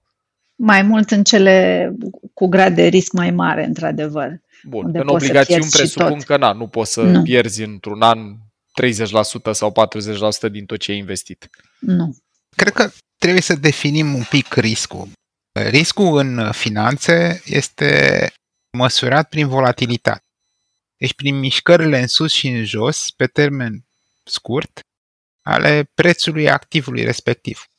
Mai 0.56 0.82
mult 0.82 1.12
în 1.12 1.24
cele 1.24 1.92
cu 2.34 2.48
grad 2.48 2.76
de 2.76 2.86
risc 2.86 3.12
mai 3.12 3.32
mare, 3.32 3.66
într-adevăr. 3.66 4.42
Bun, 4.64 4.86
unde 4.86 5.00
în 5.00 5.06
poți 5.06 5.26
să 5.26 5.30
obligațiuni 5.30 5.60
pierzi 5.60 5.76
și 5.76 5.78
presupun 5.78 6.18
tot. 6.18 6.28
că 6.28 6.38
na, 6.38 6.52
nu 6.52 6.68
poți 6.68 6.92
să 6.92 7.02
Nu. 7.02 7.22
pierzi 7.22 7.64
într-un 7.64 8.02
an 8.02 8.36
30% 8.74 9.52
sau 9.52 9.72
40% 9.72 10.52
din 10.52 10.66
tot 10.66 10.80
ce 10.80 10.92
ai 10.92 10.98
investit. 10.98 11.50
Nu. 11.80 12.16
Cred 12.56 12.74
că 12.74 12.92
trebuie 13.18 13.42
să 13.42 13.56
definim 13.56 14.14
un 14.14 14.24
pic 14.30 14.54
riscul. 14.54 15.08
Riscul 15.70 16.18
în 16.18 16.52
finanțe 16.52 17.42
este 17.46 18.32
măsurat 18.78 19.30
prin 19.30 19.48
volatilitate. 19.48 20.24
Deci 20.98 21.14
prin 21.14 21.40
mișcările 21.40 22.00
în 22.00 22.08
sus 22.08 22.32
și 22.32 22.48
în 22.48 22.64
jos, 22.64 23.12
pe 23.12 23.26
termen 23.26 23.86
scurt, 24.24 24.80
ale 25.48 25.90
prețului 25.94 26.50
activului 26.50 27.04
respectiv. 27.04 27.70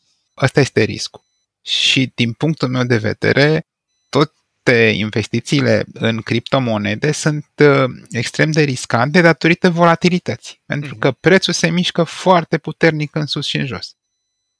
Ăsta 0.40 0.60
este 0.60 0.82
riscul. 0.82 1.24
Și 1.62 2.12
din 2.14 2.32
punctul 2.32 2.68
meu 2.68 2.84
de 2.84 2.96
vedere, 2.96 3.66
toate 4.08 4.72
investițiile 4.94 5.84
în 5.92 6.20
criptomonede 6.22 7.12
sunt 7.12 7.46
uh, 7.56 7.84
extrem 8.10 8.50
de 8.50 8.62
riscante 8.62 9.20
datorită 9.20 9.70
volatilității. 9.70 10.62
Pentru 10.66 10.90
Mhm. 10.90 10.98
că 10.98 11.12
prețul 11.12 11.52
se 11.52 11.70
mișcă 11.70 12.02
foarte 12.04 12.58
puternic 12.58 13.14
în 13.14 13.26
sus 13.26 13.46
și 13.46 13.56
în 13.56 13.66
jos. 13.66 13.96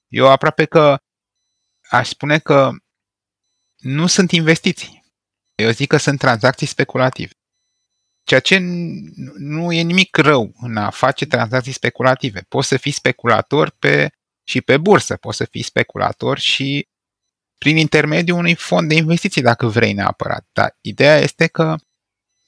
Eu 0.08 0.28
aproape 0.30 0.64
că 0.64 0.98
aș 1.90 2.08
spune 2.08 2.38
că 2.38 2.70
nu 3.76 4.06
sunt 4.06 4.30
investiții. 4.30 5.04
Eu 5.54 5.70
zic 5.70 5.88
că 5.88 5.96
sunt 5.96 6.18
tranzacții 6.18 6.66
speculative. 6.66 7.30
Ceea 8.26 8.40
ce 8.40 8.56
n- 8.56 9.32
nu 9.36 9.72
e 9.72 9.82
nimic 9.82 10.16
rău 10.16 10.54
în 10.60 10.76
a 10.76 10.90
face 10.90 11.26
tranzacții 11.26 11.72
speculative. 11.72 12.44
Poți 12.48 12.68
să 12.68 12.76
fii 12.76 12.90
speculator 12.90 13.70
pe, 13.78 14.10
și 14.44 14.60
pe 14.60 14.76
bursă, 14.76 15.16
poți 15.16 15.36
să 15.36 15.44
fii 15.44 15.62
speculator 15.62 16.38
și 16.38 16.88
prin 17.58 17.76
intermediul 17.76 18.38
unui 18.38 18.54
fond 18.54 18.88
de 18.88 18.94
investiții, 18.94 19.42
dacă 19.42 19.66
vrei 19.66 19.92
neapărat. 19.92 20.46
Dar 20.52 20.76
ideea 20.80 21.18
este 21.18 21.46
că 21.46 21.76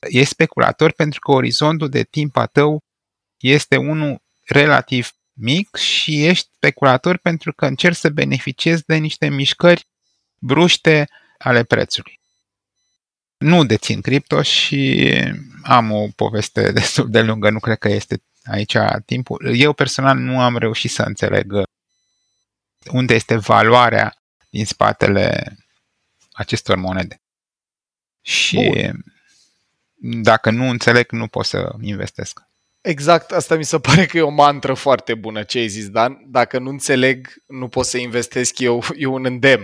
ești 0.00 0.32
speculator 0.32 0.92
pentru 0.92 1.20
că 1.20 1.30
orizontul 1.30 1.88
de 1.88 2.02
timp 2.02 2.36
a 2.36 2.46
tău 2.46 2.82
este 3.40 3.76
unul 3.76 4.22
relativ 4.44 5.10
mic 5.32 5.76
și 5.76 6.26
ești 6.26 6.48
speculator 6.54 7.16
pentru 7.16 7.52
că 7.52 7.66
încerci 7.66 7.96
să 7.96 8.08
beneficiezi 8.08 8.84
de 8.84 8.96
niște 8.96 9.28
mișcări 9.28 9.86
bruște 10.38 11.08
ale 11.38 11.64
prețului. 11.64 12.20
Nu 13.38 13.64
dețin 13.64 14.00
cripto 14.00 14.42
și 14.42 15.12
am 15.62 15.92
o 15.92 16.08
poveste 16.16 16.72
destul 16.80 17.10
de 17.10 17.20
lungă, 17.20 17.50
nu 17.50 17.58
cred 17.58 17.78
că 17.78 17.88
este 17.88 18.22
aici 18.44 18.76
timpul. 19.04 19.54
Eu 19.56 19.72
personal 19.72 20.18
nu 20.18 20.40
am 20.40 20.56
reușit 20.56 20.90
să 20.90 21.02
înțeleg 21.02 21.52
unde 22.90 23.14
este 23.14 23.36
valoarea 23.36 24.22
din 24.50 24.64
spatele 24.64 25.56
acestor 26.32 26.76
monede. 26.76 27.22
Și 28.22 28.90
dacă 30.00 30.50
nu 30.50 30.68
înțeleg, 30.68 31.10
nu 31.10 31.26
pot 31.26 31.44
să 31.44 31.74
investesc. 31.80 32.40
Exact, 32.80 33.32
asta 33.32 33.56
mi 33.56 33.64
se 33.64 33.78
pare 33.78 34.06
că 34.06 34.16
e 34.16 34.22
o 34.22 34.30
mantră 34.30 34.74
foarte 34.74 35.14
bună 35.14 35.42
ce 35.42 35.58
ai 35.58 35.68
zis, 35.68 35.88
Dan. 35.88 36.24
Dacă 36.26 36.58
nu 36.58 36.68
înțeleg, 36.68 37.34
nu 37.46 37.68
pot 37.68 37.86
să 37.86 37.98
investesc 37.98 38.58
eu, 38.58 38.84
e 38.96 39.06
un 39.06 39.24
îndemn. 39.24 39.62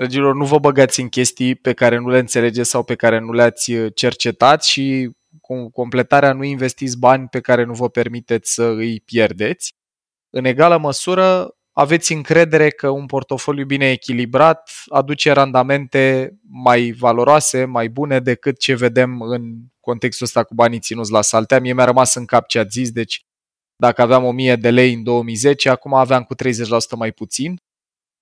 Dragilor, 0.00 0.34
nu 0.34 0.44
vă 0.44 0.58
băgați 0.58 1.00
în 1.00 1.08
chestii 1.08 1.54
pe 1.54 1.72
care 1.72 1.98
nu 1.98 2.08
le 2.08 2.18
înțelegeți 2.18 2.70
sau 2.70 2.82
pe 2.82 2.94
care 2.94 3.18
nu 3.18 3.32
le-ați 3.32 3.72
uh, 3.72 3.92
cercetat 3.94 4.64
și 4.64 5.10
cu 5.40 5.70
completarea 5.70 6.32
nu 6.32 6.44
investiți 6.44 6.98
bani 6.98 7.28
pe 7.28 7.40
care 7.40 7.64
nu 7.64 7.72
vă 7.72 7.88
permiteți 7.88 8.52
să 8.54 8.62
îi 8.62 9.00
pierdeți. 9.00 9.74
În 10.30 10.44
egală 10.44 10.78
măsură, 10.78 11.54
aveți 11.72 12.12
încredere 12.12 12.70
că 12.70 12.88
un 12.88 13.06
portofoliu 13.06 13.64
bine 13.64 13.90
echilibrat 13.90 14.70
aduce 14.88 15.32
randamente 15.32 16.34
mai 16.50 16.90
valoroase, 16.98 17.64
mai 17.64 17.88
bune 17.88 18.20
decât 18.20 18.58
ce 18.58 18.74
vedem 18.74 19.20
în 19.20 19.42
contextul 19.80 20.26
ăsta 20.26 20.44
cu 20.44 20.54
banii 20.54 20.78
ținuți 20.78 21.12
la 21.12 21.22
saltea. 21.22 21.60
Mie 21.60 21.72
mi-a 21.72 21.84
rămas 21.84 22.14
în 22.14 22.24
cap 22.24 22.46
ce 22.46 22.58
ați 22.58 22.70
zis, 22.70 22.90
deci 22.90 23.24
dacă 23.76 24.02
aveam 24.02 24.24
1000 24.24 24.56
de 24.56 24.70
lei 24.70 24.92
în 24.92 25.02
2010, 25.02 25.68
acum 25.68 25.94
aveam 25.94 26.22
cu 26.22 26.34
30% 26.34 26.38
mai 26.96 27.12
puțin, 27.12 27.60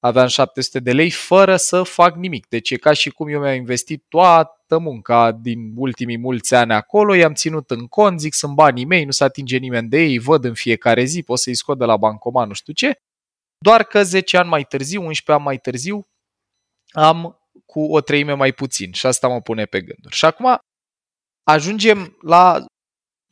aveam 0.01 0.27
700 0.27 0.81
de 0.81 0.93
lei 0.93 1.11
fără 1.11 1.57
să 1.57 1.83
fac 1.83 2.15
nimic. 2.15 2.49
Deci 2.49 2.71
e 2.71 2.77
ca 2.77 2.93
și 2.93 3.11
cum 3.11 3.29
eu 3.29 3.41
mi-am 3.41 3.55
investit 3.55 4.05
toată 4.09 4.79
munca 4.79 5.33
din 5.33 5.73
ultimii 5.77 6.19
mulți 6.19 6.55
ani 6.55 6.73
acolo, 6.73 7.15
i-am 7.15 7.35
ținut 7.35 7.71
în 7.71 7.87
cont, 7.87 8.21
zic 8.21 8.35
sunt 8.35 8.55
banii 8.55 8.85
mei, 8.85 9.05
nu 9.05 9.11
se 9.11 9.25
atinge 9.25 9.57
nimeni 9.57 9.89
de 9.89 9.99
ei, 9.99 10.11
îi 10.11 10.19
văd 10.19 10.45
în 10.45 10.55
fiecare 10.55 11.05
zi, 11.05 11.23
pot 11.23 11.39
să-i 11.39 11.55
scot 11.55 11.79
de 11.79 11.85
la 11.85 11.97
bancomat, 11.97 12.47
nu 12.47 12.53
știu 12.53 12.73
ce, 12.73 12.99
doar 13.59 13.85
că 13.85 14.03
10 14.03 14.37
ani 14.37 14.49
mai 14.49 14.65
târziu, 14.65 15.01
11 15.01 15.33
ani 15.33 15.43
mai 15.43 15.59
târziu, 15.59 16.07
am 16.91 17.39
cu 17.67 17.81
o 17.81 18.01
treime 18.01 18.33
mai 18.33 18.53
puțin 18.53 18.93
și 18.93 19.07
asta 19.07 19.29
mă 19.29 19.41
pune 19.41 19.65
pe 19.65 19.81
gânduri. 19.81 20.15
Și 20.15 20.25
acum 20.25 20.59
ajungem 21.43 22.17
la 22.21 22.65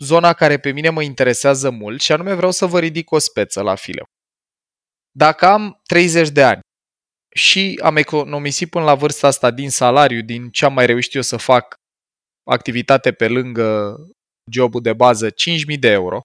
zona 0.02 0.32
care 0.32 0.58
pe 0.58 0.70
mine 0.70 0.90
mă 0.90 1.02
interesează 1.02 1.70
mult 1.70 2.00
și 2.00 2.12
anume 2.12 2.34
vreau 2.34 2.50
să 2.50 2.66
vă 2.66 2.78
ridic 2.78 3.10
o 3.10 3.18
speță 3.18 3.62
la 3.62 3.74
fileu. 3.74 4.04
Dacă 5.16 5.46
am 5.46 5.80
30 5.82 6.28
de 6.28 6.42
ani 6.42 6.60
și 7.34 7.80
am 7.82 7.96
economisit 7.96 8.70
până 8.70 8.84
la 8.84 8.94
vârsta 8.94 9.26
asta 9.26 9.50
din 9.50 9.70
salariu, 9.70 10.20
din 10.22 10.50
ce 10.50 10.64
am 10.64 10.72
mai 10.72 10.86
reușit 10.86 11.14
eu 11.14 11.22
să 11.22 11.36
fac 11.36 11.74
activitate 12.50 13.12
pe 13.12 13.28
lângă 13.28 13.96
jobul 14.52 14.82
de 14.82 14.92
bază, 14.92 15.30
5.000 15.30 15.78
de 15.78 15.88
euro 15.88 16.20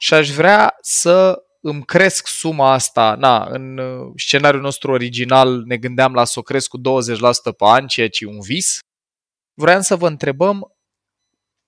și 0.00 0.14
aș 0.14 0.30
vrea 0.30 0.76
să 0.80 1.42
îmi 1.60 1.84
cresc 1.84 2.26
suma 2.26 2.72
asta, 2.72 3.14
na, 3.14 3.44
în 3.44 3.78
uh, 3.78 4.12
scenariul 4.16 4.62
nostru 4.62 4.90
original 4.90 5.62
ne 5.62 5.76
gândeam 5.76 6.14
la 6.14 6.24
să 6.24 6.38
o 6.38 6.42
cresc 6.42 6.68
cu 6.68 6.78
20% 6.78 6.82
pe 7.42 7.64
an, 7.64 7.86
ceea 7.86 8.08
ce 8.08 8.24
e 8.24 8.28
un 8.28 8.40
vis, 8.40 8.78
vreau 9.60 9.80
să 9.80 9.96
vă 9.96 10.06
întrebăm 10.06 10.72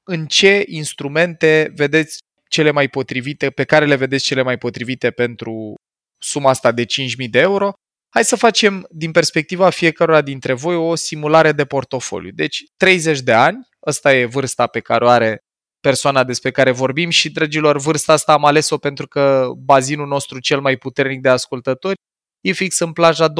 în 0.09 0.27
ce 0.27 0.65
instrumente 0.67 1.73
vedeți 1.75 2.19
cele 2.49 2.71
mai 2.71 2.89
potrivite, 2.89 3.51
pe 3.51 3.65
care 3.65 3.87
le 3.87 3.97
vedeți 3.97 4.25
cele 4.25 4.43
mai 4.43 4.59
potrivite 4.59 5.11
pentru 5.11 5.75
suma 6.19 6.51
asta 6.51 6.73
de 6.73 6.85
5.000 6.85 7.31
de 7.31 7.39
euro. 7.39 7.73
Hai 8.09 8.25
să 8.25 8.37
facem 8.37 8.87
din 8.91 9.11
perspectiva 9.11 9.71
fiecăruia 9.71 10.21
dintre 10.21 10.53
voi 10.53 10.75
o 10.75 10.95
simulare 10.95 11.53
de 11.53 11.65
portofoliu. 11.65 12.31
Deci 12.35 12.65
30 12.77 13.21
de 13.21 13.33
ani, 13.33 13.69
ăsta 13.87 14.15
e 14.15 14.25
vârsta 14.25 14.67
pe 14.67 14.81
care 14.81 15.05
o 15.05 15.09
are 15.09 15.41
persoana 15.81 16.25
despre 16.25 16.51
care 16.51 16.71
vorbim 16.71 17.11
și, 17.11 17.31
dragilor, 17.31 17.79
vârsta 17.79 18.13
asta 18.13 18.33
am 18.33 18.45
ales-o 18.45 18.79
pentru 18.79 19.07
că 19.07 19.51
bazinul 19.57 20.07
nostru 20.07 20.39
cel 20.41 20.61
mai 20.61 20.77
puternic 20.77 21.21
de 21.21 21.29
ascultători 21.29 21.97
e 22.41 22.53
fix 22.53 22.79
în 22.79 22.93
plaja 22.93 23.29
24-35, 23.29 23.33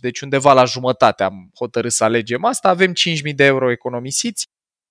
deci 0.00 0.20
undeva 0.20 0.52
la 0.52 0.64
jumătate 0.64 1.22
am 1.22 1.50
hotărât 1.58 1.92
să 1.92 2.04
alegem 2.04 2.44
asta, 2.44 2.68
avem 2.68 2.92
5.000 2.92 3.34
de 3.34 3.44
euro 3.44 3.70
economisiți, 3.70 4.44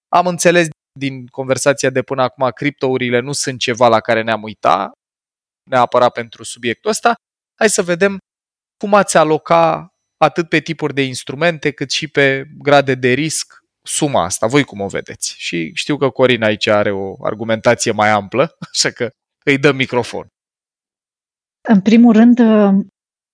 am 0.08 0.28
înțeles 0.28 0.68
din 1.00 1.26
conversația 1.26 1.90
de 1.90 2.02
până 2.02 2.22
acum, 2.22 2.50
criptourile 2.50 3.20
nu 3.20 3.32
sunt 3.32 3.60
ceva 3.60 3.88
la 3.88 4.00
care 4.00 4.22
ne-am 4.22 4.44
uitat, 4.44 4.92
neapărat 5.70 6.12
pentru 6.12 6.44
subiectul 6.44 6.90
ăsta, 6.90 7.16
hai 7.60 7.70
să 7.70 7.82
vedem 7.82 8.18
cum 8.78 8.94
ați 8.94 9.18
aloca 9.18 9.94
atât 10.18 10.50
pe 10.50 10.60
tipuri 10.60 10.94
de 10.94 11.04
instrumente, 11.04 11.72
cât 11.72 11.92
și 11.92 12.08
pe 12.08 12.44
grade 12.58 12.96
de 12.96 13.12
risc 13.12 13.60
suma 13.82 14.24
asta. 14.24 14.48
Voi 14.48 14.64
cum 14.64 14.82
o 14.82 14.88
vedeți? 14.88 15.36
Și 15.38 15.72
știu 15.74 15.98
că 15.98 16.10
Corin 16.10 16.44
aici 16.44 16.68
are 16.68 16.92
o 16.92 17.26
argumentație 17.26 17.92
mai 17.92 18.10
amplă, 18.10 18.58
așa 18.74 18.90
că 18.90 19.10
îi 19.44 19.58
dăm 19.58 19.76
microfon. 19.76 20.28
În 21.70 21.82
primul 21.82 22.14
rând, 22.14 22.40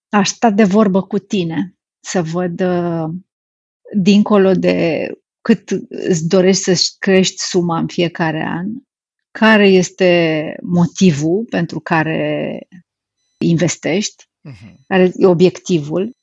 aș 0.10 0.28
sta 0.28 0.50
de 0.50 0.64
vorbă 0.64 1.04
cu 1.04 1.18
tine, 1.18 1.76
să 2.00 2.22
văd 2.22 2.62
dincolo 3.94 4.52
de 4.54 5.08
cât 5.42 5.70
îți 5.90 6.28
dorești 6.28 6.62
să 6.62 6.96
crești 7.00 7.42
suma 7.42 7.78
în 7.78 7.88
fiecare 7.88 8.44
an, 8.44 8.68
care 9.40 9.68
este 9.68 10.56
motivul 10.62 11.46
pentru 11.50 11.80
care 11.80 12.60
investești, 13.38 14.24
uh-huh. 14.50 14.74
care 14.88 15.12
e 15.16 15.26
obiectivul. 15.26 16.16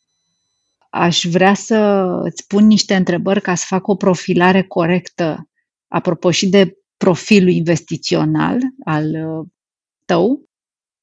Aș 0.91 1.25
vrea 1.25 1.55
să 1.55 1.77
îți 2.23 2.47
pun 2.47 2.67
niște 2.67 2.95
întrebări 2.95 3.41
ca 3.41 3.55
să 3.55 3.65
fac 3.69 3.87
o 3.87 3.95
profilare 3.95 4.63
corectă, 4.63 5.49
apropo 5.89 6.31
și 6.31 6.49
de 6.49 6.73
profilul 6.97 7.51
investițional 7.51 8.59
al 8.85 9.17
tău, 10.05 10.43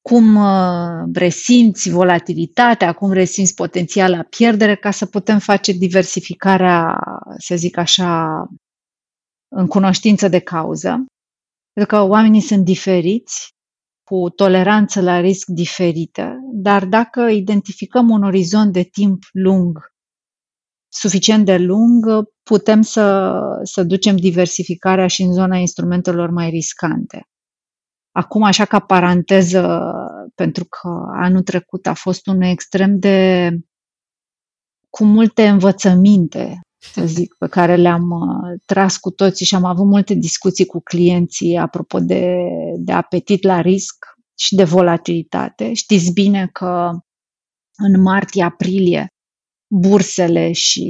cum 0.01 0.35
uh, 0.35 1.09
resimți 1.13 1.89
volatilitatea, 1.89 2.93
cum 2.93 3.11
resimți 3.11 3.53
potențiala 3.53 4.23
pierdere 4.23 4.75
ca 4.75 4.91
să 4.91 5.05
putem 5.05 5.39
face 5.39 5.71
diversificarea, 5.71 6.99
să 7.37 7.55
zic 7.55 7.77
așa, 7.77 8.45
în 9.47 9.67
cunoștință 9.67 10.27
de 10.27 10.39
cauză. 10.39 11.05
Pentru 11.77 11.95
că 11.95 12.03
oamenii 12.03 12.41
sunt 12.41 12.65
diferiți, 12.65 13.55
cu 14.03 14.29
toleranță 14.29 15.01
la 15.01 15.19
risc 15.19 15.47
diferită, 15.47 16.35
dar 16.53 16.85
dacă 16.85 17.21
identificăm 17.21 18.09
un 18.09 18.23
orizont 18.23 18.73
de 18.73 18.83
timp 18.83 19.23
lung, 19.31 19.79
suficient 20.87 21.45
de 21.45 21.57
lung, 21.57 22.05
putem 22.43 22.81
să, 22.81 23.39
să 23.63 23.83
ducem 23.83 24.15
diversificarea 24.15 25.07
și 25.07 25.21
în 25.21 25.33
zona 25.33 25.57
instrumentelor 25.57 26.29
mai 26.29 26.49
riscante. 26.49 27.27
Acum, 28.11 28.43
așa 28.43 28.65
ca 28.65 28.79
paranteză, 28.79 29.81
pentru 30.35 30.65
că 30.65 30.89
anul 31.13 31.41
trecut 31.41 31.87
a 31.87 31.93
fost 31.93 32.27
un 32.27 32.41
extrem 32.41 32.99
de 32.99 33.49
cu 34.89 35.03
multe 35.03 35.47
învățăminte, 35.47 36.59
să 36.79 37.05
zic, 37.05 37.35
pe 37.39 37.47
care 37.47 37.75
le-am 37.75 38.09
uh, 38.09 38.59
tras 38.65 38.97
cu 38.97 39.11
toții 39.11 39.45
și 39.45 39.55
am 39.55 39.63
avut 39.63 39.85
multe 39.85 40.13
discuții 40.13 40.65
cu 40.65 40.79
clienții 40.79 41.57
apropo 41.57 41.99
de, 41.99 42.35
de 42.77 42.91
apetit 42.91 43.43
la 43.43 43.61
risc 43.61 43.95
și 44.39 44.55
de 44.55 44.63
volatilitate. 44.63 45.73
Știți 45.73 46.13
bine 46.13 46.49
că 46.51 46.91
în 47.77 48.01
martie-aprilie 48.01 49.07
bursele 49.67 50.51
și 50.51 50.85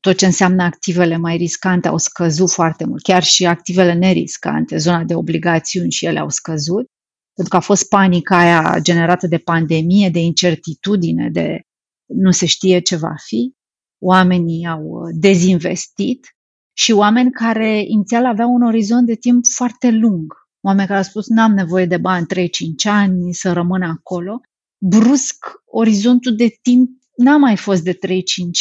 tot 0.00 0.16
ce 0.16 0.26
înseamnă 0.26 0.62
activele 0.62 1.16
mai 1.16 1.36
riscante 1.36 1.88
au 1.88 1.98
scăzut 1.98 2.50
foarte 2.50 2.84
mult, 2.84 3.02
chiar 3.02 3.22
și 3.22 3.46
activele 3.46 3.92
neriscante, 3.92 4.76
zona 4.76 5.04
de 5.04 5.14
obligațiuni 5.14 5.90
și 5.90 6.06
ele 6.06 6.18
au 6.18 6.28
scăzut, 6.28 6.86
pentru 7.34 7.48
că 7.48 7.56
a 7.56 7.60
fost 7.60 7.88
panica 7.88 8.38
aia 8.38 8.78
generată 8.80 9.26
de 9.26 9.38
pandemie, 9.38 10.08
de 10.08 10.18
incertitudine, 10.18 11.28
de 11.30 11.60
nu 12.06 12.30
se 12.30 12.46
știe 12.46 12.78
ce 12.78 12.96
va 12.96 13.14
fi. 13.26 13.52
Oamenii 14.00 14.66
au 14.66 15.08
dezinvestit 15.12 16.36
și 16.72 16.92
oameni 16.92 17.30
care 17.30 17.82
inițial 17.86 18.26
aveau 18.26 18.52
un 18.54 18.62
orizont 18.62 19.06
de 19.06 19.14
timp 19.14 19.44
foarte 19.46 19.90
lung. 19.90 20.32
Oameni 20.60 20.86
care 20.86 20.98
au 20.98 21.04
spus, 21.04 21.28
n-am 21.28 21.52
nevoie 21.52 21.86
de 21.86 21.96
bani 21.96 22.26
3-5 22.34 22.48
ani 22.84 23.34
să 23.34 23.52
rămân 23.52 23.82
acolo. 23.82 24.40
Brusc, 24.78 25.46
orizontul 25.66 26.36
de 26.36 26.58
timp 26.62 26.90
n-a 27.16 27.36
mai 27.36 27.56
fost 27.56 27.82
de 27.82 27.94
3-5 27.94 27.98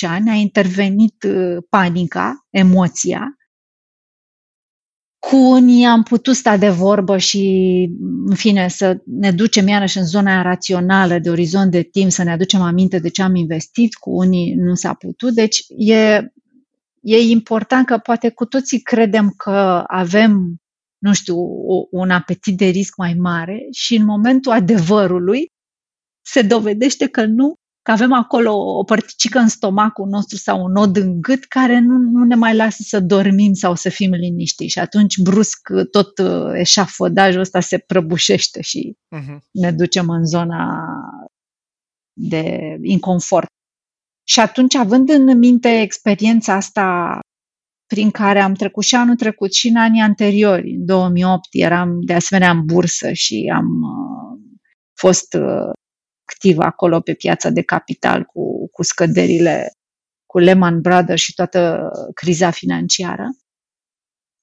ani, 0.08 0.30
a 0.30 0.34
intervenit 0.34 1.24
uh, 1.24 1.58
panica, 1.70 2.48
emoția. 2.50 3.39
Cu 5.20 5.36
unii 5.36 5.86
am 5.86 6.04
putut 6.04 6.36
sta 6.36 6.58
de 6.58 6.70
vorbă 6.70 7.18
și, 7.18 7.40
în 8.26 8.36
fine, 8.36 8.68
să 8.68 9.02
ne 9.06 9.32
ducem 9.32 9.68
iarăși 9.68 9.98
în 9.98 10.06
zona 10.06 10.42
rațională 10.42 11.20
de 11.20 11.30
orizont 11.30 11.72
de 11.72 11.82
timp, 11.82 12.12
să 12.12 12.24
ne 12.24 12.32
aducem 12.32 12.62
aminte 12.62 13.00
de 13.00 13.10
ce 13.10 13.22
am 13.22 13.36
investit, 13.36 13.96
cu 13.96 14.10
unii 14.10 14.54
nu 14.54 14.76
s-a 14.76 14.94
putut. 14.94 15.34
Deci 15.34 15.66
e, 15.78 16.32
e 17.02 17.18
important 17.18 17.86
că 17.86 17.98
poate 17.98 18.30
cu 18.30 18.46
toții 18.46 18.82
credem 18.82 19.34
că 19.38 19.84
avem, 19.88 20.56
nu 20.98 21.14
știu, 21.14 21.36
un 21.92 22.10
apetit 22.10 22.58
de 22.58 22.66
risc 22.66 22.96
mai 22.96 23.14
mare 23.14 23.68
și 23.72 23.96
în 23.96 24.06
momentul 24.06 24.52
adevărului 24.52 25.52
se 26.22 26.42
dovedește 26.42 27.08
că 27.08 27.26
nu 27.26 27.56
că 27.82 27.92
avem 27.92 28.14
acolo 28.14 28.78
o 28.78 28.84
părticică 28.84 29.40
în 29.40 29.48
stomacul 29.48 30.08
nostru 30.08 30.38
sau 30.38 30.64
un 30.64 30.72
nod 30.72 30.98
în 30.98 31.22
gât 31.22 31.46
care 31.46 31.80
nu, 31.80 31.98
nu 31.98 32.24
ne 32.24 32.36
mai 32.36 32.56
lasă 32.56 32.82
să 32.82 33.00
dormim 33.00 33.54
sau 33.54 33.76
să 33.76 33.90
fim 33.90 34.14
liniștiți 34.14 34.72
și 34.72 34.80
atunci 34.80 35.18
brusc 35.18 35.70
tot 35.92 36.18
uh, 36.18 36.52
eșafodajul 36.54 37.42
ăsta 37.42 37.60
se 37.60 37.78
prăbușește 37.78 38.62
și 38.62 38.98
uh-huh. 39.16 39.38
ne 39.52 39.72
ducem 39.72 40.10
în 40.10 40.26
zona 40.26 40.86
de 42.14 42.60
inconfort. 42.82 43.48
Și 44.28 44.40
atunci, 44.40 44.76
având 44.76 45.10
în 45.10 45.38
minte 45.38 45.82
experiența 45.82 46.54
asta 46.54 47.20
prin 47.94 48.12
care 48.12 48.40
am 48.40 48.54
trecut 48.54 48.84
și 48.84 48.96
anul 48.96 49.16
trecut 49.16 49.54
și 49.54 49.68
în 49.68 49.76
anii 49.76 50.02
anteriori, 50.02 50.72
în 50.72 50.86
2008 50.86 51.48
eram 51.52 52.00
de 52.06 52.14
asemenea 52.14 52.52
în 52.52 52.66
bursă 52.66 53.12
și 53.14 53.52
am 53.56 53.66
uh, 53.66 54.40
fost 55.00 55.34
uh, 55.34 55.72
activă 56.30 56.64
acolo 56.64 57.00
pe 57.00 57.14
piața 57.14 57.50
de 57.50 57.62
capital 57.62 58.24
cu, 58.24 58.70
cu 58.70 58.84
scăderile 58.84 59.74
cu 60.26 60.38
Lehman 60.38 60.82
Brothers 60.82 61.22
și 61.22 61.34
toată 61.34 61.92
criza 62.14 62.52
financiară. 62.52 63.28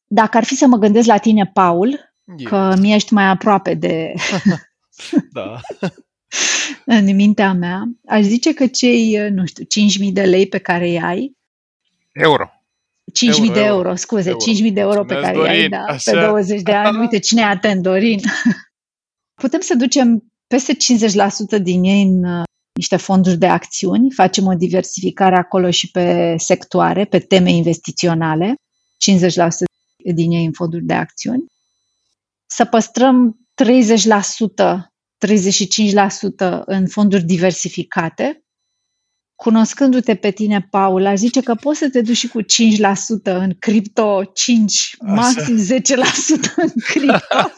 Dacă 0.07 0.37
ar 0.37 0.45
fi 0.45 0.55
să 0.55 0.66
mă 0.66 0.76
gândesc 0.76 1.07
la 1.07 1.18
tine, 1.18 1.51
Paul, 1.53 2.14
Eu. 2.37 2.49
că 2.49 2.74
mi 2.80 2.95
ești 2.95 3.12
mai 3.12 3.24
aproape 3.24 3.74
de... 3.74 4.12
da. 5.32 5.61
în 6.99 7.14
mintea 7.14 7.53
mea, 7.53 7.82
aș 8.07 8.22
zice 8.22 8.55
că 8.55 8.66
cei, 8.66 9.28
nu 9.30 9.47
știu, 9.47 9.64
5.000 10.07 10.12
de 10.12 10.22
lei 10.22 10.49
pe 10.49 10.59
care 10.59 10.89
îi 10.89 11.01
ai... 11.01 11.37
Euro. 12.12 12.51
5.000 13.12 13.39
euro, 13.39 13.53
de 13.53 13.64
euro, 13.64 13.95
scuze, 13.95 14.28
euro. 14.28 14.45
5.000 14.66 14.72
de 14.72 14.80
euro 14.80 15.05
pe 15.05 15.14
care 15.14 15.37
Dorin, 15.37 15.53
i 15.53 15.62
ai, 15.62 15.68
da, 15.68 15.78
așa. 15.78 16.11
pe 16.11 16.26
20 16.26 16.62
de 16.62 16.72
ani. 16.72 16.99
Uite, 17.03 17.18
cine 17.18 17.41
e 17.41 17.45
atent, 17.45 17.82
Dorin? 17.82 18.20
Putem 19.34 19.61
să 19.61 19.74
ducem 19.74 20.32
peste 20.47 20.76
50% 21.59 21.62
din 21.62 21.84
ei 21.84 22.03
în 22.03 22.24
uh, 22.24 22.44
niște 22.72 22.97
fonduri 22.97 23.36
de 23.36 23.47
acțiuni, 23.47 24.11
facem 24.11 24.47
o 24.47 24.55
diversificare 24.55 25.36
acolo 25.36 25.70
și 25.70 25.90
pe 25.90 26.34
sectoare, 26.38 27.05
pe 27.05 27.18
teme 27.18 27.51
investiționale, 27.51 28.55
50% 28.55 28.57
din 30.14 30.30
ei 30.30 30.44
în 30.44 30.53
fonduri 30.53 30.84
de 30.84 30.94
acțiuni. 30.94 31.44
Să 32.47 32.64
păstrăm 32.64 33.38
30%, 33.64 33.66
35% 35.26 36.62
în 36.64 36.88
fonduri 36.88 37.22
diversificate. 37.22 38.45
Cunoscându-te 39.37 40.14
pe 40.14 40.30
tine, 40.30 40.66
Paul, 40.70 41.07
aș 41.07 41.18
zice 41.18 41.41
că 41.41 41.55
poți 41.55 41.78
să 41.78 41.91
te 41.91 42.01
duci 42.01 42.16
și 42.16 42.28
cu 42.28 42.43
5% 42.43 42.45
în 43.22 43.55
cripto, 43.59 44.24
5, 44.24 44.97
Așa. 44.99 45.14
maxim 45.14 45.57
10% 45.57 46.55
în 46.57 46.70
cripto. 46.84 47.51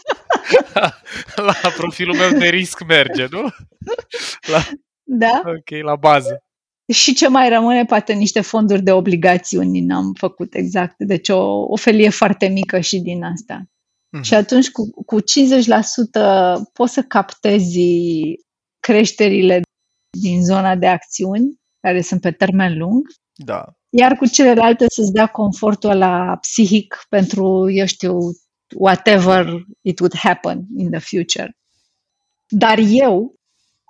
la 1.63 1.71
profilul 1.77 2.15
meu 2.15 2.39
de 2.39 2.49
risc 2.49 2.85
merge, 2.85 3.27
nu? 3.31 3.41
La... 4.53 4.69
Da. 5.03 5.43
Ok, 5.45 5.85
la 5.85 5.97
bază. 5.97 6.43
Și 6.93 7.15
ce 7.15 7.29
mai 7.29 7.49
rămâne, 7.49 7.85
poate 7.85 8.13
niște 8.13 8.41
fonduri 8.41 8.83
de 8.83 8.93
obligațiuni 8.93 9.81
n-am 9.81 10.13
făcut 10.13 10.55
exact. 10.55 10.95
Deci 10.99 11.29
o, 11.29 11.63
o 11.63 11.77
felie 11.77 12.09
foarte 12.09 12.47
mică 12.47 12.81
și 12.81 12.99
din 13.01 13.23
asta. 13.25 13.63
Mm-hmm. 13.63 14.23
Și 14.23 14.35
atunci 14.35 14.71
cu, 14.71 15.05
cu 15.05 15.21
50% 15.21 15.23
poți 16.73 16.93
să 16.93 17.03
captezi 17.03 17.81
creșterile 18.81 19.61
din 20.19 20.45
zona 20.45 20.77
de 20.77 20.87
acțiuni, 20.87 21.55
care 21.89 22.01
sunt 22.01 22.21
pe 22.21 22.31
termen 22.31 22.79
lung. 22.79 23.07
Da. 23.35 23.65
Iar 23.89 24.17
cu 24.17 24.27
celelalte 24.27 24.85
să-ți 24.89 25.13
dea 25.13 25.27
confortul 25.27 25.97
la 25.97 26.37
psihic 26.41 27.07
pentru, 27.09 27.71
eu 27.71 27.87
știu, 27.87 28.19
whatever 28.75 29.47
it 29.81 29.99
would 29.99 30.17
happen 30.17 30.67
in 30.77 30.91
the 30.91 31.01
future. 31.01 31.57
Dar 32.49 32.79
eu 32.89 33.35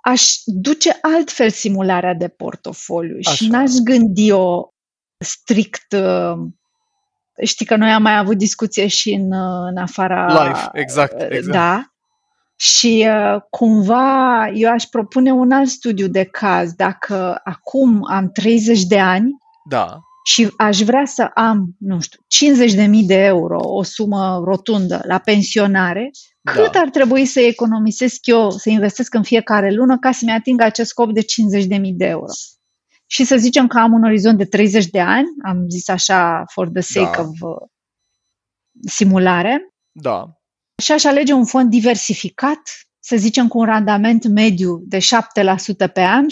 aș 0.01 0.23
duce 0.45 0.97
altfel 1.01 1.49
simularea 1.49 2.13
de 2.13 2.27
portofoliu 2.27 3.17
Așa. 3.25 3.35
și 3.35 3.47
n-aș 3.47 3.71
gândi-o 3.83 4.67
strict 5.17 5.91
uh, 5.91 6.37
știi 7.43 7.65
că 7.65 7.75
noi 7.75 7.91
am 7.91 8.01
mai 8.01 8.17
avut 8.17 8.37
discuție 8.37 8.87
și 8.87 9.11
în, 9.11 9.31
uh, 9.31 9.67
în 9.69 9.77
afara... 9.77 10.43
Life, 10.43 10.69
exact, 10.73 11.21
uh, 11.21 11.27
exact. 11.29 11.51
Da. 11.51 11.83
Și 12.59 13.07
uh, 13.07 13.41
cumva 13.49 14.47
eu 14.53 14.71
aș 14.71 14.83
propune 14.83 15.31
un 15.31 15.51
alt 15.51 15.69
studiu 15.69 16.07
de 16.07 16.23
caz. 16.23 16.73
Dacă 16.73 17.41
acum 17.43 18.05
am 18.09 18.31
30 18.31 18.83
de 18.83 18.99
ani, 18.99 19.37
da 19.69 19.99
și 20.29 20.53
aș 20.57 20.79
vrea 20.81 21.05
să 21.05 21.31
am, 21.33 21.75
nu 21.77 21.99
știu, 21.99 22.19
50.000 22.91 23.05
de 23.05 23.23
euro, 23.23 23.59
o 23.63 23.83
sumă 23.83 24.41
rotundă 24.43 25.01
la 25.07 25.17
pensionare, 25.17 26.09
da. 26.41 26.51
cât 26.51 26.75
ar 26.75 26.89
trebui 26.89 27.25
să 27.25 27.39
economisesc 27.39 28.25
eu, 28.25 28.49
să 28.49 28.69
investesc 28.69 29.13
în 29.13 29.23
fiecare 29.23 29.71
lună 29.71 29.97
ca 29.99 30.11
să-mi 30.11 30.31
ating 30.31 30.61
acest 30.61 30.89
scop 30.89 31.11
de 31.11 31.21
50.000 31.21 31.25
de 31.93 32.05
euro? 32.05 32.31
Și 33.05 33.23
să 33.23 33.37
zicem 33.37 33.67
că 33.67 33.79
am 33.79 33.93
un 33.93 34.03
orizont 34.03 34.37
de 34.37 34.45
30 34.45 34.85
de 34.85 34.99
ani, 34.99 35.27
am 35.43 35.65
zis 35.69 35.89
așa 35.89 36.43
for 36.51 36.69
the 36.69 36.81
sake 36.81 37.15
da. 37.15 37.21
of 37.21 37.29
uh, 37.39 37.67
simulare. 38.87 39.73
Da. 39.91 40.38
Și 40.79 40.91
aș 40.91 41.03
alege 41.03 41.33
un 41.33 41.45
fond 41.45 41.69
diversificat, 41.69 42.61
să 42.99 43.15
zicem 43.15 43.47
cu 43.47 43.57
un 43.59 43.65
randament 43.65 44.27
mediu 44.27 44.81
de 44.85 44.97
7% 44.97 45.01
pe 45.93 46.01
an, 46.01 46.25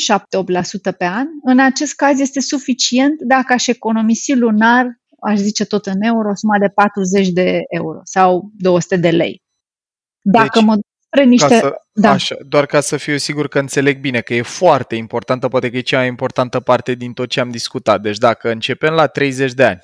7-8% 0.91 0.97
pe 0.97 1.05
an, 1.05 1.27
în 1.43 1.59
acest 1.59 1.95
caz 1.95 2.19
este 2.19 2.39
suficient 2.39 3.21
dacă 3.21 3.53
aș 3.53 3.67
economisi 3.67 4.33
lunar, 4.33 4.85
aș 5.21 5.37
zice 5.37 5.65
tot 5.65 5.85
în 5.85 6.01
euro, 6.01 6.35
suma 6.35 6.57
de 6.59 6.67
40 6.67 7.27
de 7.27 7.59
euro 7.69 7.99
sau 8.03 8.51
200 8.57 8.95
de 8.95 9.09
lei. 9.09 9.41
Dacă 10.21 10.59
deci, 10.59 10.63
mă 10.63 10.77
spre 11.05 11.23
niște... 11.23 11.47
Ca 11.47 11.59
să, 11.59 11.81
da. 11.91 12.09
așa, 12.09 12.35
doar 12.47 12.65
ca 12.65 12.79
să 12.79 12.97
fiu 12.97 13.17
sigur 13.17 13.47
că 13.47 13.59
înțeleg 13.59 13.99
bine, 13.99 14.21
că 14.21 14.33
e 14.33 14.41
foarte 14.41 14.95
importantă, 14.95 15.47
poate 15.47 15.69
că 15.69 15.77
e 15.77 15.81
cea 15.81 15.97
mai 15.97 16.07
importantă 16.07 16.59
parte 16.59 16.93
din 16.93 17.13
tot 17.13 17.29
ce 17.29 17.39
am 17.39 17.49
discutat. 17.49 18.01
Deci 18.01 18.17
dacă 18.17 18.51
începem 18.51 18.93
la 18.93 19.07
30 19.07 19.53
de 19.53 19.63
ani 19.63 19.79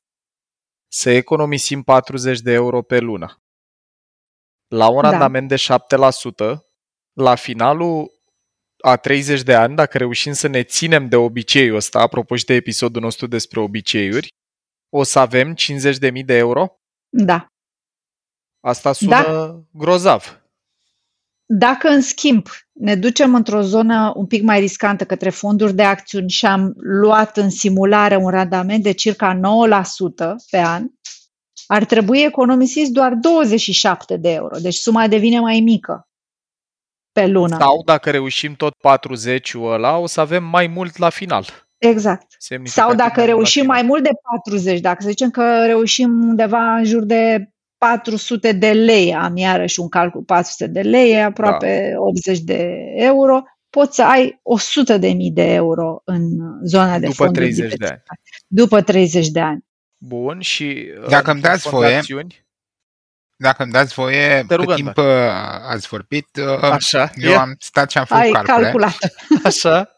să 0.88 1.10
economisim 1.10 1.82
40 1.82 2.40
de 2.40 2.52
euro 2.52 2.82
pe 2.82 3.00
lună, 3.00 3.43
la 4.74 4.90
un 4.90 5.02
da. 5.02 5.10
randament 5.10 5.48
de 5.48 5.56
7%, 5.56 6.58
la 7.14 7.36
finalul 7.36 8.12
a 8.78 8.96
30 8.96 9.42
de 9.42 9.54
ani, 9.54 9.76
dacă 9.76 9.98
reușim 9.98 10.34
să 10.34 10.48
ne 10.48 10.64
ținem 10.64 11.08
de 11.08 11.16
obiceiul 11.16 11.76
ăsta, 11.76 12.00
apropo 12.00 12.36
și 12.36 12.46
de 12.46 12.54
episodul 12.54 13.02
nostru 13.02 13.28
despre 13.28 13.60
obiceiuri, 13.60 14.28
o 14.90 15.04
să 15.04 15.20
avem 15.20 15.56
50.000 15.56 16.26
de 16.26 16.34
euro? 16.34 16.68
Da. 17.10 17.46
Asta 18.60 18.94
sună 18.94 19.10
da. 19.10 19.62
grozav. 19.72 20.42
Dacă, 21.46 21.88
în 21.88 22.02
schimb, 22.02 22.48
ne 22.72 22.96
ducem 22.96 23.36
într-o 23.36 23.62
zonă 23.62 24.12
un 24.16 24.26
pic 24.26 24.44
mai 24.44 24.60
riscantă 24.60 25.06
către 25.06 25.30
fonduri 25.30 25.74
de 25.74 25.84
acțiuni 25.84 26.30
și 26.30 26.46
am 26.46 26.74
luat 26.76 27.38
în 27.38 27.50
simulare 27.50 28.16
un 28.16 28.30
randament 28.30 28.84
de 28.84 28.92
circa 28.92 29.40
9% 29.40 29.40
pe 30.50 30.58
an, 30.58 30.88
ar 31.68 31.86
trebui 31.86 32.24
economisiți 32.24 32.92
doar 32.92 33.14
27 33.14 34.18
de 34.18 34.32
euro. 34.32 34.58
Deci 34.62 34.76
suma 34.76 35.08
devine 35.08 35.40
mai 35.40 35.60
mică 35.60 36.08
pe 37.12 37.28
lună. 37.28 37.58
Sau 37.60 37.82
dacă 37.86 38.10
reușim 38.10 38.54
tot 38.56 38.74
40 38.74 39.54
ăla, 39.62 39.98
o 39.98 40.08
să 40.08 40.20
avem 40.20 40.44
mai 40.44 40.68
mult 40.68 40.98
la 40.98 41.10
final. 41.10 41.46
Exact. 41.78 42.36
Sau 42.64 42.96
dacă 42.96 43.26
reușim 43.26 43.66
mai 43.66 43.82
mult 43.82 44.04
de 44.04 44.10
40, 44.46 44.80
dacă 44.80 45.02
să 45.02 45.10
zicem 45.10 45.30
că 45.30 45.66
reușim 45.66 46.28
undeva 46.28 46.76
în 46.76 46.84
jur 46.84 47.04
de 47.04 47.48
400 47.78 48.52
de 48.52 48.72
lei, 48.72 49.16
am 49.16 49.38
iarăși 49.38 49.80
un 49.80 49.90
calcul 49.90 50.22
400 50.22 50.68
de 50.68 50.82
lei, 50.82 51.24
aproape 51.24 51.92
da. 51.94 52.02
80 52.02 52.40
de 52.40 52.76
euro, 52.96 53.44
poți 53.70 53.96
să 53.96 54.04
ai 54.04 54.40
100 54.44 54.98
de 54.98 55.08
mii 55.08 55.32
de 55.32 55.54
euro 55.54 56.02
în 56.06 56.22
zona 56.66 57.00
de 57.00 57.08
După 57.08 57.32
30 57.32 57.74
de 57.74 57.86
ani. 57.86 58.04
După 58.48 58.82
30 58.82 59.28
de 59.28 59.40
ani. 59.40 59.66
Bun, 60.06 60.42
și 60.42 60.94
dacă 61.10 61.32
îmi 61.32 61.42
dați 61.42 61.70
voie, 61.70 62.02
dacă 63.36 63.64
îmi 63.64 63.72
dați 63.72 63.94
voie, 63.94 64.44
Te 64.48 64.56
cât 64.56 64.76
timp 64.76 64.98
uh, 64.98 65.06
ați 65.68 65.88
vorbit, 65.88 66.28
uh, 66.36 66.62
Așa, 66.62 67.12
eu 67.16 67.32
e? 67.32 67.36
am 67.36 67.56
stat 67.60 67.92
și 67.92 67.98
am 67.98 68.06
făcut 68.06 68.24
Ai 68.24 68.32
calcule. 68.32 68.62
calculat. 68.62 68.98
Așa. 69.44 69.98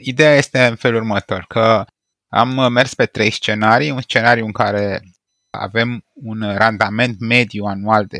Ideea 0.00 0.34
este 0.34 0.66
în 0.66 0.76
felul 0.76 1.00
următor, 1.00 1.44
că 1.48 1.84
am 2.28 2.72
mers 2.72 2.94
pe 2.94 3.06
trei 3.06 3.30
scenarii, 3.30 3.90
un 3.90 4.00
scenariu 4.00 4.44
în 4.44 4.52
care 4.52 5.02
avem 5.50 6.04
un 6.12 6.56
randament 6.56 7.20
mediu 7.20 7.64
anual 7.64 8.06
de 8.06 8.18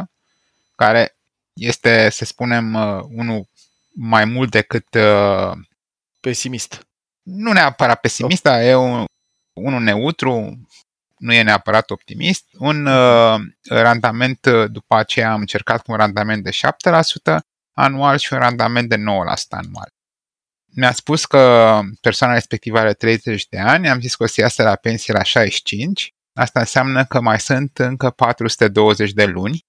5%, 0.00 0.02
care 0.74 1.16
este, 1.52 2.10
să 2.10 2.24
spunem, 2.24 2.74
uh, 2.74 3.02
unul 3.08 3.48
mai 3.94 4.24
mult 4.24 4.50
decât 4.50 4.96
pesimist. 6.20 6.86
Nu 7.22 7.52
neapărat 7.52 8.00
pesimist, 8.00 8.42
dar 8.42 8.60
e 8.60 8.74
un, 8.74 9.04
unul 9.56 9.82
neutru, 9.82 10.60
nu 11.18 11.32
e 11.32 11.42
neapărat 11.42 11.90
optimist. 11.90 12.44
Un 12.58 12.86
uh, 12.86 13.40
randament, 13.68 14.44
uh, 14.44 14.70
după 14.70 14.94
aceea 14.94 15.32
am 15.32 15.40
încercat 15.40 15.82
cu 15.82 15.90
un 15.90 15.96
randament 15.96 16.42
de 16.42 16.50
7% 16.50 17.38
anual 17.72 18.18
și 18.18 18.32
un 18.32 18.38
randament 18.38 18.88
de 18.88 18.96
9% 18.96 18.98
anual. 19.48 19.94
Mi-a 20.74 20.92
spus 20.92 21.24
că 21.24 21.80
persoana 22.00 22.32
respectivă 22.34 22.78
are 22.78 22.92
30 22.92 23.48
de 23.48 23.58
ani, 23.58 23.88
am 23.88 24.00
zis 24.00 24.14
că 24.14 24.22
o 24.22 24.26
să 24.26 24.40
iasă 24.40 24.62
la 24.62 24.74
pensie 24.74 25.12
la 25.12 25.22
65, 25.22 26.14
asta 26.32 26.60
înseamnă 26.60 27.04
că 27.04 27.20
mai 27.20 27.40
sunt 27.40 27.78
încă 27.78 28.10
420 28.10 29.12
de 29.12 29.24
luni 29.24 29.64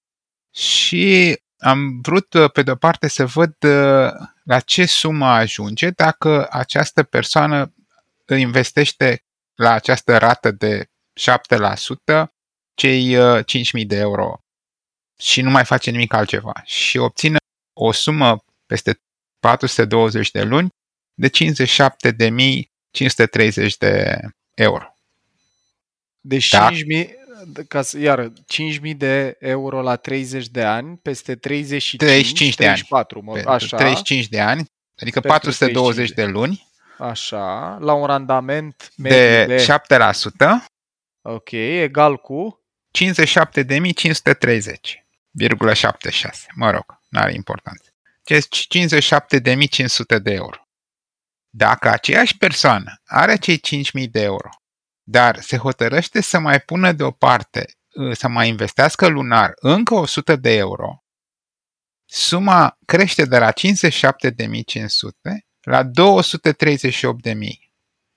și 0.53 1.35
am 1.57 2.01
vrut, 2.01 2.33
uh, 2.33 2.51
pe 2.51 2.61
de-o 2.61 2.75
parte, 2.75 3.07
să 3.07 3.25
văd 3.25 3.55
uh, 3.63 4.11
la 4.43 4.59
ce 4.59 4.85
sumă 4.85 5.25
ajunge 5.25 5.89
dacă 5.89 6.47
această 6.51 7.03
persoană 7.03 7.73
investește 8.35 9.26
la 9.57 9.71
această 9.71 10.17
rată 10.17 10.51
de 10.51 10.89
7% 12.15 12.23
cei 12.73 13.15
5.000 13.15 13.19
uh, 13.73 13.87
de 13.87 13.95
euro 13.95 14.41
și 15.19 15.41
nu 15.41 15.49
mai 15.49 15.65
face 15.65 15.91
nimic 15.91 16.13
altceva 16.13 16.61
și 16.65 16.97
obține 16.97 17.37
o 17.73 17.91
sumă 17.91 18.43
peste 18.65 18.99
420 19.39 20.31
de 20.31 20.43
luni 20.43 20.69
de 21.13 21.29
57.530 21.29 21.31
de 23.79 24.19
euro. 24.53 24.95
Deci 26.19 26.49
da? 26.49 26.71
5.000, 26.71 26.77
ca 27.67 27.81
să, 27.81 27.99
iar 27.99 28.31
5.000 28.83 28.97
de 28.97 29.35
euro 29.39 29.81
la 29.81 29.95
30 29.95 30.47
de 30.47 30.63
ani, 30.63 30.97
peste 30.97 31.35
35, 31.35 31.95
35 32.03 32.55
de 32.55 32.63
34, 32.63 33.17
ani. 33.19 33.43
Mă, 33.43 33.51
așa, 33.51 33.77
35 33.77 34.27
de 34.27 34.39
ani, 34.39 34.65
adică 34.95 35.19
420 35.19 36.09
de 36.09 36.25
luni. 36.25 36.66
Așa, 36.97 37.77
la 37.79 37.93
un 37.93 38.05
randament 38.05 38.91
de, 38.95 39.45
de 39.45 39.65
7%. 39.65 39.65
Ok, 41.21 41.51
egal 41.51 42.17
cu? 42.17 42.65
57.530,76. 42.97 43.03
Mă 46.55 46.71
rog, 46.71 46.99
nu 47.09 47.19
are 47.19 47.33
importanță. 47.33 47.91
57.500 48.33 50.21
de 50.21 50.31
euro. 50.31 50.61
Dacă 51.49 51.89
aceeași 51.89 52.37
persoană 52.37 53.01
are 53.05 53.35
cei 53.35 53.61
5.000 54.03 54.09
de 54.11 54.21
euro, 54.21 54.49
dar 55.03 55.39
se 55.39 55.57
hotărăște 55.57 56.21
să 56.21 56.39
mai 56.39 56.59
pună 56.59 56.91
deoparte, 56.91 57.65
să 58.11 58.27
mai 58.27 58.47
investească 58.47 59.07
lunar 59.07 59.51
încă 59.55 59.93
100 59.93 60.35
de 60.35 60.55
euro, 60.55 61.03
suma 62.05 62.77
crește 62.85 63.25
de 63.25 63.37
la 63.37 63.51
57.500 63.51 63.53
la 65.67 65.83
238.000 65.83 65.91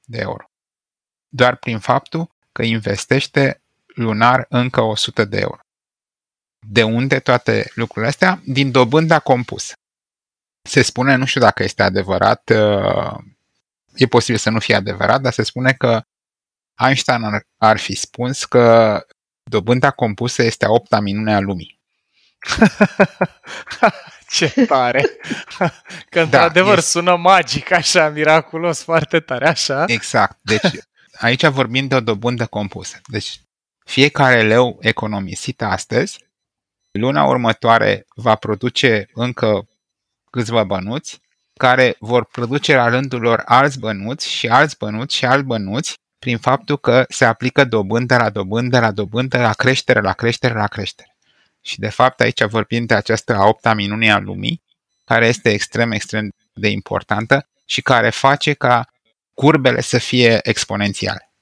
de 0.05 0.19
euro. 0.19 0.51
Doar 1.29 1.57
prin 1.57 1.79
faptul 1.79 2.31
că 2.53 2.63
investește 2.63 3.63
lunar 3.87 4.47
încă 4.49 4.81
100 4.81 5.25
de 5.25 5.39
euro. 5.39 5.61
De 6.67 6.83
unde 6.83 7.19
toate 7.19 7.71
lucrurile 7.75 8.11
astea? 8.11 8.41
Din 8.45 8.71
dobânda 8.71 9.19
compusă. 9.19 9.73
Se 10.63 10.83
spune, 10.83 11.15
nu 11.15 11.25
știu 11.25 11.41
dacă 11.41 11.63
este 11.63 11.83
adevărat, 11.83 12.51
uh, 12.51 13.19
e 13.95 14.07
posibil 14.07 14.41
să 14.41 14.51
nu 14.51 14.59
fie 14.59 14.75
adevărat, 14.75 15.21
dar 15.21 15.33
se 15.33 15.43
spune 15.43 15.73
că 15.73 16.03
Einstein 16.87 17.23
ar, 17.23 17.47
ar 17.57 17.79
fi 17.79 17.95
spus 17.95 18.45
că 18.45 18.99
dobânda 19.43 19.91
compusă 19.91 20.43
este 20.43 20.65
a 20.65 20.71
opta 20.71 21.01
minune 21.01 21.35
a 21.35 21.41
lumii. 21.41 21.81
Ce 24.31 24.65
tare! 24.67 25.03
Că 26.11 26.19
da, 26.19 26.23
într-adevăr 26.23 26.77
este... 26.77 26.91
sună 26.91 27.17
magic, 27.17 27.71
așa, 27.71 28.09
miraculos, 28.09 28.83
foarte 28.83 29.21
tare, 29.21 29.49
așa. 29.49 29.85
Exact. 29.87 30.39
Deci 30.41 30.71
aici 31.19 31.47
vorbim 31.47 31.87
de 31.87 31.95
o 31.95 32.01
dobândă 32.01 32.47
compusă. 32.47 33.01
Deci 33.07 33.41
fiecare 33.85 34.43
leu 34.43 34.79
economisit 34.81 35.63
astăzi, 35.63 36.19
luna 36.91 37.25
următoare 37.25 38.07
va 38.15 38.35
produce 38.35 39.09
încă 39.15 39.69
câțiva 40.31 40.65
bănuți, 40.65 41.21
care 41.55 41.97
vor 41.99 42.25
produce 42.25 42.75
la 42.75 42.89
rândul 42.89 43.21
lor 43.21 43.43
alți 43.45 43.79
bănuți 43.79 44.29
și 44.29 44.49
alți 44.49 44.77
bănuți 44.79 45.17
și 45.17 45.25
alți 45.25 45.45
bănuți 45.45 45.99
prin 46.19 46.39
faptul 46.39 46.79
că 46.79 47.05
se 47.09 47.25
aplică 47.25 47.65
dobândă 47.65 48.17
la 48.17 48.31
dobândă 48.31 48.81
la 48.81 48.91
dobândă, 48.91 49.39
la 49.39 49.53
creștere, 49.53 50.01
la 50.01 50.13
creștere, 50.13 50.55
la 50.55 50.67
creștere. 50.67 51.10
Și 51.61 51.79
de 51.79 51.89
fapt 51.89 52.21
aici 52.21 52.45
vorbim 52.45 52.85
de 52.85 52.95
această 52.95 53.35
a 53.35 53.47
opta 53.47 53.75
minune 53.75 54.13
a 54.13 54.19
lumii, 54.19 54.63
care 55.05 55.27
este 55.27 55.51
extrem, 55.51 55.91
extrem 55.91 56.33
de 56.53 56.69
importantă 56.69 57.49
și 57.65 57.83
care 57.83 58.11
face 58.11 58.53
ca 58.53 58.87
curbele 59.35 59.81
să 59.81 59.99
fie 59.99 60.39
exponențiale. 60.43 61.33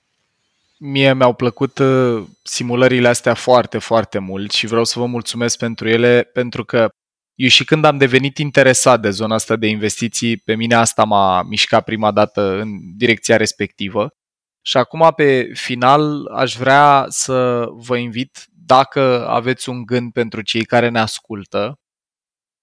Mie 0.78 1.14
mi-au 1.14 1.32
plăcut 1.32 1.78
uh, 1.78 2.24
simulările 2.42 3.08
astea 3.08 3.34
foarte, 3.34 3.78
foarte 3.78 4.18
mult 4.18 4.50
și 4.52 4.66
vreau 4.66 4.84
să 4.84 4.98
vă 4.98 5.06
mulțumesc 5.06 5.58
pentru 5.58 5.88
ele, 5.88 6.22
pentru 6.22 6.64
că 6.64 6.88
eu 7.34 7.48
și 7.48 7.64
când 7.64 7.84
am 7.84 7.98
devenit 7.98 8.38
interesat 8.38 9.00
de 9.00 9.10
zona 9.10 9.34
asta 9.34 9.56
de 9.56 9.66
investiții, 9.66 10.36
pe 10.36 10.54
mine 10.54 10.74
asta 10.74 11.04
m-a 11.04 11.42
mișcat 11.42 11.84
prima 11.84 12.10
dată 12.10 12.60
în 12.60 12.78
direcția 12.96 13.36
respectivă. 13.36 14.08
Și 14.60 14.76
acum, 14.76 15.12
pe 15.16 15.50
final, 15.54 16.26
aș 16.26 16.56
vrea 16.56 17.06
să 17.08 17.66
vă 17.72 17.96
invit 17.96 18.47
dacă 18.68 19.26
aveți 19.28 19.68
un 19.68 19.84
gând 19.84 20.12
pentru 20.12 20.42
cei 20.42 20.64
care 20.64 20.88
ne 20.88 20.98
ascultă, 20.98 21.80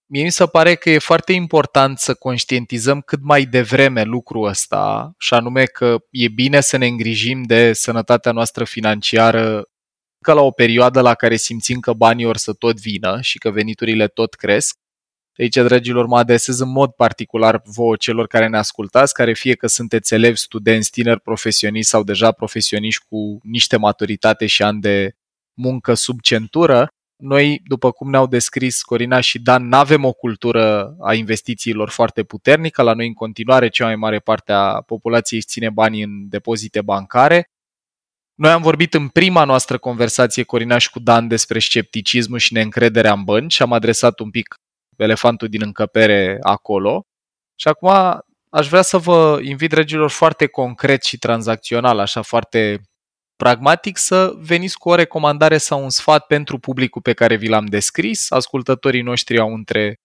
mie 0.06 0.24
mi 0.24 0.32
se 0.32 0.46
pare 0.46 0.76
că 0.76 0.90
e 0.90 0.98
foarte 0.98 1.34
important 1.34 1.98
să 2.00 2.14
conștientizăm 2.14 3.02
cât 3.02 3.20
mai 3.22 3.46
devreme 3.46 4.04
lucrul 4.04 4.48
ăsta, 4.48 5.14
și 5.18 5.34
anume 5.34 5.64
că 5.64 5.98
e 6.10 6.28
bine 6.28 6.62
să 6.62 6.78
ne 6.78 6.88
îngrijim 6.88 7.44
de 7.44 7.74
sănătatea 7.74 8.32
noastră 8.32 8.64
financiară 8.64 9.70
că 10.22 10.34
la 10.34 10.42
o 10.42 10.52
perioadă 10.52 11.02
la 11.02 11.14
care 11.14 11.36
simțim 11.36 11.80
că 11.80 11.94
banii 11.94 12.26
or 12.26 12.38
să 12.38 12.54
tot 12.54 12.80
vină 12.80 13.22
și 13.22 13.38
că 13.38 13.50
veniturile 13.50 14.08
tot 14.08 14.34
cresc. 14.34 14.78
Aici, 15.38 15.56
dragilor, 15.56 16.06
mă 16.06 16.18
adresez 16.18 16.60
în 16.60 16.70
mod 16.70 16.92
particular 16.92 17.62
vouă 17.64 17.96
celor 17.96 18.28
care 18.28 18.48
ne 18.48 18.58
ascultați, 18.58 19.14
care 19.14 19.34
fie 19.34 19.56
că 19.56 19.68
sunteți 19.68 20.14
elevi, 20.14 20.38
studenți, 20.38 20.92
tineri, 20.92 21.22
profesioniști 21.22 21.90
sau 21.90 22.04
deja 22.04 22.32
profesioniști 22.32 23.04
cu 23.10 23.40
niște 23.44 23.78
maturitate 23.78 24.46
și 24.46 24.64
ani 24.64 24.82
de 24.82 25.16
muncă 25.56 25.94
sub 25.94 26.20
centură. 26.22 26.88
Noi, 27.16 27.62
după 27.68 27.92
cum 27.92 28.10
ne-au 28.10 28.28
descris 28.28 28.82
Corina 28.82 29.20
și 29.20 29.40
Dan, 29.40 29.68
nu 29.68 29.78
avem 29.78 30.06
o 30.06 30.14
cultură 30.14 30.96
a 31.00 31.14
investițiilor 31.14 31.90
foarte 31.90 32.24
puternică. 32.24 32.82
La 32.82 32.94
noi, 32.94 33.08
în 33.08 33.14
continuare, 33.14 33.70
cea 33.70 33.86
mai 33.86 33.96
mare 33.96 34.20
parte 34.20 34.52
a 34.52 34.82
populației 34.82 35.40
își 35.40 35.48
ține 35.48 35.70
banii 35.70 36.04
în 36.04 36.30
depozite 36.30 36.82
bancare. 36.82 37.50
Noi 38.36 38.52
am 38.52 38.62
vorbit 38.62 38.94
în 38.94 39.08
prima 39.08 39.44
noastră 39.44 39.78
conversație, 39.78 40.44
Corina 40.44 40.78
și 40.78 40.90
cu 40.90 41.00
Dan, 41.00 41.28
despre 41.28 41.60
scepticismul 41.60 42.38
și 42.38 42.54
neîncrederea 42.54 43.14
în 43.14 43.24
bănci 43.24 43.54
și 43.54 43.62
am 43.62 43.74
adresat 43.74 44.20
un 44.20 44.30
pic 44.30 44.56
elefantul 44.98 45.48
din 45.48 45.62
încăpere 45.64 46.38
acolo. 46.42 47.02
Și 47.56 47.68
acum 47.68 47.90
aș 48.50 48.68
vrea 48.68 48.82
să 48.82 48.98
vă 48.98 49.40
invit, 49.42 49.72
regilor, 49.72 50.10
foarte 50.10 50.46
concret 50.46 51.04
și 51.04 51.18
tranzacțional, 51.18 52.00
așa 52.00 52.22
foarte 52.22 52.82
pragmatic, 53.36 53.98
să 53.98 54.34
veniți 54.38 54.78
cu 54.78 54.90
o 54.90 54.96
recomandare 54.96 55.58
sau 55.58 55.84
un 55.84 55.90
sfat 55.90 56.26
pentru 56.26 56.60
publicul 56.60 57.02
pe 57.02 57.14
care 57.14 57.36
vi 57.36 57.48
l-am 57.48 57.66
descris. 57.66 58.32
Ascultătorii 58.32 59.02
noștri 59.02 59.40
au 59.40 59.54
între 59.54 59.96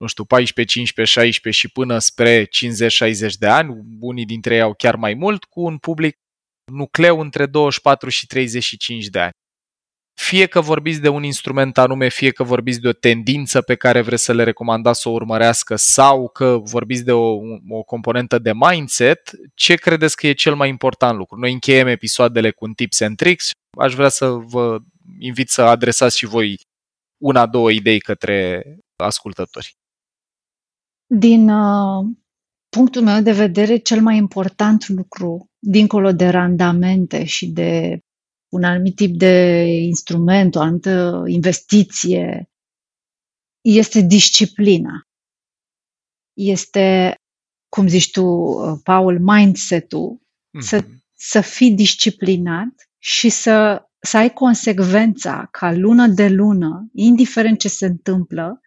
nu 0.00 0.06
știu, 0.06 0.24
14, 0.24 0.78
15, 0.78 1.20
16 1.20 1.66
și 1.66 1.72
până 1.72 1.98
spre 1.98 2.44
50-60 2.44 2.48
de 3.38 3.46
ani, 3.46 3.82
unii 4.00 4.24
dintre 4.24 4.54
ei 4.54 4.60
au 4.60 4.74
chiar 4.74 4.96
mai 4.96 5.14
mult, 5.14 5.44
cu 5.44 5.60
un 5.60 5.78
public 5.78 6.16
nucleu 6.72 7.20
între 7.20 7.46
24 7.46 8.08
și 8.08 8.26
35 8.26 9.06
de 9.06 9.20
ani. 9.20 9.32
Fie 10.14 10.46
că 10.46 10.60
vorbiți 10.60 11.00
de 11.00 11.08
un 11.08 11.22
instrument 11.22 11.78
anume, 11.78 12.08
fie 12.08 12.30
că 12.30 12.42
vorbiți 12.42 12.80
de 12.80 12.88
o 12.88 12.92
tendință 12.92 13.62
pe 13.62 13.74
care 13.74 14.00
vreți 14.00 14.24
să 14.24 14.32
le 14.32 14.42
recomandați 14.42 15.00
să 15.00 15.08
o 15.08 15.12
urmărească 15.12 15.76
sau 15.76 16.28
că 16.28 16.58
vorbiți 16.62 17.04
de 17.04 17.12
o, 17.12 17.38
o 17.68 17.82
componentă 17.82 18.38
de 18.38 18.52
mindset, 18.54 19.30
ce 19.54 19.74
credeți 19.74 20.16
că 20.16 20.26
e 20.26 20.32
cel 20.32 20.54
mai 20.54 20.68
important 20.68 21.16
lucru? 21.16 21.38
Noi 21.38 21.52
încheiem 21.52 21.86
episoadele 21.86 22.50
cu 22.50 22.64
un 22.64 22.72
tips 22.72 23.00
and 23.00 23.16
tricks. 23.16 23.50
Aș 23.78 23.94
vrea 23.94 24.08
să 24.08 24.26
vă 24.28 24.78
invit 25.18 25.48
să 25.48 25.62
adresați 25.62 26.18
și 26.18 26.26
voi 26.26 26.60
una, 27.22 27.46
două 27.46 27.70
idei 27.70 28.00
către 28.00 28.62
ascultători. 28.96 29.76
Din 31.06 31.48
uh, 31.48 32.06
punctul 32.68 33.02
meu 33.02 33.20
de 33.20 33.32
vedere, 33.32 33.76
cel 33.76 34.00
mai 34.00 34.16
important 34.16 34.88
lucru, 34.88 35.46
dincolo 35.58 36.12
de 36.12 36.28
randamente 36.28 37.24
și 37.24 37.46
de 37.46 37.98
un 38.54 38.64
anumit 38.64 38.96
tip 38.96 39.16
de 39.16 39.64
instrument, 39.66 40.54
o 40.54 40.60
anumită 40.60 41.22
investiție, 41.26 42.50
este 43.60 44.00
disciplina. 44.00 45.08
Este, 46.32 47.18
cum 47.68 47.86
zici 47.88 48.10
tu, 48.10 48.24
uh, 48.24 48.78
Paul, 48.82 49.20
mindset-ul, 49.20 50.18
mm-hmm. 50.18 50.60
să, 50.60 50.84
să 51.16 51.40
fii 51.40 51.70
disciplinat 51.70 52.90
și 52.98 53.28
să, 53.28 53.88
să 53.98 54.16
ai 54.16 54.32
consecvența 54.32 55.48
ca 55.50 55.72
lună 55.72 56.06
de 56.06 56.28
lună, 56.28 56.90
indiferent 56.92 57.58
ce 57.58 57.68
se 57.68 57.86
întâmplă, 57.86 58.60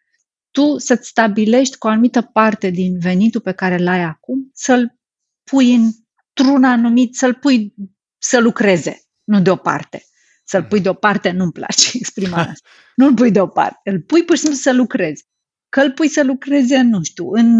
tu 0.52 0.78
să-ți 0.78 1.08
stabilești 1.08 1.78
cu 1.78 1.88
o 1.88 1.90
anumită 1.90 2.22
parte 2.22 2.70
din 2.70 3.00
venitul 3.00 3.42
pe 3.42 3.52
care 3.52 3.76
îl 3.76 3.88
ai 3.88 4.04
acum, 4.04 4.52
să-l 4.54 5.00
pui 5.44 5.74
într-un 5.74 6.64
anumit, 6.64 7.16
să-l 7.16 7.34
pui 7.34 7.74
să 8.18 8.40
lucreze, 8.40 9.07
nu 9.28 9.42
deoparte. 9.42 10.04
Să-l 10.44 10.64
pui 10.64 10.80
deoparte, 10.80 11.32
nu-mi 11.32 11.52
place 11.52 11.90
exprimarea 11.98 12.52
asta. 12.52 12.70
Nu-l 12.96 13.14
pui 13.14 13.32
deoparte, 13.32 13.90
îl 13.90 14.02
pui 14.02 14.24
pur 14.24 14.36
și 14.36 14.42
simplu 14.42 14.60
să 14.60 14.74
lucrezi. 14.74 15.26
Că 15.70 15.82
îl 15.82 15.92
pui 15.92 16.08
să 16.08 16.24
lucreze, 16.24 16.82
nu 16.82 17.04
știu, 17.04 17.30
în, 17.32 17.60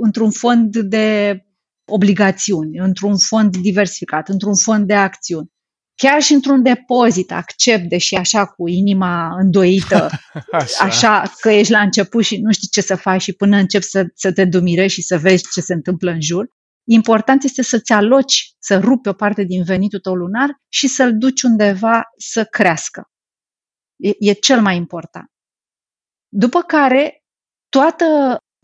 într-un 0.00 0.30
fond 0.30 0.76
de 0.76 1.40
obligațiuni, 1.84 2.78
într-un 2.78 3.18
fond 3.18 3.56
diversificat, 3.56 4.28
într-un 4.28 4.56
fond 4.56 4.86
de 4.86 4.94
acțiuni 4.94 5.54
chiar 5.96 6.22
și 6.22 6.32
într-un 6.32 6.62
depozit 6.62 7.32
accept, 7.32 7.88
deși 7.88 8.14
așa 8.14 8.46
cu 8.46 8.68
inima 8.68 9.36
îndoită, 9.38 10.10
așa. 10.50 10.84
așa 10.84 11.32
că 11.40 11.50
ești 11.50 11.72
la 11.72 11.80
început 11.80 12.24
și 12.24 12.36
nu 12.36 12.52
știi 12.52 12.68
ce 12.68 12.80
să 12.80 12.96
faci 12.96 13.22
și 13.22 13.32
până 13.32 13.56
începi 13.56 13.84
să, 13.84 14.06
să 14.14 14.32
te 14.32 14.44
dumirești 14.44 15.00
și 15.00 15.06
să 15.06 15.18
vezi 15.18 15.44
ce 15.52 15.60
se 15.60 15.74
întâmplă 15.74 16.10
în 16.10 16.20
jur, 16.20 16.48
important 16.86 17.42
este 17.42 17.62
să-ți 17.62 17.92
aloci, 17.92 18.54
să 18.58 18.78
rupi 18.78 19.08
o 19.08 19.12
parte 19.12 19.42
din 19.42 19.62
venitul 19.62 19.98
tău 19.98 20.14
lunar 20.14 20.48
și 20.68 20.88
să-l 20.88 21.18
duci 21.18 21.42
undeva 21.42 22.02
să 22.16 22.44
crească. 22.44 23.02
E, 23.96 24.10
e 24.18 24.32
cel 24.32 24.60
mai 24.60 24.76
important. 24.76 25.26
După 26.28 26.62
care, 26.62 27.22
toată 27.68 28.04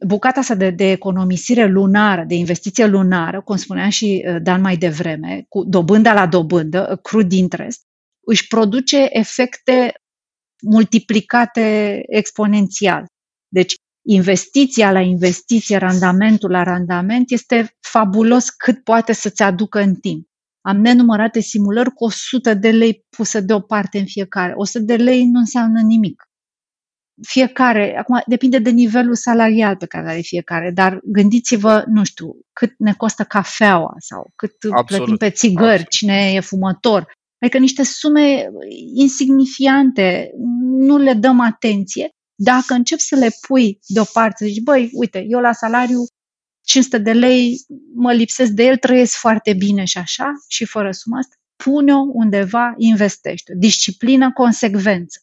bucata 0.06 0.40
asta 0.40 0.54
de, 0.54 0.70
de 0.70 0.90
economisire 0.90 1.66
lunară, 1.66 2.24
de 2.24 2.34
investiție 2.34 2.86
lunară, 2.86 3.42
cum 3.42 3.56
spunea 3.56 3.88
și 3.88 4.24
uh, 4.26 4.36
Dan 4.42 4.60
mai 4.60 4.76
devreme, 4.76 5.44
cu 5.48 5.64
dobânda 5.64 6.12
la 6.12 6.26
dobândă, 6.26 6.98
crud 7.02 7.32
interest, 7.32 7.82
își 8.26 8.46
produce 8.46 9.06
efecte 9.10 9.94
multiplicate 10.62 12.00
exponențial. 12.06 13.04
Deci, 13.48 13.74
investiția 14.02 14.92
la 14.92 15.00
investiție, 15.00 15.76
randamentul 15.76 16.50
la 16.50 16.62
randament 16.62 17.30
este 17.30 17.76
fabulos 17.80 18.50
cât 18.50 18.84
poate 18.84 19.12
să-ți 19.12 19.42
aducă 19.42 19.80
în 19.80 19.94
timp. 19.94 20.26
Am 20.60 20.76
nenumărate 20.76 21.40
simulări 21.40 21.90
cu 21.94 22.04
100 22.04 22.54
de 22.54 22.70
lei 22.70 23.04
pusă 23.16 23.40
deoparte 23.40 23.98
în 23.98 24.06
fiecare. 24.06 24.52
100 24.56 24.84
de 24.84 24.96
lei 24.96 25.24
nu 25.24 25.38
înseamnă 25.38 25.80
nimic 25.80 26.22
fiecare, 27.26 27.98
acum 27.98 28.22
depinde 28.26 28.58
de 28.58 28.70
nivelul 28.70 29.14
salarial 29.14 29.76
pe 29.76 29.86
care 29.86 30.08
are 30.08 30.20
fiecare, 30.20 30.70
dar 30.70 31.00
gândiți-vă, 31.02 31.84
nu 31.86 32.04
știu, 32.04 32.36
cât 32.52 32.74
ne 32.78 32.92
costă 32.92 33.24
cafeaua 33.24 33.94
sau 33.98 34.32
cât 34.36 34.52
Absolut. 34.70 34.86
plătim 34.86 35.16
pe 35.16 35.30
țigări, 35.30 35.68
Absolut. 35.68 35.88
cine 35.88 36.32
e 36.32 36.40
fumător. 36.40 37.12
Adică 37.38 37.58
niște 37.58 37.84
sume 37.84 38.48
insignifiante, 38.94 40.30
nu 40.62 40.98
le 40.98 41.12
dăm 41.12 41.40
atenție. 41.40 42.10
Dacă 42.44 42.74
încep 42.74 42.98
să 42.98 43.14
le 43.14 43.30
pui 43.46 43.78
deoparte, 43.86 44.46
zici, 44.46 44.62
băi, 44.62 44.90
uite, 44.92 45.24
eu 45.28 45.40
la 45.40 45.52
salariu 45.52 46.04
500 46.64 46.98
de 46.98 47.12
lei 47.12 47.58
mă 47.94 48.12
lipsesc 48.12 48.50
de 48.50 48.64
el, 48.64 48.76
trăiesc 48.76 49.16
foarte 49.16 49.52
bine 49.52 49.84
și 49.84 49.98
așa, 49.98 50.32
și 50.48 50.64
fără 50.64 50.90
suma 50.92 51.18
asta, 51.18 51.34
pune-o 51.56 52.00
undeva, 52.12 52.74
investește. 52.76 53.52
Disciplină, 53.56 54.32
consecvență. 54.32 55.20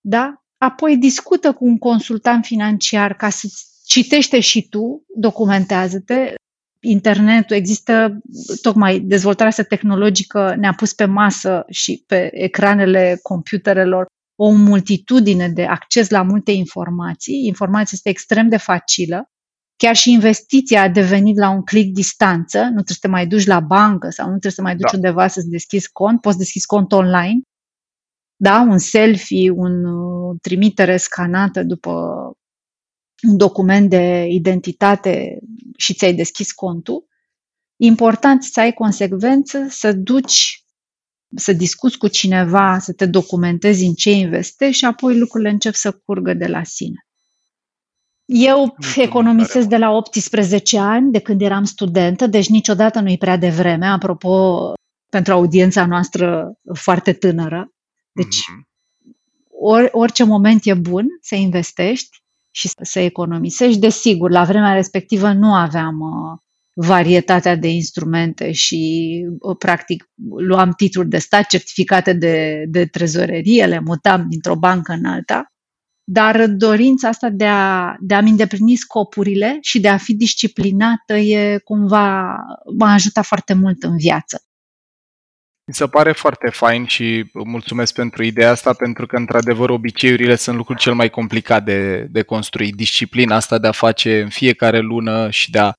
Da? 0.00 0.42
apoi 0.62 0.96
discută 0.96 1.52
cu 1.52 1.64
un 1.64 1.78
consultant 1.78 2.44
financiar 2.44 3.14
ca 3.16 3.28
să 3.28 3.48
citește 3.86 4.40
și 4.40 4.68
tu, 4.68 5.04
documentează-te. 5.16 6.34
Internetul 6.80 7.56
există, 7.56 8.20
tocmai 8.60 9.00
dezvoltarea 9.00 9.50
asta 9.50 9.62
tehnologică 9.62 10.54
ne-a 10.58 10.74
pus 10.74 10.92
pe 10.92 11.04
masă 11.04 11.64
și 11.68 12.04
pe 12.06 12.30
ecranele 12.32 13.18
computerelor 13.22 14.06
o 14.44 14.50
multitudine 14.50 15.48
de 15.48 15.64
acces 15.64 16.10
la 16.10 16.22
multe 16.22 16.52
informații. 16.52 17.46
Informația 17.46 17.90
este 17.92 18.08
extrem 18.08 18.48
de 18.48 18.56
facilă. 18.56 19.30
Chiar 19.76 19.96
și 19.96 20.12
investiția 20.12 20.82
a 20.82 20.88
devenit 20.88 21.36
la 21.36 21.50
un 21.50 21.62
click 21.62 21.94
distanță, 21.94 22.58
nu 22.58 22.68
trebuie 22.68 22.94
să 22.94 22.98
te 23.00 23.08
mai 23.08 23.26
duci 23.26 23.46
la 23.46 23.60
bancă 23.60 24.10
sau 24.10 24.24
nu 24.24 24.30
trebuie 24.30 24.52
să 24.52 24.62
mai 24.62 24.76
duci 24.76 24.90
da. 24.90 24.96
undeva 24.96 25.26
să-ți 25.26 25.48
deschizi 25.48 25.92
cont, 25.92 26.20
poți 26.20 26.38
deschizi 26.38 26.66
cont 26.66 26.92
online 26.92 27.40
da? 28.42 28.60
un 28.60 28.78
selfie, 28.78 29.50
un 29.50 29.84
uh, 29.84 30.36
trimitere 30.40 30.96
scanată 30.96 31.62
după 31.62 31.92
un 33.28 33.36
document 33.36 33.90
de 33.90 34.26
identitate 34.30 35.38
și 35.76 35.94
ți-ai 35.94 36.14
deschis 36.14 36.52
contul, 36.52 37.06
important 37.76 38.42
să 38.42 38.60
ai 38.60 38.72
consecvență, 38.72 39.66
să 39.68 39.92
duci, 39.92 40.61
să 41.34 41.52
discuți 41.52 41.98
cu 41.98 42.08
cineva, 42.08 42.78
să 42.78 42.92
te 42.92 43.06
documentezi 43.06 43.84
în 43.84 43.94
ce 43.94 44.10
investești 44.10 44.78
și 44.78 44.84
apoi 44.84 45.18
lucrurile 45.18 45.50
încep 45.50 45.74
să 45.74 45.92
curgă 46.04 46.34
de 46.34 46.46
la 46.46 46.64
sine. 46.64 47.06
Eu 48.24 48.76
economisesc 48.96 49.66
de 49.66 49.76
la 49.76 49.90
18 49.90 50.78
ani, 50.78 51.12
de 51.12 51.18
când 51.18 51.40
eram 51.40 51.64
studentă, 51.64 52.26
deci 52.26 52.48
niciodată 52.48 53.00
nu 53.00 53.10
e 53.10 53.16
prea 53.16 53.36
devreme, 53.36 53.86
apropo, 53.86 54.72
pentru 55.08 55.32
audiența 55.32 55.86
noastră 55.86 56.52
foarte 56.74 57.12
tânără. 57.12 57.72
Deci, 58.12 58.36
mm-hmm. 58.36 58.66
or, 59.60 59.88
orice 59.92 60.24
moment 60.24 60.60
e 60.64 60.74
bun 60.74 61.06
să 61.20 61.34
investești 61.34 62.22
și 62.50 62.70
să 62.82 62.98
economisești. 63.00 63.78
Desigur, 63.78 64.30
la 64.30 64.44
vremea 64.44 64.72
respectivă 64.72 65.32
nu 65.32 65.54
aveam 65.54 66.00
uh, 66.00 66.38
varietatea 66.74 67.56
de 67.56 67.68
instrumente 67.68 68.52
și, 68.52 69.10
uh, 69.38 69.56
practic, 69.58 70.10
luam 70.36 70.72
titluri 70.72 71.08
de 71.08 71.18
stat, 71.18 71.46
certificate 71.46 72.12
de, 72.12 72.64
de 72.68 72.86
trezorerie, 72.86 73.66
le 73.66 73.80
mutam 73.80 74.26
dintr-o 74.28 74.56
bancă 74.56 74.92
în 74.92 75.04
alta. 75.04 75.46
Dar 76.04 76.46
dorința 76.46 77.08
asta 77.08 77.28
de, 77.30 77.46
a, 77.46 77.96
de 78.00 78.14
a-mi 78.14 78.30
îndeplini 78.30 78.76
scopurile 78.76 79.58
și 79.60 79.80
de 79.80 79.88
a 79.88 79.96
fi 79.96 80.14
disciplinată 80.14 81.14
e 81.16 81.58
cumva 81.58 82.36
m-a 82.78 82.92
ajutat 82.92 83.24
foarte 83.24 83.54
mult 83.54 83.82
în 83.82 83.96
viață. 83.96 84.42
Mi 85.64 85.74
se 85.74 85.86
pare 85.86 86.12
foarte 86.12 86.50
fain 86.50 86.86
și 86.86 87.30
mulțumesc 87.32 87.94
pentru 87.94 88.22
ideea 88.22 88.50
asta, 88.50 88.72
pentru 88.72 89.06
că, 89.06 89.16
într-adevăr, 89.16 89.70
obiceiurile 89.70 90.34
sunt 90.34 90.56
lucrul 90.56 90.76
cel 90.76 90.94
mai 90.94 91.10
complicat 91.10 91.64
de, 91.64 92.06
de 92.10 92.22
construit. 92.22 92.74
Disciplina 92.74 93.36
asta 93.36 93.58
de 93.58 93.66
a 93.66 93.72
face 93.72 94.22
în 94.22 94.28
fiecare 94.28 94.78
lună 94.78 95.30
și 95.30 95.50
de 95.50 95.58
a 95.58 95.72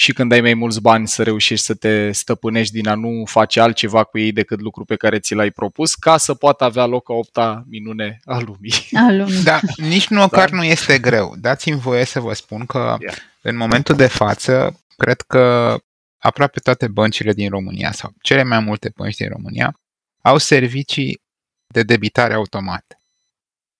și 0.00 0.12
când 0.12 0.32
ai 0.32 0.40
mai 0.40 0.54
mulți 0.54 0.80
bani 0.80 1.08
să 1.08 1.22
reușești 1.22 1.64
să 1.64 1.74
te 1.74 2.12
stăpânești 2.12 2.72
din 2.72 2.88
a 2.88 2.94
nu 2.94 3.22
face 3.26 3.60
altceva 3.60 4.04
cu 4.04 4.18
ei 4.18 4.32
decât 4.32 4.60
lucru 4.60 4.84
pe 4.84 4.96
care 4.96 5.18
ți 5.18 5.34
l-ai 5.34 5.50
propus, 5.50 5.94
ca 5.94 6.16
să 6.16 6.34
poată 6.34 6.64
avea 6.64 6.86
loc 6.86 7.10
a 7.10 7.12
opta 7.12 7.64
minune 7.68 8.20
a 8.24 8.38
lumii. 8.38 8.88
A 9.06 9.10
lumii. 9.10 9.42
Da, 9.42 9.60
nici 9.76 10.08
măcar 10.08 10.50
da. 10.50 10.56
nu 10.56 10.64
este 10.64 10.98
greu. 10.98 11.34
Dați-mi 11.38 11.78
voie 11.78 12.04
să 12.04 12.20
vă 12.20 12.32
spun 12.32 12.66
că 12.66 12.96
yeah. 13.00 13.16
în 13.42 13.56
momentul 13.56 13.96
de 13.96 14.06
față, 14.06 14.80
cred 14.96 15.20
că 15.20 15.76
aproape 16.18 16.60
toate 16.60 16.88
băncile 16.88 17.32
din 17.32 17.50
România 17.50 17.92
sau 17.92 18.12
cele 18.22 18.42
mai 18.42 18.60
multe 18.60 18.92
bănci 18.96 19.16
din 19.16 19.28
România 19.28 19.74
au 20.22 20.38
servicii 20.38 21.20
de 21.66 21.82
debitare 21.82 22.34
automată. 22.34 23.00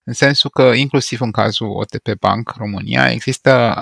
în 0.04 0.12
sensul 0.12 0.50
că 0.50 0.62
inclusiv 0.62 1.20
în 1.20 1.30
cazul 1.30 1.68
OTP 1.68 2.12
Bank 2.20 2.54
România 2.56 3.10
există 3.10 3.80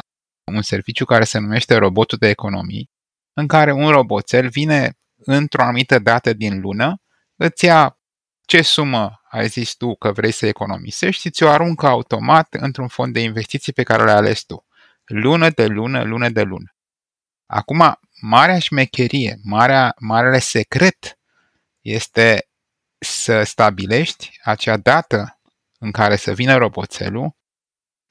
un 0.55 0.63
serviciu 0.63 1.05
care 1.05 1.25
se 1.25 1.39
numește 1.39 1.75
robotul 1.75 2.19
de 2.19 2.29
economii, 2.29 2.91
în 3.33 3.47
care 3.47 3.73
un 3.73 3.89
roboțel 3.89 4.49
vine 4.49 4.99
într-o 5.17 5.63
anumită 5.63 5.99
dată 5.99 6.33
din 6.33 6.61
lună, 6.61 7.01
îți 7.37 7.65
ia 7.65 7.99
ce 8.45 8.63
sumă 8.63 9.21
ai 9.31 9.49
zis 9.49 9.75
tu 9.75 9.95
că 9.95 10.13
vrei 10.13 10.33
să 10.33 10.47
economisești 10.47 11.21
și 11.21 11.31
ți-o 11.31 11.49
aruncă 11.49 11.87
automat 11.87 12.55
într-un 12.55 12.89
fond 12.89 13.13
de 13.13 13.21
investiții 13.21 13.73
pe 13.73 13.83
care 13.83 14.05
l-ai 14.05 14.15
ales 14.15 14.43
tu. 14.43 14.67
Lună 15.05 15.51
de 15.51 15.67
lună, 15.67 16.03
lună 16.03 16.29
de 16.29 16.43
lună. 16.43 16.75
Acum, 17.47 17.99
marea 18.21 18.59
șmecherie, 18.59 19.39
marea, 19.43 19.95
marele 19.99 20.39
secret 20.39 21.19
este 21.81 22.49
să 22.99 23.43
stabilești 23.43 24.39
acea 24.43 24.77
dată 24.77 25.41
în 25.79 25.91
care 25.91 26.17
să 26.17 26.33
vină 26.33 26.57
roboțelul 26.57 27.37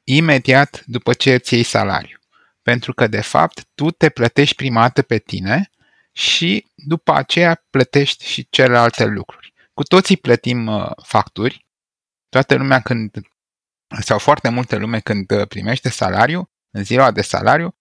imediat 0.04 0.84
după 0.86 1.14
ce 1.14 1.34
îți 1.34 1.54
iei 1.54 1.64
salariu. 1.64 2.18
Pentru 2.66 2.94
că, 2.94 3.08
de 3.08 3.22
fapt, 3.22 3.68
tu 3.76 3.92
te 3.92 4.10
plătești 4.10 4.56
prima 4.56 4.82
dată 4.82 5.02
pe 5.02 5.18
tine 5.18 5.70
și 6.12 6.68
după 6.76 7.14
aceea 7.14 7.66
plătești 7.70 8.26
și 8.26 8.50
celelalte 8.50 9.06
lucruri. 9.06 9.54
Cu 9.74 9.84
toții 9.84 10.18
plătim 10.18 10.68
uh, 10.68 10.92
facturi. 11.04 11.68
Toată 12.30 12.56
lumea 12.56 12.82
când, 12.82 13.18
sau 14.00 14.18
foarte 14.18 14.50
multă 14.50 14.76
lume 14.76 15.00
când 15.00 15.32
uh, 15.32 15.48
primește 15.48 15.90
salariu, 15.90 16.50
în 16.72 16.84
ziua 16.84 17.12
de 17.12 17.22
salariu, 17.22 17.76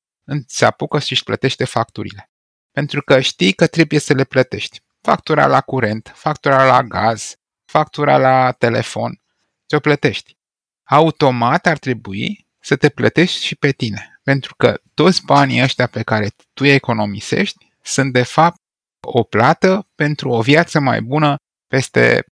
se 0.47 0.65
apucă 0.65 0.99
și 0.99 1.13
își 1.13 1.25
plătește 1.25 1.65
facturile. 1.65 2.31
Pentru 2.71 3.03
că 3.03 3.21
știi 3.21 3.53
că 3.53 3.67
trebuie 3.67 4.01
să 4.01 4.15
le 4.15 4.25
plătești. 4.25 4.83
Factura 5.01 5.47
la 5.47 5.61
curent, 5.61 6.13
factura 6.15 6.67
la 6.67 6.83
gaz, 6.83 7.37
factura 7.65 8.19
la 8.19 8.53
telefon, 8.53 9.21
ți-o 9.69 9.79
plătești. 9.79 10.37
Automat 10.83 11.67
ar 11.67 11.79
trebui 11.79 12.44
să 12.65 12.77
te 12.77 12.89
plătești 12.89 13.45
și 13.45 13.57
pe 13.57 13.71
tine. 13.71 14.21
Pentru 14.23 14.55
că 14.55 14.81
toți 14.95 15.25
banii 15.25 15.63
ăștia 15.63 15.87
pe 15.87 16.03
care 16.03 16.29
tu 16.29 16.65
îi 16.65 16.71
economisești 16.71 17.73
sunt 17.83 18.13
de 18.13 18.23
fapt 18.23 18.61
o 19.01 19.23
plată 19.23 19.89
pentru 19.95 20.29
o 20.29 20.41
viață 20.41 20.81
mai 20.81 21.01
bună 21.01 21.37
peste 21.67 22.25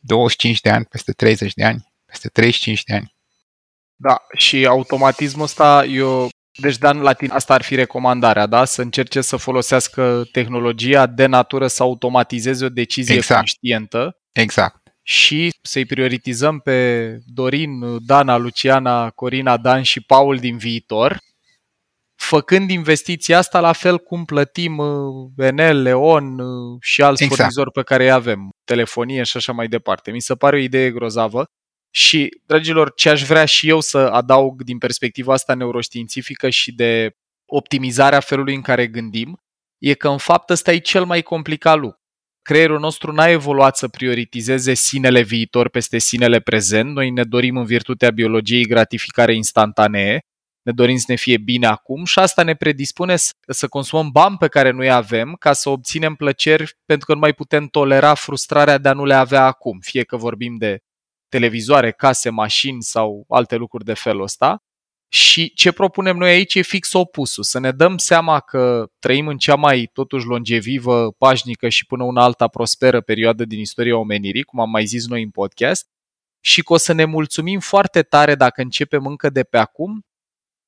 25 0.00 0.60
de 0.60 0.70
ani, 0.70 0.84
peste 0.84 1.12
30 1.12 1.54
de 1.54 1.64
ani, 1.64 1.92
peste 2.06 2.28
35 2.28 2.82
de 2.82 2.94
ani. 2.94 3.14
Da, 3.96 4.22
și 4.36 4.66
automatismul 4.66 5.44
ăsta, 5.44 5.84
eu, 5.84 6.28
deci 6.60 6.78
Dan, 6.78 7.00
la 7.00 7.12
tine 7.12 7.34
asta 7.34 7.54
ar 7.54 7.62
fi 7.62 7.74
recomandarea, 7.74 8.46
da? 8.46 8.64
Să 8.64 8.82
încerce 8.82 9.20
să 9.20 9.36
folosească 9.36 10.22
tehnologia 10.32 11.06
de 11.06 11.26
natură 11.26 11.66
să 11.66 11.82
automatizeze 11.82 12.64
o 12.64 12.68
decizie 12.68 13.14
Exact. 13.14 13.38
conștientă 13.38 14.16
Exact. 14.32 14.81
Și 15.02 15.50
să-i 15.62 15.86
prioritizăm 15.86 16.58
pe 16.58 17.18
Dorin, 17.26 18.04
Dana, 18.06 18.36
Luciana, 18.36 19.10
Corina, 19.10 19.56
Dan 19.56 19.82
și 19.82 20.00
Paul 20.00 20.38
din 20.38 20.56
viitor, 20.56 21.18
făcând 22.22 22.70
investiția 22.70 23.38
asta 23.38 23.60
la 23.60 23.72
fel 23.72 23.98
cum 23.98 24.24
plătim 24.24 24.78
uh, 24.78 25.30
Enel, 25.36 25.82
Leon 25.82 26.38
uh, 26.38 26.78
și 26.80 27.02
alți 27.02 27.22
Exact. 27.22 27.40
furnizori 27.40 27.70
pe 27.70 27.82
care 27.82 28.04
îi 28.04 28.10
avem, 28.10 28.48
telefonie 28.64 29.22
și 29.22 29.36
așa 29.36 29.52
mai 29.52 29.68
departe. 29.68 30.10
Mi 30.10 30.20
se 30.20 30.34
pare 30.34 30.56
o 30.56 30.58
idee 30.58 30.90
grozavă 30.90 31.44
și, 31.94 32.28
dragilor, 32.46 32.92
ce 32.94 33.08
aș 33.08 33.22
vrea 33.22 33.44
și 33.44 33.68
eu 33.68 33.80
să 33.80 33.98
adaug 33.98 34.62
din 34.62 34.78
perspectiva 34.78 35.32
asta 35.32 35.54
neuroștiințifică 35.54 36.50
și 36.50 36.72
de 36.72 37.16
optimizarea 37.46 38.20
felului 38.20 38.54
în 38.54 38.62
care 38.62 38.86
gândim, 38.86 39.38
e 39.78 39.94
că 39.94 40.08
în 40.08 40.18
fapt 40.18 40.50
ăsta 40.50 40.72
e 40.72 40.78
cel 40.78 41.04
mai 41.04 41.22
complicat 41.22 41.78
lucru. 41.78 42.01
Creierul 42.42 42.78
nostru 42.78 43.12
n-a 43.12 43.28
evoluat 43.28 43.76
să 43.76 43.88
prioritizeze 43.88 44.74
sinele 44.74 45.22
viitor 45.22 45.68
peste 45.68 45.98
sinele 45.98 46.40
prezent. 46.40 46.94
Noi 46.94 47.10
ne 47.10 47.24
dorim 47.24 47.56
în 47.56 47.64
virtutea 47.64 48.10
biologiei 48.10 48.66
gratificare 48.66 49.34
instantanee, 49.34 50.20
ne 50.62 50.72
dorim 50.72 50.96
să 50.96 51.04
ne 51.08 51.14
fie 51.14 51.38
bine 51.38 51.66
acum 51.66 52.04
și 52.04 52.18
asta 52.18 52.42
ne 52.42 52.54
predispune 52.54 53.16
să, 53.16 53.32
să 53.46 53.68
consumăm 53.68 54.10
bani 54.10 54.36
pe 54.36 54.48
care 54.48 54.70
nu-i 54.70 54.90
avem 54.90 55.36
ca 55.38 55.52
să 55.52 55.68
obținem 55.68 56.14
plăceri 56.14 56.72
pentru 56.84 57.06
că 57.06 57.12
nu 57.12 57.18
mai 57.18 57.32
putem 57.32 57.66
tolera 57.66 58.14
frustrarea 58.14 58.78
de 58.78 58.88
a 58.88 58.92
nu 58.92 59.04
le 59.04 59.14
avea 59.14 59.44
acum, 59.44 59.78
fie 59.80 60.04
că 60.04 60.16
vorbim 60.16 60.56
de 60.56 60.78
televizoare, 61.28 61.92
case, 61.92 62.30
mașini 62.30 62.82
sau 62.82 63.24
alte 63.28 63.56
lucruri 63.56 63.84
de 63.84 63.94
felul 63.94 64.22
ăsta. 64.22 64.62
Și 65.14 65.52
ce 65.54 65.72
propunem 65.72 66.16
noi 66.16 66.30
aici 66.30 66.54
e 66.54 66.62
fix 66.62 66.92
opusul, 66.92 67.42
să 67.42 67.58
ne 67.58 67.70
dăm 67.70 67.98
seama 67.98 68.40
că 68.40 68.86
trăim 68.98 69.26
în 69.26 69.36
cea 69.36 69.54
mai 69.54 69.90
totuși 69.92 70.26
longevivă, 70.26 71.12
pașnică 71.18 71.68
și 71.68 71.86
până 71.86 72.04
una 72.04 72.22
alta 72.22 72.48
prosperă 72.48 73.00
perioadă 73.00 73.44
din 73.44 73.58
istoria 73.58 73.96
omenirii, 73.96 74.42
cum 74.42 74.60
am 74.60 74.70
mai 74.70 74.84
zis 74.84 75.06
noi 75.06 75.22
în 75.22 75.30
podcast, 75.30 75.86
și 76.40 76.62
că 76.62 76.72
o 76.72 76.76
să 76.76 76.92
ne 76.92 77.04
mulțumim 77.04 77.60
foarte 77.60 78.02
tare 78.02 78.34
dacă 78.34 78.60
începem 78.60 79.06
încă 79.06 79.30
de 79.30 79.42
pe 79.42 79.58
acum 79.58 80.00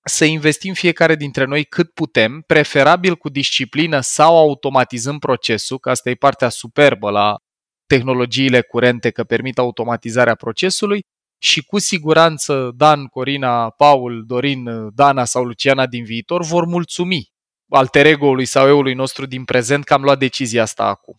să 0.05 0.25
investim 0.25 0.73
fiecare 0.73 1.15
dintre 1.15 1.45
noi 1.45 1.65
cât 1.65 1.93
putem, 1.93 2.43
preferabil 2.47 3.17
cu 3.17 3.29
disciplină 3.29 4.01
sau 4.01 4.37
automatizând 4.37 5.19
procesul, 5.19 5.79
că 5.79 5.91
asta 5.91 6.11
e 6.11 6.15
partea 6.15 6.49
superbă 6.49 7.11
la 7.11 7.37
tehnologiile 7.87 8.61
curente 8.61 9.11
că 9.11 9.25
permit 9.25 9.59
automatizarea 9.59 10.35
procesului 10.35 11.01
și 11.45 11.63
cu 11.63 11.79
siguranță 11.79 12.71
Dan, 12.77 13.07
Corina, 13.07 13.71
Paul, 13.71 14.25
Dorin, 14.27 14.91
Dana 14.95 15.25
sau 15.25 15.45
Luciana 15.45 15.87
din 15.87 16.05
viitor 16.05 16.45
vor 16.45 16.65
mulțumi 16.65 17.33
alter 17.69 18.07
ego-ului 18.07 18.45
sau 18.45 18.67
eului 18.67 18.95
nostru 18.95 19.27
din 19.27 19.45
prezent 19.45 19.85
că 19.85 19.95
am 19.95 20.03
luat 20.03 20.19
decizia 20.19 20.63
asta 20.63 20.85
acum. 20.85 21.17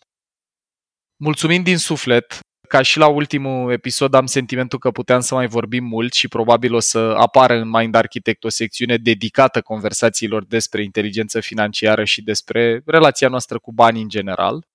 Mulțumim 1.16 1.64
din 1.64 1.78
suflet 1.78 2.40
ca 2.68 2.82
și 2.82 2.98
la 2.98 3.08
ultimul 3.08 3.72
episod 3.72 4.14
am 4.14 4.26
sentimentul 4.26 4.80
că 4.80 4.92
puteam 4.92 5.20
să 5.20 5.36
mai 5.36 5.48
vorbim 5.48 5.84
mult 5.84 6.14
și 6.14 6.28
probabil 6.28 6.74
o 6.74 6.80
să 6.80 7.00
apară 7.18 7.54
în 7.54 7.70
Mind 7.70 7.96
Architect 7.96 8.44
o 8.44 8.50
secțiune 8.50 8.98
dedicată 8.98 9.62
conversațiilor 9.62 10.46
despre 10.46 10.84
inteligență 10.84 11.40
financiară 11.40 12.04
și 12.04 12.22
despre 12.22 12.82
relația 12.86 13.28
noastră 13.28 13.60
cu 13.60 13.72
banii 13.72 14.02
în 14.02 14.10
general. 14.10 14.66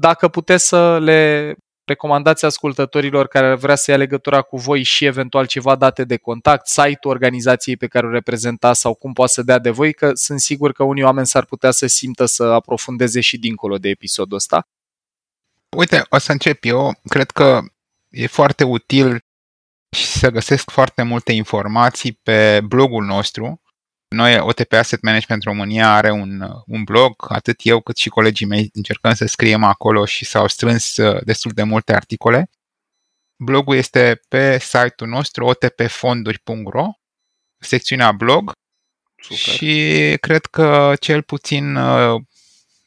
Dacă 0.00 0.28
puteți 0.28 0.66
să 0.68 0.98
le 0.98 1.54
recomandați 1.84 2.44
ascultătorilor 2.44 3.26
care 3.26 3.46
ar 3.46 3.54
vrea 3.54 3.74
să 3.74 3.90
ia 3.90 3.96
legătura 3.96 4.42
cu 4.42 4.56
voi 4.56 4.82
și 4.82 5.04
eventual 5.04 5.46
ceva 5.46 5.76
date 5.76 6.04
de 6.04 6.16
contact, 6.16 6.66
site-ul 6.66 7.14
organizației 7.14 7.76
pe 7.76 7.86
care 7.86 8.06
o 8.06 8.10
reprezentați 8.10 8.80
sau 8.80 8.94
cum 8.94 9.12
poate 9.12 9.32
să 9.32 9.42
dea 9.42 9.58
de 9.58 9.70
voi, 9.70 9.92
că 9.92 10.10
sunt 10.14 10.40
sigur 10.40 10.72
că 10.72 10.82
unii 10.82 11.02
oameni 11.02 11.26
s-ar 11.26 11.44
putea 11.44 11.70
să 11.70 11.86
simtă 11.86 12.24
să 12.24 12.44
aprofundeze 12.44 13.20
și 13.20 13.38
dincolo 13.38 13.78
de 13.78 13.88
episodul 13.88 14.36
ăsta. 14.36 14.68
Uite, 15.76 16.04
o 16.08 16.18
să 16.18 16.32
încep 16.32 16.64
eu. 16.64 16.94
Cred 17.08 17.30
că 17.30 17.60
e 18.08 18.26
foarte 18.26 18.64
util 18.64 19.24
și 19.96 20.04
să 20.04 20.30
găsesc 20.30 20.70
foarte 20.70 21.02
multe 21.02 21.32
informații 21.32 22.12
pe 22.12 22.60
blogul 22.60 23.04
nostru. 23.04 23.62
Noi, 24.08 24.38
OTP 24.38 24.72
Asset 24.72 25.02
Management 25.02 25.42
România 25.42 25.94
are 25.94 26.10
un, 26.10 26.40
un 26.66 26.84
blog, 26.84 27.14
atât 27.28 27.60
eu 27.62 27.80
cât 27.80 27.96
și 27.96 28.08
colegii 28.08 28.46
mei 28.46 28.70
încercăm 28.72 29.14
să 29.14 29.26
scriem 29.26 29.64
acolo 29.64 30.04
și 30.04 30.24
s-au 30.24 30.48
strâns 30.48 30.96
uh, 30.96 31.24
destul 31.24 31.50
de 31.50 31.62
multe 31.62 31.94
articole. 31.94 32.50
Blogul 33.36 33.76
este 33.76 34.20
pe 34.28 34.58
site-ul 34.58 35.10
nostru 35.10 35.44
otpfonduri.ro, 35.44 36.86
secțiunea 37.58 38.12
blog 38.12 38.52
Super. 39.16 39.36
și 39.36 40.16
cred 40.20 40.46
că 40.46 40.94
cel 41.00 41.22
puțin 41.22 41.76
uh, 41.76 42.22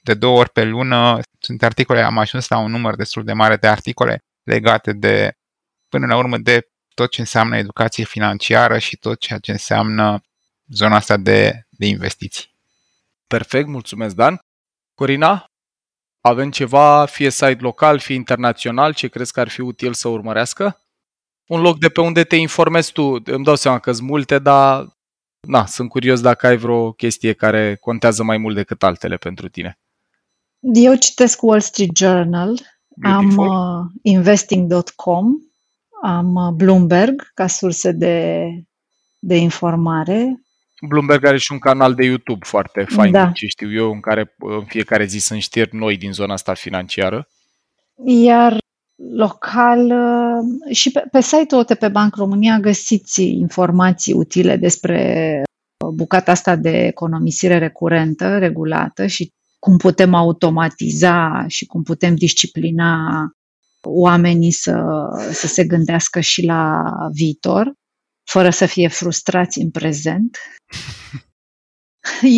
de 0.02 0.14
două 0.14 0.38
ori 0.38 0.50
pe 0.50 0.64
lună 0.64 1.20
sunt 1.40 1.64
articole, 1.64 2.02
am 2.02 2.18
ajuns 2.18 2.48
la 2.48 2.58
un 2.58 2.72
număr 2.72 2.96
destul 2.96 3.24
de 3.24 3.34
mare 3.34 3.56
de 3.56 3.68
articole 3.68 4.24
legate 4.44 4.94
de, 4.94 5.32
până 5.90 6.06
la 6.06 6.18
urmă, 6.18 6.38
de 6.38 6.68
tot 6.94 7.12
ce 7.12 7.22
înseamnă 7.22 7.58
educație 7.58 8.04
financiară 8.04 8.78
și 8.78 8.98
tot 8.98 9.20
ceea 9.20 9.40
ce 9.40 9.52
înseamnă 9.52 10.22
zona 10.68 10.96
asta 10.96 11.18
de, 11.18 11.68
de 11.70 11.86
investiții. 11.86 12.56
Perfect, 13.28 13.68
mulțumesc 13.68 14.16
Dan. 14.16 14.40
Corina, 14.94 15.46
avem 16.22 16.52
ceva, 16.52 17.06
fie 17.06 17.30
site 17.30 17.58
local, 17.60 18.00
fie 18.00 18.16
internațional, 18.16 18.94
ce 18.94 19.08
crezi 19.08 19.32
că 19.32 19.40
ar 19.40 19.50
fi 19.50 19.62
util 19.62 19.94
să 19.94 20.08
urmărească? 20.08 20.82
Un 21.48 21.62
loc 21.62 21.80
de 21.80 21.90
pe 21.90 22.02
unde 22.02 22.24
te 22.24 22.36
informezi 22.36 22.92
tu, 22.92 23.22
îmi 23.26 23.44
dau 23.44 23.56
seama 23.56 23.80
că 23.80 23.92
sunt 23.92 24.08
multe, 24.08 24.40
dar 24.40 24.98
na, 25.40 25.66
sunt 25.66 25.90
curios 25.90 26.22
dacă 26.22 26.48
ai 26.48 26.58
vreo 26.58 26.92
chestie 26.92 27.34
care 27.34 27.76
contează 27.76 28.24
mai 28.24 28.38
mult 28.38 28.56
decât 28.56 28.84
altele 28.84 29.18
pentru 29.18 29.50
tine. 29.50 29.80
Eu 30.60 30.96
citesc 30.96 31.42
Wall 31.42 31.60
Street 31.60 31.98
Journal, 31.98 32.60
Beautiful. 32.88 33.50
am 33.50 33.80
uh, 33.80 33.86
investing.com, 34.02 35.26
am 36.04 36.36
uh, 36.36 36.52
Bloomberg 36.54 37.32
ca 37.34 37.48
surse 37.48 37.92
de, 37.92 38.46
de 39.20 39.36
informare. 39.36 40.42
Bloomberg 40.82 41.26
are 41.26 41.38
și 41.38 41.52
un 41.52 41.60
canal 41.60 41.94
de 41.94 42.04
YouTube 42.04 42.46
foarte 42.46 42.86
fain, 42.90 43.12
Da. 43.12 43.32
ce 43.34 43.46
știu 43.48 43.74
eu, 43.74 43.92
în 43.92 44.00
care 44.00 44.36
în 44.38 44.66
fiecare 44.66 45.06
zi 45.06 45.18
sunt 45.18 45.42
știri 45.42 45.76
noi 45.76 45.98
din 45.98 46.12
zona 46.12 46.34
asta 46.34 46.54
financiară. 46.54 47.28
Iar 48.06 48.58
local 48.96 49.86
uh, 49.86 50.76
și 50.76 50.92
pe, 50.92 51.04
pe 51.12 51.22
site-ul 51.22 51.62
OTP 51.62 51.88
Bank 51.88 52.16
România 52.16 52.60
găsiți 52.60 53.24
informații 53.24 54.14
utile 54.14 54.56
despre 54.56 55.42
uh, 55.86 55.94
bucata 55.94 56.32
asta 56.32 56.56
de 56.56 56.86
economisire 56.86 57.58
recurentă, 57.58 58.38
regulată 58.38 59.06
și 59.06 59.32
cum 59.60 59.78
putem 59.78 60.14
automatiza 60.14 61.46
și 61.48 61.66
cum 61.66 61.84
putem 61.84 62.16
disciplina 62.16 62.98
oamenii 63.82 64.52
să, 64.52 64.84
să 65.32 65.48
se 65.48 65.64
gândească 65.64 66.20
și 66.20 66.46
la 66.46 66.84
viitor, 67.14 67.74
fără 68.30 68.50
să 68.50 68.66
fie 68.66 68.88
frustrați 68.88 69.60
în 69.60 69.70
prezent. 69.70 70.38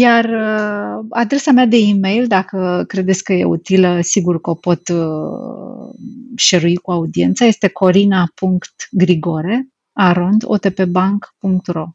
Iar 0.03 0.25
uh, 0.25 1.05
adresa 1.09 1.51
mea 1.51 1.65
de 1.65 1.77
e-mail, 1.77 2.27
dacă 2.27 2.83
credeți 2.87 3.23
că 3.23 3.33
e 3.33 3.43
utilă, 3.43 4.01
sigur 4.01 4.41
că 4.41 4.49
o 4.49 4.55
pot 4.55 4.89
uh, 4.89 5.89
share 6.35 6.73
cu 6.73 6.91
audiența, 6.91 7.45
este 7.45 7.67
corina.grigore 7.67 9.67
arond 9.93 10.43
otpbank.ro 10.45 11.85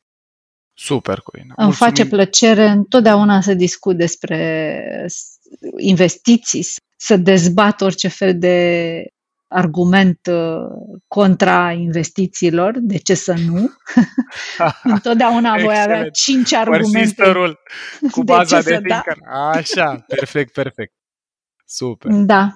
Super, 0.76 1.20
Corina. 1.20 1.55
Îmi 1.57 1.66
Mulțumim. 1.66 1.92
face 1.92 2.09
plăcere 2.09 2.66
întotdeauna 2.66 3.40
să 3.40 3.55
discut 3.55 3.97
despre 3.97 5.09
investiții, 5.76 6.66
să 6.97 7.16
dezbat 7.16 7.80
orice 7.80 8.09
fel 8.09 8.38
de 8.38 9.07
argument 9.55 10.18
uh, 10.30 10.98
contra 11.09 11.72
investițiilor, 11.72 12.74
de 12.78 12.98
ce 12.98 13.14
să 13.14 13.34
nu? 13.46 13.70
Întotdeauna 14.94 15.57
voi 15.57 15.80
avea 15.82 16.09
cinci 16.11 16.52
argumente. 16.52 17.32
cu 18.11 18.22
baza 18.22 18.61
de, 18.61 18.70
de 18.70 18.76
Tinker. 18.76 19.16
Da. 19.32 19.48
Așa, 19.48 20.05
perfect, 20.07 20.52
perfect. 20.52 20.92
Super. 21.64 22.12
Da. 22.12 22.55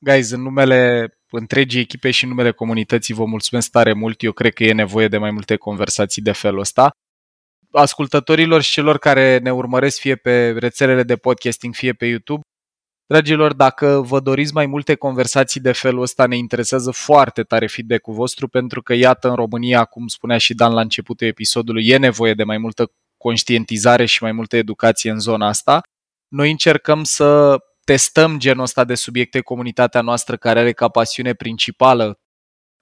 Guys, 0.00 0.30
în 0.30 0.42
numele 0.42 1.12
întregii 1.30 1.80
echipe 1.80 2.10
și 2.10 2.24
în 2.24 2.30
numele 2.30 2.52
comunității 2.52 3.14
vă 3.14 3.24
mulțumesc 3.24 3.70
tare 3.70 3.92
mult. 3.92 4.22
Eu 4.22 4.32
cred 4.32 4.52
că 4.52 4.64
e 4.64 4.72
nevoie 4.72 5.08
de 5.08 5.18
mai 5.18 5.30
multe 5.30 5.56
conversații 5.56 6.22
de 6.22 6.32
felul 6.32 6.60
ăsta. 6.60 6.90
Ascultătorilor 7.72 8.62
și 8.62 8.70
celor 8.70 8.98
care 8.98 9.38
ne 9.38 9.52
urmăresc 9.52 9.98
fie 9.98 10.16
pe 10.16 10.50
rețelele 10.50 11.02
de 11.02 11.16
podcasting, 11.16 11.74
fie 11.74 11.92
pe 11.92 12.06
YouTube, 12.06 12.40
Dragilor, 13.10 13.52
dacă 13.52 14.02
vă 14.06 14.20
doriți 14.20 14.54
mai 14.54 14.66
multe 14.66 14.94
conversații 14.94 15.60
de 15.60 15.72
felul 15.72 16.02
ăsta, 16.02 16.26
ne 16.26 16.36
interesează 16.36 16.90
foarte 16.90 17.42
tare 17.42 17.66
feedback-ul 17.66 18.14
vostru, 18.14 18.48
pentru 18.48 18.82
că, 18.82 18.94
iată, 18.94 19.28
în 19.28 19.34
România, 19.34 19.84
cum 19.84 20.06
spunea 20.06 20.38
și 20.38 20.54
Dan 20.54 20.72
la 20.72 20.80
începutul 20.80 21.26
episodului, 21.26 21.86
e 21.86 21.96
nevoie 21.96 22.34
de 22.34 22.44
mai 22.44 22.58
multă 22.58 22.92
conștientizare 23.16 24.04
și 24.04 24.22
mai 24.22 24.32
multă 24.32 24.56
educație 24.56 25.10
în 25.10 25.18
zona 25.18 25.46
asta. 25.46 25.80
Noi 26.28 26.50
încercăm 26.50 27.04
să 27.04 27.58
testăm 27.84 28.38
genul 28.38 28.62
ăsta 28.62 28.84
de 28.84 28.94
subiecte 28.94 29.40
comunitatea 29.40 30.00
noastră 30.00 30.36
care 30.36 30.58
are 30.58 30.72
ca 30.72 30.88
pasiune 30.88 31.34
principală 31.34 32.18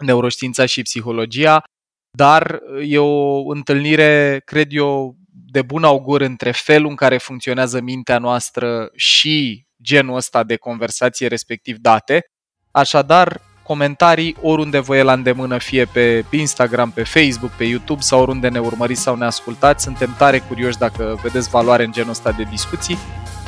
neuroștiința 0.05 0.67
și 0.67 0.83
psihologia, 0.83 1.63
dar 2.11 2.61
e 2.85 2.99
o 2.99 3.49
întâlnire, 3.51 4.43
cred 4.45 4.69
eu, 4.71 5.17
de 5.51 5.63
bun 5.63 5.85
augur 5.85 6.21
între 6.21 6.51
felul 6.51 6.89
în 6.89 6.97
care 6.97 7.19
funcționează 7.19 7.81
mintea 7.81 8.19
noastră 8.19 8.91
și 8.95 9.66
genul 9.83 10.17
ăsta 10.17 10.43
de 10.43 10.57
conversație, 10.57 11.27
respectiv 11.27 11.77
date. 11.77 12.25
Așadar, 12.71 13.41
comentarii 13.63 14.37
oriunde 14.43 14.79
vă 14.79 14.97
e 14.97 15.03
la 15.03 15.13
îndemână, 15.13 15.59
fie 15.59 15.85
pe 15.85 16.25
Instagram, 16.31 16.91
pe 16.91 17.03
Facebook, 17.03 17.51
pe 17.51 17.65
YouTube 17.65 18.01
sau 18.01 18.21
oriunde 18.21 18.49
ne 18.49 18.59
urmăriți 18.59 19.03
sau 19.03 19.17
ne 19.17 19.25
ascultați. 19.25 19.85
Suntem 19.85 20.15
tare 20.19 20.39
curioși 20.39 20.79
dacă 20.79 21.19
vedeți 21.23 21.49
valoare 21.49 21.85
în 21.85 21.93
genul 21.93 22.11
ăsta 22.11 22.33
de 22.33 22.43
discuții 22.43 22.99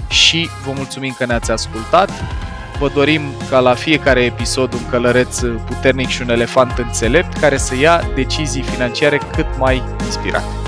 și 0.08 0.48
vă 0.64 0.72
mulțumim 0.76 1.14
că 1.18 1.26
ne-ați 1.26 1.50
ascultat. 1.50 2.10
Vă 2.78 2.88
dorim 2.88 3.22
ca 3.50 3.60
la 3.60 3.74
fiecare 3.74 4.24
episod 4.24 4.72
un 4.72 4.88
călăreț 4.90 5.40
puternic 5.66 6.08
și 6.08 6.22
un 6.22 6.30
elefant 6.30 6.78
înțelept 6.78 7.38
care 7.38 7.56
să 7.56 7.76
ia 7.76 8.02
decizii 8.14 8.62
financiare 8.62 9.18
cât 9.18 9.46
mai 9.58 9.82
inspirate. 10.04 10.67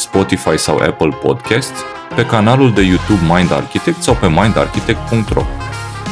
Spotify 0.00 0.58
sau 0.58 0.76
Apple 0.76 1.18
Podcasts, 1.22 1.78
pe 2.14 2.26
canalul 2.26 2.72
de 2.72 2.82
YouTube 2.82 3.34
Mind 3.34 3.52
Architect 3.52 4.02
sau 4.02 4.14
pe 4.14 4.28
mindarchitect.ro. 4.28 5.42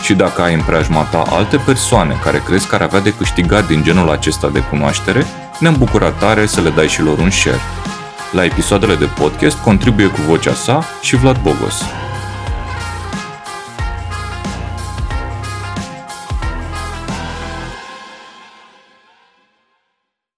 Și 0.02 0.14
dacă 0.14 0.42
ai 0.42 0.54
în 0.54 0.60
preajma 0.60 1.02
ta 1.02 1.22
alte 1.30 1.56
persoane 1.56 2.16
care 2.22 2.42
crezi 2.46 2.68
că 2.68 2.74
ar 2.74 2.82
avea 2.82 3.00
de 3.00 3.14
câștigat 3.14 3.66
din 3.66 3.82
genul 3.82 4.10
acesta 4.10 4.48
de 4.48 4.60
cunoaștere, 4.70 5.26
ne-am 5.58 5.74
bucurat 5.78 6.18
tare 6.18 6.46
să 6.46 6.60
le 6.60 6.70
dai 6.70 6.88
și 6.88 7.02
lor 7.02 7.18
un 7.18 7.30
share. 7.30 7.60
La 8.32 8.44
episoadele 8.44 8.94
de 8.94 9.08
podcast 9.18 9.58
contribuie 9.58 10.06
cu 10.06 10.20
vocea 10.20 10.52
sa 10.52 10.84
și 11.00 11.16
Vlad 11.16 11.42
Bogos. 11.42 11.82